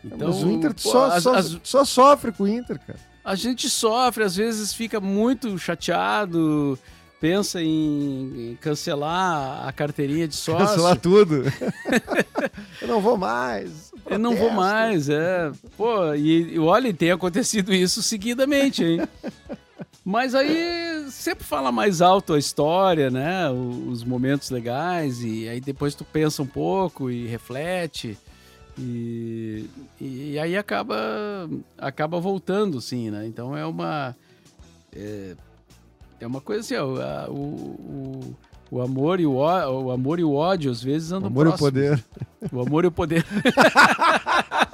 Então, 0.05 0.29
Mas 0.29 0.43
o 0.43 0.51
Inter 0.51 0.73
pô, 0.75 0.91
só, 0.91 1.11
as, 1.11 1.23
só, 1.23 1.35
as... 1.35 1.61
só 1.63 1.85
sofre 1.85 2.33
com 2.33 2.45
o 2.45 2.49
Inter, 2.49 2.79
cara. 2.79 2.99
A 3.23 3.35
gente 3.35 3.69
sofre, 3.69 4.25
às 4.25 4.35
vezes 4.35 4.73
fica 4.73 4.99
muito 4.99 5.59
chateado 5.59 6.79
pensa 7.21 7.63
em, 7.63 8.57
cancelar 8.61 9.69
a 9.69 9.73
carteirinha 9.73 10.27
de 10.27 10.35
sócio. 10.35 10.67
Cancelar 10.67 10.99
tudo. 10.99 11.45
eu 12.81 12.89
não 12.89 13.01
vou 13.01 13.19
mais. 13.19 13.93
Eu 14.07 14.19
não 14.19 14.35
vou 14.35 14.51
mais, 14.51 15.09
é. 15.11 15.53
Pô, 15.77 16.15
e, 16.15 16.55
e 16.55 16.59
olha, 16.59 16.93
tem 16.95 17.11
acontecido 17.11 17.75
isso 17.75 18.03
seguidamente, 18.03 18.83
hein? 18.83 19.03
Mas 20.05 20.35
aí 20.35 21.11
sempre 21.11 21.45
fala 21.45 21.71
mais 21.71 22.01
alto 22.01 22.33
a 22.33 22.39
história, 22.39 23.11
né? 23.11 23.51
Os 23.51 24.03
momentos 24.03 24.51
legais, 24.51 25.23
e 25.23 25.49
aí 25.49 25.61
depois 25.61 25.95
tu 25.95 26.05
pensa 26.05 26.43
um 26.43 26.47
pouco 26.47 27.11
e 27.11 27.27
reflete. 27.27 28.19
E, 28.79 29.67
e 30.01 30.39
aí 30.39 30.57
acaba, 30.57 30.97
acaba 31.77 32.19
voltando, 32.19 32.81
sim, 32.81 33.11
né? 33.11 33.27
Então 33.27 33.57
é 33.57 33.67
uma. 33.67 34.17
É, 34.95 35.37
é 36.19 36.27
uma 36.27 36.41
coisa 36.41 36.61
assim, 36.61 36.77
ó, 36.77 37.31
o, 37.31 37.35
o, 37.35 38.37
o, 38.71 38.83
amor 38.83 39.21
e 39.21 39.27
o, 39.27 39.35
o 39.35 39.91
amor 39.91 40.19
e 40.19 40.25
o 40.25 40.35
ódio 40.35 40.71
às 40.71 40.83
vezes 40.83 41.13
andam 41.13 41.29
O 41.29 41.33
amor 41.33 41.47
e 41.47 41.51
o 41.51 41.59
poder. 41.59 42.05
O 42.51 42.61
amor 42.61 42.85
e 42.85 42.89
o 42.89 42.93
poder. 42.93 43.25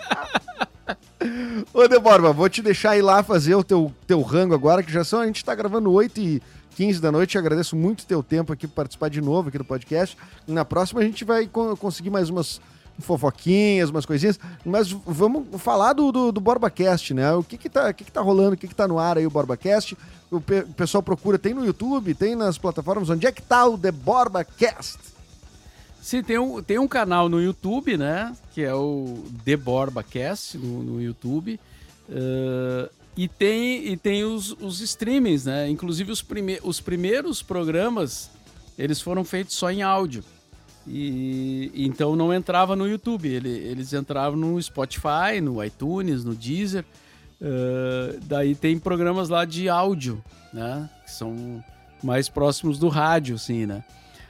Ô, 1.72 1.86
Deborba, 1.88 2.32
vou 2.32 2.48
te 2.48 2.62
deixar 2.62 2.96
ir 2.96 3.02
lá 3.02 3.22
fazer 3.22 3.54
o 3.54 3.64
teu, 3.64 3.92
teu 4.06 4.20
rango 4.22 4.54
agora, 4.54 4.82
que 4.82 4.92
já 4.92 5.04
são, 5.04 5.20
a 5.20 5.26
gente 5.26 5.44
tá 5.44 5.54
gravando 5.54 5.92
8 5.92 6.20
e 6.20 6.42
15 6.76 7.00
da 7.00 7.10
noite. 7.10 7.38
Agradeço 7.38 7.74
muito 7.74 8.06
teu 8.06 8.22
tempo 8.22 8.52
aqui 8.52 8.66
para 8.66 8.76
participar 8.76 9.08
de 9.08 9.20
novo 9.20 9.48
aqui 9.48 9.58
do 9.58 9.64
podcast. 9.64 10.16
Na 10.46 10.64
próxima 10.64 11.00
a 11.00 11.04
gente 11.04 11.24
vai 11.24 11.48
conseguir 11.78 12.10
mais 12.10 12.28
umas 12.28 12.60
fofoquinhas, 12.98 13.90
umas 13.90 14.06
coisinhas, 14.06 14.38
mas 14.64 14.90
vamos 14.90 15.60
falar 15.60 15.92
do, 15.92 16.10
do, 16.10 16.32
do 16.32 16.40
BorbaCast, 16.40 17.12
né? 17.12 17.32
O 17.34 17.42
que 17.42 17.58
que 17.58 17.68
tá, 17.68 17.90
o 17.90 17.94
que 17.94 18.04
que 18.04 18.12
tá 18.12 18.20
rolando, 18.20 18.54
o 18.54 18.56
que 18.56 18.68
que 18.68 18.74
tá 18.74 18.88
no 18.88 18.98
ar 18.98 19.18
aí 19.18 19.26
o 19.26 19.30
BorbaCast? 19.30 19.96
O, 20.30 20.40
pe 20.40 20.60
o 20.60 20.68
pessoal 20.68 21.02
procura, 21.02 21.38
tem 21.38 21.52
no 21.52 21.64
YouTube, 21.64 22.14
tem 22.14 22.34
nas 22.34 22.58
plataformas, 22.58 23.10
onde 23.10 23.26
é 23.26 23.32
que 23.32 23.42
tá 23.42 23.66
o 23.66 23.76
The 23.76 23.92
BorbaCast? 23.92 25.15
Sim, 26.06 26.22
tem 26.22 26.38
um, 26.38 26.62
tem 26.62 26.78
um 26.78 26.86
canal 26.86 27.28
no 27.28 27.42
YouTube, 27.42 27.96
né? 27.96 28.32
Que 28.54 28.62
é 28.62 28.72
o 28.72 29.24
The 29.44 29.56
BorbaCast 29.56 30.56
no, 30.56 30.80
no 30.84 31.02
YouTube. 31.02 31.58
Uh, 32.08 32.88
e 33.16 33.26
tem, 33.26 33.88
e 33.88 33.96
tem 33.96 34.22
os, 34.22 34.52
os 34.60 34.80
streamings, 34.80 35.46
né? 35.46 35.68
Inclusive 35.68 36.12
os, 36.12 36.22
prime 36.22 36.60
os 36.62 36.80
primeiros 36.80 37.42
programas, 37.42 38.30
eles 38.78 39.00
foram 39.00 39.24
feitos 39.24 39.56
só 39.56 39.68
em 39.68 39.82
áudio. 39.82 40.22
E 40.86 41.72
então 41.74 42.14
não 42.14 42.32
entrava 42.32 42.76
no 42.76 42.86
YouTube, 42.86 43.26
ele, 43.26 43.50
eles 43.50 43.92
entravam 43.92 44.38
no 44.38 44.62
Spotify, 44.62 45.40
no 45.42 45.64
iTunes, 45.64 46.22
no 46.22 46.36
Deezer. 46.36 46.84
Uh, 47.40 48.20
daí 48.26 48.54
tem 48.54 48.78
programas 48.78 49.28
lá 49.28 49.44
de 49.44 49.68
áudio, 49.68 50.22
né? 50.52 50.88
Que 51.04 51.10
são 51.10 51.64
mais 52.00 52.28
próximos 52.28 52.78
do 52.78 52.86
rádio, 52.86 53.34
assim, 53.34 53.66
né? 53.66 53.82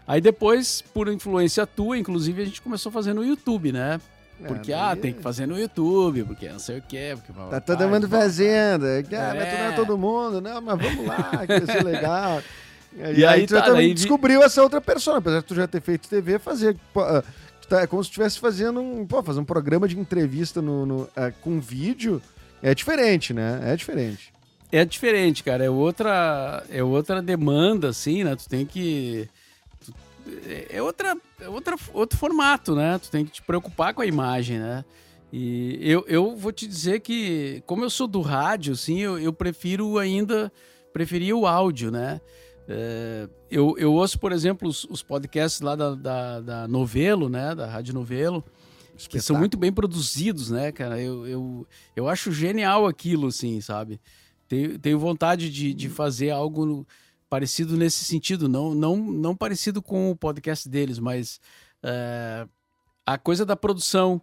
Aí 0.07 0.21
depois, 0.21 0.83
por 0.95 1.09
influência 1.09 1.67
tua, 1.67 1.99
inclusive, 1.99 2.43
a 2.43 2.45
gente 2.45 2.63
começou 2.63 2.91
a 2.91 2.93
fazer 2.93 3.13
no 3.13 3.25
YouTube, 3.25 3.73
né? 3.73 4.01
É, 4.43 4.47
porque, 4.47 4.73
é, 4.73 4.79
ah, 4.79 4.95
tem 4.95 5.13
que 5.13 5.23
fazer 5.23 5.47
no 5.47 5.59
YouTube, 5.59 6.25
porque 6.25 6.49
não 6.49 6.59
sei 6.59 6.79
o 6.79 6.83
quê. 6.83 7.17
Porque, 7.17 7.33
tá 7.51 7.61
todo 7.61 7.89
mundo 7.89 8.09
fazendo. 8.09 8.85
Ah, 8.85 8.99
é. 8.99 9.35
mas 9.35 9.49
tu 9.49 9.59
não 9.59 9.67
é 9.67 9.73
todo 9.73 9.99
mundo. 9.99 10.41
Não, 10.41 10.61
mas 10.61 10.79
vamos 10.81 11.07
lá, 11.07 11.47
que 11.47 11.61
vai 11.61 11.67
ser 11.67 11.85
legal. 11.85 12.43
E, 12.97 13.21
e 13.21 13.27
aí, 13.27 13.41
aí, 13.41 13.47
tu 13.47 13.55
tá, 13.55 13.61
também 13.61 13.95
descobriu 13.95 14.43
essa 14.43 14.63
outra 14.63 14.81
pessoa, 14.81 15.19
apesar 15.19 15.41
de 15.41 15.45
tu 15.45 15.55
já 15.55 15.67
ter 15.67 15.83
feito 15.83 16.09
TV, 16.09 16.39
fazer. 16.39 16.75
Ah, 16.97 17.23
tá, 17.69 17.83
é 17.83 17.87
como 17.87 18.03
se 18.03 18.09
estivesse 18.09 18.39
fazendo 18.39 18.81
um. 18.81 19.07
Pô, 19.07 19.23
fazer 19.23 19.39
um 19.39 19.45
programa 19.45 19.87
de 19.87 19.99
entrevista 19.99 20.63
no, 20.63 20.87
no 20.87 21.09
é, 21.15 21.31
com 21.43 21.61
vídeo. 21.61 22.23
É 22.63 22.75
diferente, 22.75 23.35
né? 23.35 23.61
É 23.65 23.77
diferente. 23.77 24.33
É 24.73 24.83
diferente, 24.83 25.45
cara. 25.45 25.65
É 25.65 25.69
outra, 25.69 26.65
é 26.71 26.83
outra 26.83 27.21
demanda, 27.21 27.91
assim, 27.91 28.25
né? 28.25 28.35
Tu 28.35 28.49
tem 28.49 28.65
que. 28.65 29.29
Tu, 30.27 30.67
é 30.71 30.83
outra, 30.83 31.17
é 31.41 31.49
outra, 31.49 31.77
outro 31.93 32.19
formato, 32.19 32.75
né? 32.75 32.99
Tu 32.99 33.11
tem 33.11 33.25
que 33.25 33.33
te 33.33 33.43
preocupar 33.43 33.95
com 33.95 34.03
a 34.03 34.07
imagem, 34.07 34.59
né? 34.59 34.85
E 35.33 35.79
eu, 35.81 36.05
eu 36.09 36.37
vou 36.37 36.53
te 36.53 36.67
dizer 36.67 37.01
que, 37.01 37.63
como 37.67 37.85
eu 37.85 37.91
sou 37.91 38.07
do 38.07 38.21
rádio, 38.21 38.73
assim, 38.73 39.01
eu, 39.01 39.19
eu 39.19 39.33
prefiro 39.33 39.99
ainda. 39.99 40.53
Preferia 40.93 41.37
o 41.37 41.47
áudio, 41.47 41.91
né? 41.91 42.21
É, 42.69 43.29
eu, 43.51 43.77
eu 43.79 43.93
ouço, 43.93 44.19
por 44.19 44.33
exemplo, 44.33 44.69
os, 44.69 44.85
os 44.85 45.03
podcasts 45.03 45.61
lá 45.61 45.77
da, 45.77 45.95
da, 45.95 46.41
da, 46.41 46.69
Novelo, 46.69 47.29
né? 47.29 47.55
Da 47.55 47.67
Rádio 47.67 47.93
Novelo, 47.93 48.43
que 49.09 49.21
são 49.21 49.37
muito 49.39 49.59
bem 49.59 49.73
produzidos, 49.73 50.51
né, 50.51 50.73
cara? 50.73 51.01
Eu, 51.01 51.27
eu, 51.27 51.67
eu 51.95 52.09
acho 52.09 52.33
genial 52.33 52.87
aquilo, 52.87 53.27
assim, 53.27 53.61
sabe? 53.61 54.01
Tenho, 54.49 54.79
tenho 54.79 54.99
vontade 54.99 55.51
de, 55.51 55.75
de 55.75 55.89
fazer 55.89 56.31
algo 56.31 56.87
parecido 57.29 57.77
nesse 57.77 58.05
sentido, 58.05 58.49
não, 58.49 58.75
não, 58.75 58.97
não 58.97 59.37
parecido 59.37 59.83
com 59.83 60.11
o 60.11 60.17
podcast 60.17 60.69
deles, 60.69 60.99
mas 60.99 61.41
é, 61.83 62.47
a 63.05 63.19
coisa 63.19 63.45
da 63.45 63.57
produção, 63.57 64.21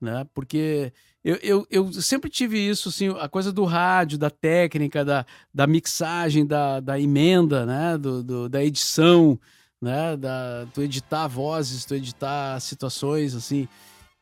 né? 0.00 0.26
Porque 0.34 0.92
eu, 1.22 1.36
eu, 1.42 1.66
eu, 1.70 1.92
sempre 1.92 2.30
tive 2.30 2.58
isso, 2.58 2.88
assim, 2.88 3.08
a 3.18 3.28
coisa 3.28 3.52
do 3.52 3.64
rádio, 3.64 4.16
da 4.16 4.30
técnica, 4.30 5.04
da, 5.04 5.26
da 5.52 5.66
mixagem, 5.66 6.46
da, 6.46 6.80
da 6.80 6.98
emenda, 6.98 7.66
né? 7.66 7.98
Do, 7.98 8.22
do, 8.22 8.48
da 8.48 8.64
edição, 8.64 9.38
né? 9.80 10.16
Da, 10.16 10.66
tu 10.72 10.80
editar 10.82 11.26
vozes, 11.28 11.84
tu 11.84 11.94
editar 11.94 12.58
situações, 12.60 13.34
assim. 13.34 13.68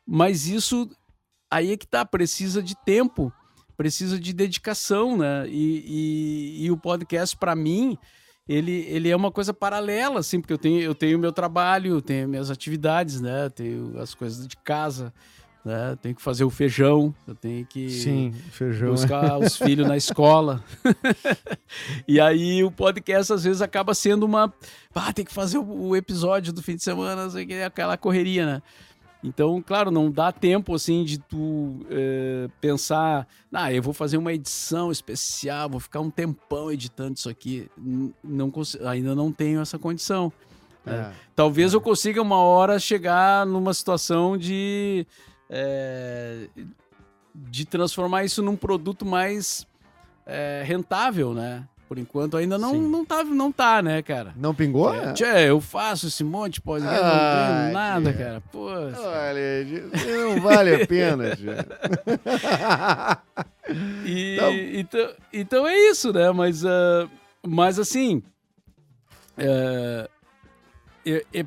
Mas 0.05 0.47
isso 0.47 0.89
aí 1.49 1.71
é 1.71 1.77
que 1.77 1.87
tá, 1.87 2.03
precisa 2.05 2.61
de 2.61 2.75
tempo, 2.83 3.31
precisa 3.77 4.19
de 4.19 4.33
dedicação, 4.33 5.17
né? 5.17 5.47
E, 5.47 6.59
e, 6.59 6.65
e 6.65 6.71
o 6.71 6.77
podcast, 6.77 7.37
para 7.37 7.55
mim, 7.55 7.97
ele, 8.49 8.85
ele 8.89 9.09
é 9.09 9.15
uma 9.15 9.31
coisa 9.31 9.53
paralela, 9.53 10.19
assim, 10.19 10.41
porque 10.41 10.53
eu 10.53 10.57
tenho 10.57 10.81
eu 10.81 10.95
tenho 10.95 11.19
meu 11.19 11.31
trabalho, 11.31 12.01
tenho 12.01 12.27
minhas 12.27 12.49
atividades, 12.49 13.21
né? 13.21 13.49
Tenho 13.49 13.99
as 13.99 14.15
coisas 14.15 14.47
de 14.47 14.57
casa 14.57 15.13
né? 15.63 15.97
Tem 16.01 16.13
que 16.13 16.21
fazer 16.21 16.43
o 16.43 16.49
feijão, 16.49 17.13
eu 17.27 17.35
tenho 17.35 17.65
que 17.65 17.89
Sim, 17.89 18.33
feijão, 18.51 18.91
buscar 18.91 19.37
os 19.37 19.55
filhos 19.57 19.87
na 19.87 19.97
escola. 19.97 20.63
e 22.07 22.19
aí 22.19 22.63
o 22.63 22.71
podcast 22.71 23.33
às 23.33 23.43
vezes 23.43 23.61
acaba 23.61 23.93
sendo 23.93 24.25
uma, 24.25 24.53
ah, 24.95 25.13
tem 25.13 25.25
que 25.25 25.33
fazer 25.33 25.57
o, 25.57 25.95
episódio 25.95 26.53
do 26.53 26.63
fim 26.63 26.75
de 26.75 26.83
semana, 26.83 27.27
aquela 27.65 27.97
correria, 27.97 28.45
né? 28.45 28.61
Então, 29.21 29.61
claro, 29.61 29.91
não 29.91 30.09
dá 30.09 30.31
tempo 30.31 30.73
assim 30.73 31.03
de 31.03 31.17
tu 31.17 31.85
é, 31.89 32.49
pensar, 32.61 33.27
ah, 33.51 33.71
eu 33.73 33.83
vou 33.83 33.93
fazer 33.93 34.17
uma 34.17 34.31
edição 34.33 34.91
especial, 34.91 35.69
vou 35.69 35.79
ficar 35.79 35.99
um 35.99 36.09
tempão 36.09 36.71
editando 36.71 37.15
isso 37.17 37.29
aqui. 37.29 37.69
Não, 38.23 38.51
ainda 38.85 39.13
não 39.13 39.31
tenho 39.31 39.59
essa 39.59 39.77
condição. 39.77 40.31
É. 40.85 40.91
É. 40.91 41.11
Talvez 41.35 41.73
é. 41.73 41.75
eu 41.75 41.81
consiga 41.81 42.21
uma 42.21 42.37
hora 42.37 42.79
chegar 42.79 43.45
numa 43.45 43.73
situação 43.73 44.37
de, 44.37 45.05
é, 45.49 46.47
de 47.35 47.65
transformar 47.65 48.23
isso 48.23 48.41
num 48.41 48.55
produto 48.55 49.05
mais 49.05 49.67
é, 50.25 50.63
rentável, 50.65 51.33
né? 51.33 51.67
Por 51.89 51.97
enquanto 51.97 52.37
ainda 52.37 52.55
não, 52.59 52.75
não, 52.75 53.03
tá, 53.03 53.23
não 53.23 53.51
tá, 53.51 53.81
né, 53.81 54.03
cara? 54.03 54.31
Não 54.35 54.53
pingou? 54.53 54.93
É, 54.93 55.11
tchê, 55.11 55.49
eu 55.49 55.59
faço 55.59 56.05
esse 56.05 56.23
monte, 56.23 56.61
pode 56.61 56.85
ah, 56.85 56.91
não 56.91 57.61
ganho 57.61 57.73
nada, 57.73 58.13
que... 58.13 58.19
cara. 58.19 58.41
Pô. 58.51 58.67
Olha, 58.67 59.65
não 60.05 60.39
vale 60.39 60.83
a 60.83 60.85
pena, 60.85 61.23
e, 64.05 64.35
então... 64.37 64.53
então... 64.53 65.13
Então 65.33 65.67
é 65.67 65.75
isso, 65.89 66.13
né? 66.13 66.31
Mas, 66.31 66.63
uh, 66.63 67.09
mas 67.41 67.79
assim. 67.79 68.21
Uh, 69.35 70.07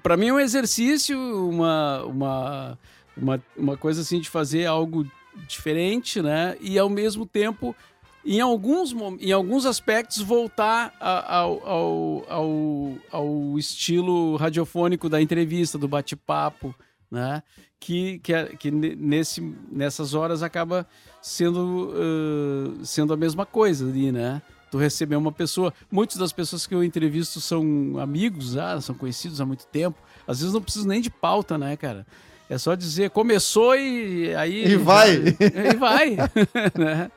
para 0.03 0.16
mim 0.16 0.26
é 0.26 0.32
um 0.32 0.40
exercício, 0.40 1.16
uma, 1.49 2.03
uma, 2.03 2.78
uma, 3.16 3.40
uma 3.57 3.76
coisa 3.76 4.01
assim 4.01 4.18
de 4.18 4.28
fazer 4.28 4.66
algo 4.66 5.07
diferente, 5.47 6.20
né? 6.20 6.57
E 6.61 6.76
ao 6.76 6.88
mesmo 6.88 7.24
tempo 7.24 7.76
em 8.25 8.41
alguns, 8.41 8.95
em 9.20 9.33
alguns 9.33 9.66
aspectos, 9.66 10.18
voltar 10.18 10.95
ao, 11.01 11.68
ao, 11.68 12.25
ao, 12.29 12.99
ao 13.11 13.59
estilo 13.59 14.37
radiofônico 14.37 15.09
da 15.09 15.20
entrevista, 15.20 15.77
do 15.77 15.89
bate-papo, 15.89 16.75
né? 17.11 17.43
Que, 17.81 18.20
que, 18.20 18.33
é, 18.33 18.45
que 18.45 18.70
nesse, 18.70 19.41
nessas 19.70 20.14
horas 20.14 20.41
acaba 20.43 20.87
sendo, 21.20 21.93
uh, 21.93 22.85
sendo 22.85 23.12
a 23.12 23.16
mesma 23.16 23.45
coisa 23.45 23.89
ali, 23.89 24.12
né? 24.12 24.41
Tu 24.70 24.79
receber 24.79 25.16
uma 25.16 25.33
pessoa. 25.33 25.75
Muitas 25.91 26.16
das 26.16 26.33
pessoas 26.33 26.64
que 26.64 26.75
eu 26.75 26.85
entrevisto 26.85 27.41
são 27.41 27.99
amigos, 27.99 28.57
ah, 28.57 28.81
são 28.81 28.95
conhecidos 28.95 29.41
há 29.41 29.45
muito 29.45 29.66
tempo. 29.66 29.99
Às 30.27 30.39
vezes 30.39 30.55
não 30.55 30.62
preciso 30.62 30.87
nem 30.87 31.01
de 31.01 31.11
pauta, 31.11 31.59
né, 31.59 31.77
cara? 31.77 32.07
É 32.49 32.57
só 32.57 32.75
dizer, 32.75 33.11
começou 33.11 33.75
e 33.75 34.35
aí. 34.35 34.73
E 34.73 34.77
vai! 34.77 35.16
e 35.41 35.77
vai! 35.77 36.16
né? 36.79 37.11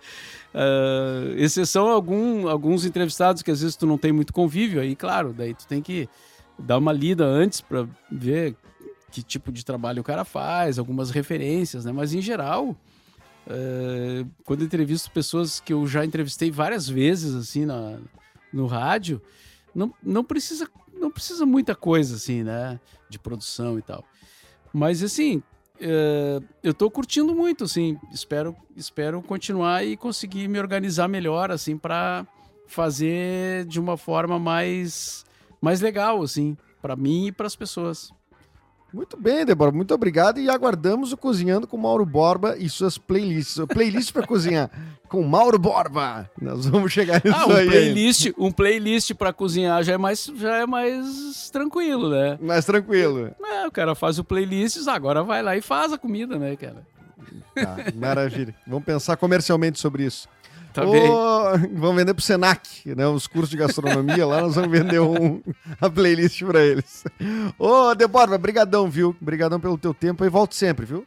Uh, 0.56 1.36
exceção 1.36 1.90
algum, 1.90 2.48
alguns 2.48 2.86
entrevistados 2.86 3.42
que 3.42 3.52
às 3.52 3.60
vezes 3.60 3.76
tu 3.76 3.86
não 3.86 3.98
tem 3.98 4.14
muito 4.14 4.32
convívio, 4.32 4.80
aí, 4.80 4.96
claro, 4.96 5.34
daí 5.34 5.54
tu 5.54 5.68
tem 5.68 5.82
que 5.82 6.08
dar 6.58 6.78
uma 6.78 6.94
lida 6.94 7.26
antes 7.26 7.60
para 7.60 7.86
ver 8.10 8.56
que 9.12 9.22
tipo 9.22 9.52
de 9.52 9.66
trabalho 9.66 10.00
o 10.00 10.04
cara 10.04 10.24
faz, 10.24 10.80
algumas 10.80 11.12
referências, 11.12 11.84
né? 11.84 11.92
Mas 11.92 12.14
em 12.14 12.22
geral, 12.22 12.70
uh, 12.70 14.30
quando 14.46 14.64
entrevisto 14.64 15.12
pessoas 15.12 15.60
que 15.60 15.74
eu 15.74 15.86
já 15.86 16.06
entrevistei 16.06 16.50
várias 16.50 16.88
vezes, 16.88 17.36
assim, 17.36 17.66
na, 17.66 18.00
no 18.54 18.66
rádio, 18.66 19.22
não, 19.74 19.94
não 20.02 20.24
precisa 20.24 20.70
não 20.98 21.12
precisa 21.12 21.46
muita 21.46 21.76
coisa, 21.76 22.16
assim, 22.16 22.44
né? 22.44 22.80
De 23.10 23.20
produção 23.20 23.78
e 23.78 23.82
tal. 23.82 24.04
Mas, 24.74 25.04
assim, 25.04 25.44
é, 25.80 26.40
eu 26.64 26.74
tô 26.74 26.90
curtindo 26.90 27.36
muito, 27.36 27.64
assim. 27.64 27.98
Espero, 28.12 28.56
espero 28.76 29.22
continuar 29.22 29.86
e 29.86 29.98
conseguir 29.98 30.48
me 30.48 30.60
organizar 30.60 31.08
melhor, 31.08 31.52
assim, 31.52 31.78
para 31.78 32.26
fazer 32.68 33.66
de 33.66 33.80
uma 33.80 33.98
forma 33.98 34.40
mais, 34.40 35.26
mais 35.62 35.82
legal, 35.82 36.22
assim, 36.22 36.58
para 36.82 36.96
mim 36.96 37.28
e 37.28 37.32
para 37.32 37.48
as 37.48 37.56
pessoas. 37.56 38.12
Muito 38.96 39.18
bem, 39.18 39.46
Débora, 39.46 39.74
muito 39.74 39.94
obrigado 39.94 40.40
e 40.40 40.50
aguardamos 40.50 41.12
o 41.12 41.18
Cozinhando 41.18 41.68
com 41.68 41.76
Mauro 41.76 42.06
Borba 42.06 42.56
e 42.58 42.70
suas 42.70 42.98
playlists. 42.98 43.62
Playlist 43.68 44.14
para 44.14 44.26
cozinhar 44.26 44.72
com 45.10 45.22
Mauro 45.22 45.60
Borba. 45.60 46.30
Nós 46.42 46.66
vamos 46.66 46.94
chegar 46.94 47.22
nisso 47.22 47.38
ah, 47.38 47.46
um 47.46 47.56
aí. 47.58 47.68
Playlist, 47.68 48.32
um 48.38 48.52
playlist 48.54 49.14
para 49.14 49.34
cozinhar 49.34 49.84
já 49.84 49.96
é, 49.96 49.98
mais, 49.98 50.32
já 50.38 50.56
é 50.60 50.66
mais 50.66 51.50
tranquilo, 51.50 52.10
né? 52.10 52.40
Mais 52.42 52.64
tranquilo. 52.64 53.36
É, 53.44 53.68
o 53.68 53.72
cara 53.72 53.96
faz 53.96 54.18
o 54.18 54.24
playlist, 54.24 54.88
agora 54.88 55.24
vai 55.24 55.44
lá 55.44 55.58
e 55.58 55.62
faz 55.62 55.92
a 55.92 55.98
comida, 55.98 56.40
né, 56.40 56.56
cara? 56.56 56.88
Tá, 57.54 57.76
maravilha. 57.96 58.56
Vamos 58.66 58.86
pensar 58.86 59.18
comercialmente 59.18 59.78
sobre 59.78 60.06
isso. 60.06 60.30
Tá 60.72 60.86
bem. 60.86 61.10
vamos 61.74 61.96
vender 61.96 62.14
pro 62.14 62.24
Senac, 62.24 62.94
né? 62.96 63.08
Os 63.08 63.28
cursos 63.28 63.50
de 63.50 63.58
gastronomia 63.58 64.26
lá, 64.26 64.42
nós 64.42 64.56
vamos 64.56 64.72
vender 64.72 65.00
um, 65.00 65.42
a 65.80 65.90
playlist 65.90 66.44
para 66.44 66.64
eles. 66.64 67.04
Ô, 67.58 67.94
Deborah, 67.96 68.38
brigadão, 68.38 68.90
viu? 68.90 69.16
Brigadão 69.20 69.60
pelo 69.60 69.78
teu 69.78 69.94
tempo 69.94 70.26
e 70.26 70.30
volto 70.30 70.56
sempre, 70.56 70.86
viu? 70.86 71.06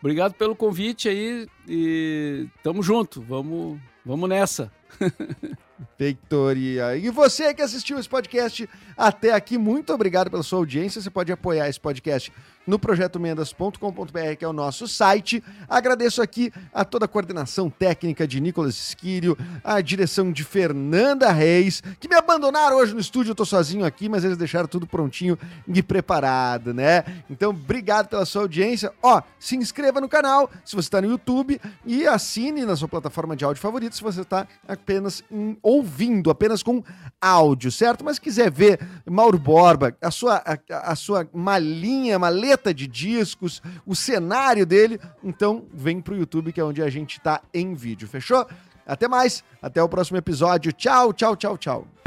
Obrigado 0.00 0.34
pelo 0.34 0.54
convite 0.54 1.08
aí 1.08 1.46
e 1.68 2.46
tamo 2.62 2.82
junto. 2.82 3.20
Vamos, 3.22 3.78
vamos 4.04 4.28
nessa. 4.28 4.70
Feitoria. 5.96 6.96
E 6.96 7.10
você 7.10 7.52
que 7.54 7.62
assistiu 7.62 7.98
esse 7.98 8.08
podcast 8.08 8.68
até 8.96 9.32
aqui, 9.32 9.58
muito 9.58 9.92
obrigado 9.92 10.30
pela 10.30 10.42
sua 10.42 10.58
audiência. 10.58 11.00
Você 11.00 11.10
pode 11.10 11.32
apoiar 11.32 11.68
esse 11.68 11.80
podcast 11.80 12.32
no 12.68 12.78
projetomendas.com.br, 12.78 14.36
que 14.38 14.44
é 14.44 14.48
o 14.48 14.52
nosso 14.52 14.86
site. 14.86 15.42
Agradeço 15.66 16.20
aqui 16.20 16.52
a 16.72 16.84
toda 16.84 17.06
a 17.06 17.08
coordenação 17.08 17.70
técnica 17.70 18.28
de 18.28 18.38
Nicolas 18.40 18.74
Esquírio, 18.74 19.38
a 19.64 19.80
direção 19.80 20.30
de 20.30 20.44
Fernanda 20.44 21.32
Reis, 21.32 21.82
que 21.98 22.06
me 22.06 22.14
abandonaram 22.14 22.76
hoje 22.76 22.92
no 22.92 23.00
estúdio. 23.00 23.30
Eu 23.30 23.34
tô 23.34 23.46
sozinho 23.46 23.86
aqui, 23.86 24.06
mas 24.06 24.22
eles 24.22 24.36
deixaram 24.36 24.68
tudo 24.68 24.86
prontinho 24.86 25.38
e 25.66 25.82
preparado, 25.82 26.74
né? 26.74 27.04
Então, 27.30 27.50
obrigado 27.50 28.08
pela 28.08 28.26
sua 28.26 28.42
audiência. 28.42 28.92
Ó, 29.02 29.22
se 29.40 29.56
inscreva 29.56 29.98
no 29.98 30.08
canal 30.08 30.50
se 30.62 30.76
você 30.76 30.88
está 30.88 31.00
no 31.00 31.08
YouTube 31.08 31.58
e 31.86 32.06
assine 32.06 32.66
na 32.66 32.76
sua 32.76 32.86
plataforma 32.88 33.34
de 33.34 33.46
áudio 33.46 33.62
favorita 33.62 33.96
se 33.96 34.02
você 34.02 34.20
está 34.20 34.46
apenas 34.66 35.24
em, 35.30 35.56
ouvindo, 35.68 36.30
apenas 36.30 36.62
com 36.62 36.82
áudio, 37.20 37.70
certo? 37.70 38.04
Mas 38.04 38.18
quiser 38.18 38.50
ver 38.50 38.80
Mauro 39.04 39.38
Borba, 39.38 39.96
a 40.00 40.10
sua, 40.10 40.42
a, 40.44 40.92
a 40.92 40.96
sua 40.96 41.28
malinha, 41.32 42.18
maleta 42.18 42.72
de 42.72 42.86
discos, 42.86 43.62
o 43.86 43.94
cenário 43.94 44.64
dele. 44.64 45.00
Então 45.22 45.66
vem 45.72 46.00
pro 46.00 46.16
YouTube, 46.16 46.52
que 46.52 46.60
é 46.60 46.64
onde 46.64 46.82
a 46.82 46.90
gente 46.90 47.20
tá 47.20 47.42
em 47.52 47.74
vídeo, 47.74 48.08
fechou? 48.08 48.46
Até 48.86 49.06
mais, 49.06 49.44
até 49.60 49.82
o 49.82 49.88
próximo 49.88 50.16
episódio. 50.16 50.72
Tchau, 50.72 51.12
tchau, 51.12 51.36
tchau, 51.36 51.58
tchau. 51.58 51.97